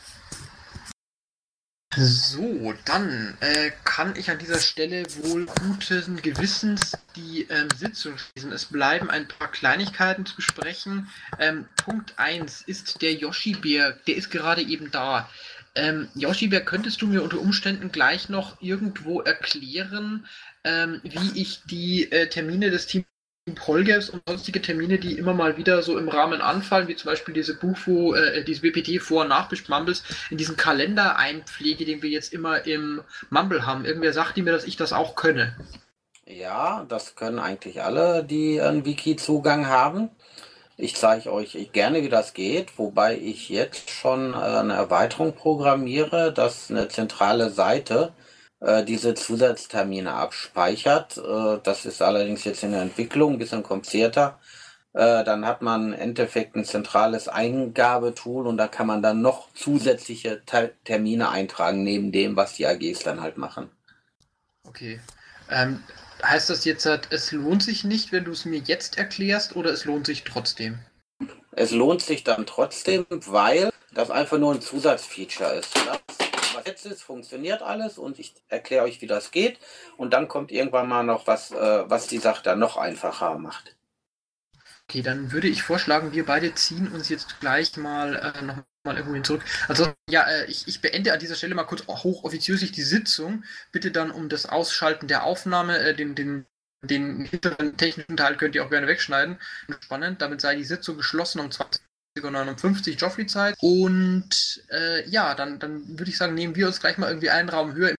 So, 1.99 2.75
dann 2.85 3.35
äh, 3.39 3.71
kann 3.83 4.15
ich 4.15 4.29
an 4.29 4.37
dieser 4.37 4.59
Stelle 4.59 5.03
wohl 5.23 5.47
guten 5.47 6.21
Gewissens 6.21 6.95
die 7.15 7.47
ähm, 7.49 7.69
Sitzung 7.75 8.19
schließen. 8.19 8.51
Es 8.51 8.65
bleiben 8.65 9.09
ein 9.09 9.27
paar 9.27 9.51
Kleinigkeiten 9.51 10.23
zu 10.27 10.35
besprechen. 10.35 11.09
Ähm, 11.39 11.65
Punkt 11.75 12.13
1 12.17 12.61
ist 12.61 13.01
der 13.01 13.13
Yoshi-Bär, 13.13 13.93
der 14.05 14.15
ist 14.15 14.29
gerade 14.29 14.61
eben 14.61 14.91
da. 14.91 15.27
Ähm, 15.73 16.07
Yoshi-Bär, 16.13 16.63
könntest 16.63 17.01
du 17.01 17.07
mir 17.07 17.23
unter 17.23 17.39
Umständen 17.39 17.91
gleich 17.91 18.29
noch 18.29 18.61
irgendwo 18.61 19.21
erklären, 19.21 20.27
ähm, 20.63 21.01
wie 21.03 21.41
ich 21.41 21.63
die 21.65 22.11
äh, 22.11 22.29
Termine 22.29 22.69
des 22.69 22.85
Teams 22.85 23.07
Polgaps 23.55 24.09
und 24.09 24.21
sonstige 24.27 24.61
Termine, 24.61 24.97
die 24.97 25.17
immer 25.17 25.33
mal 25.33 25.57
wieder 25.57 25.81
so 25.83 25.97
im 25.97 26.09
Rahmen 26.09 26.41
anfallen, 26.41 26.87
wie 26.87 26.95
zum 26.95 27.09
Beispiel 27.09 27.33
diese 27.33 27.55
Bufo, 27.55 28.13
äh, 28.13 28.43
diese 28.43 28.61
BPT 28.61 29.01
Vor- 29.01 29.23
und 29.23 29.29
Nachmumbles, 29.29 30.03
in 30.29 30.37
diesen 30.37 30.57
Kalender 30.57 31.17
einpflege, 31.17 31.85
den 31.85 32.01
wir 32.01 32.09
jetzt 32.09 32.33
immer 32.33 32.65
im 32.65 33.01
Mumble 33.29 33.65
haben. 33.65 33.85
Irgendwer 33.85 34.13
sagt 34.13 34.37
mir, 34.37 34.51
dass 34.51 34.65
ich 34.65 34.77
das 34.77 34.93
auch 34.93 35.15
könne. 35.15 35.55
Ja, 36.25 36.85
das 36.89 37.15
können 37.15 37.39
eigentlich 37.39 37.81
alle, 37.81 38.23
die 38.23 38.59
einen 38.59 38.85
Wiki-Zugang 38.85 39.67
haben. 39.67 40.09
Ich 40.75 40.95
zeige 40.95 41.33
euch 41.33 41.69
gerne, 41.73 42.03
wie 42.03 42.09
das 42.09 42.33
geht, 42.33 42.77
wobei 42.77 43.17
ich 43.17 43.49
jetzt 43.49 43.89
schon 43.89 44.33
äh, 44.33 44.37
eine 44.37 44.73
Erweiterung 44.73 45.33
programmiere, 45.33 46.31
dass 46.31 46.69
eine 46.69 46.87
zentrale 46.87 47.49
Seite 47.49 48.13
äh, 48.59 48.83
diese 48.83 49.13
Zusatztermine 49.13 50.13
abspeichert. 50.13 51.17
Äh, 51.17 51.59
das 51.63 51.85
ist 51.85 52.01
allerdings 52.01 52.43
jetzt 52.43 52.63
in 52.63 52.71
der 52.71 52.81
Entwicklung 52.81 53.33
ein 53.33 53.39
bisschen 53.39 53.63
komplizierter. 53.63 54.39
Äh, 54.93 55.23
dann 55.23 55.45
hat 55.45 55.61
man 55.61 55.93
im 55.93 55.99
Endeffekt 55.99 56.55
ein 56.55 56.65
zentrales 56.65 57.27
Eingabetool 57.27 58.47
und 58.47 58.57
da 58.57 58.67
kann 58.67 58.87
man 58.87 59.03
dann 59.03 59.21
noch 59.21 59.53
zusätzliche 59.53 60.43
Ter 60.45 60.71
Termine 60.85 61.29
eintragen, 61.29 61.83
neben 61.83 62.11
dem, 62.11 62.35
was 62.35 62.53
die 62.53 62.65
AGs 62.65 62.99
dann 62.99 63.21
halt 63.21 63.37
machen. 63.37 63.69
Okay. 64.63 64.99
Ähm, 65.51 65.83
heißt 66.23 66.49
das 66.49 66.65
jetzt, 66.65 66.85
es 66.85 67.31
lohnt 67.31 67.61
sich 67.61 67.83
nicht, 67.83 68.11
wenn 68.11 68.25
du 68.25 68.31
es 68.31 68.45
mir 68.45 68.59
jetzt 68.59 68.97
erklärst, 68.97 69.55
oder 69.55 69.71
es 69.71 69.85
lohnt 69.85 70.07
sich 70.07 70.23
trotzdem? 70.23 70.79
Es 71.51 71.71
lohnt 71.71 72.01
sich 72.01 72.23
dann 72.23 72.45
trotzdem, 72.45 73.05
weil 73.09 73.69
das 73.93 74.09
einfach 74.09 74.37
nur 74.37 74.53
ein 74.53 74.61
Zusatzfeature 74.61 75.53
ist. 75.53 75.75
Das 75.75 76.26
jetzt 76.67 76.85
ist, 76.85 77.01
funktioniert 77.01 77.61
alles 77.61 77.97
und 77.97 78.19
ich 78.19 78.35
erkläre 78.49 78.83
euch, 78.83 79.01
wie 79.01 79.07
das 79.07 79.31
geht. 79.31 79.59
Und 79.97 80.13
dann 80.13 80.27
kommt 80.27 80.51
irgendwann 80.51 80.87
mal 80.87 81.03
noch 81.03 81.27
was, 81.27 81.51
äh, 81.51 81.89
was 81.89 82.07
die 82.07 82.19
Sache 82.19 82.43
dann 82.43 82.59
noch 82.59 82.77
einfacher 82.77 83.37
macht. 83.37 83.75
Okay, 84.89 85.01
dann 85.01 85.31
würde 85.31 85.47
ich 85.47 85.63
vorschlagen, 85.63 86.13
wir 86.13 86.25
beide 86.25 86.53
ziehen 86.55 86.87
uns 86.93 87.09
jetzt 87.09 87.39
gleich 87.41 87.75
mal 87.75 88.15
äh, 88.15 88.41
noch 88.41 88.63
mal 88.85 88.95
irgendwo 88.95 89.15
hin 89.15 89.23
zurück. 89.23 89.43
Also 89.67 89.93
ja, 90.09 90.23
äh, 90.23 90.45
ich, 90.45 90.67
ich 90.67 90.79
beende 90.81 91.11
an 91.11 91.19
dieser 91.19 91.35
Stelle 91.35 91.55
mal 91.55 91.65
kurz 91.65 91.85
hochoffiziöslich 91.87 92.71
die 92.71 92.83
Sitzung. 92.83 93.43
Bitte 93.71 93.91
dann 93.91 94.11
um 94.11 94.29
das 94.29 94.45
Ausschalten 94.45 95.07
der 95.07 95.23
Aufnahme, 95.23 95.77
äh, 95.77 95.93
den, 95.93 96.15
den, 96.15 96.45
den 96.81 97.25
hinteren 97.25 97.75
technischen 97.75 98.15
Teil 98.15 98.37
könnt 98.37 98.55
ihr 98.55 98.63
auch 98.63 98.69
gerne 98.69 98.87
wegschneiden. 98.87 99.39
Spannend, 99.81 100.21
damit 100.21 100.39
sei 100.39 100.55
die 100.55 100.63
Sitzung 100.63 100.95
geschlossen 100.95 101.41
um 101.41 101.51
20 101.51 101.81
59 102.21 102.99
Joffrey-Zeit. 102.99 103.55
Und 103.61 104.63
äh, 104.71 105.07
ja, 105.09 105.35
dann, 105.35 105.59
dann 105.59 105.97
würde 105.97 106.09
ich 106.09 106.17
sagen, 106.17 106.33
nehmen 106.33 106.55
wir 106.55 106.67
uns 106.67 106.79
gleich 106.79 106.97
mal 106.97 107.07
irgendwie 107.07 107.29
einen 107.29 107.49
Raum 107.49 107.73
höher. 107.73 107.95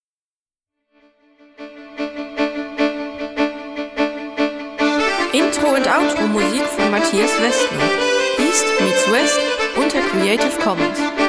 Intro 5.32 5.74
und 5.74 5.86
Outro 5.86 6.26
Musik 6.26 6.62
von 6.62 6.90
Matthias 6.90 7.30
Westner. 7.40 8.08
East 8.38 8.66
meets 8.80 9.10
West 9.10 9.40
unter 9.76 10.00
Creative 10.08 10.58
Commons. 10.62 11.27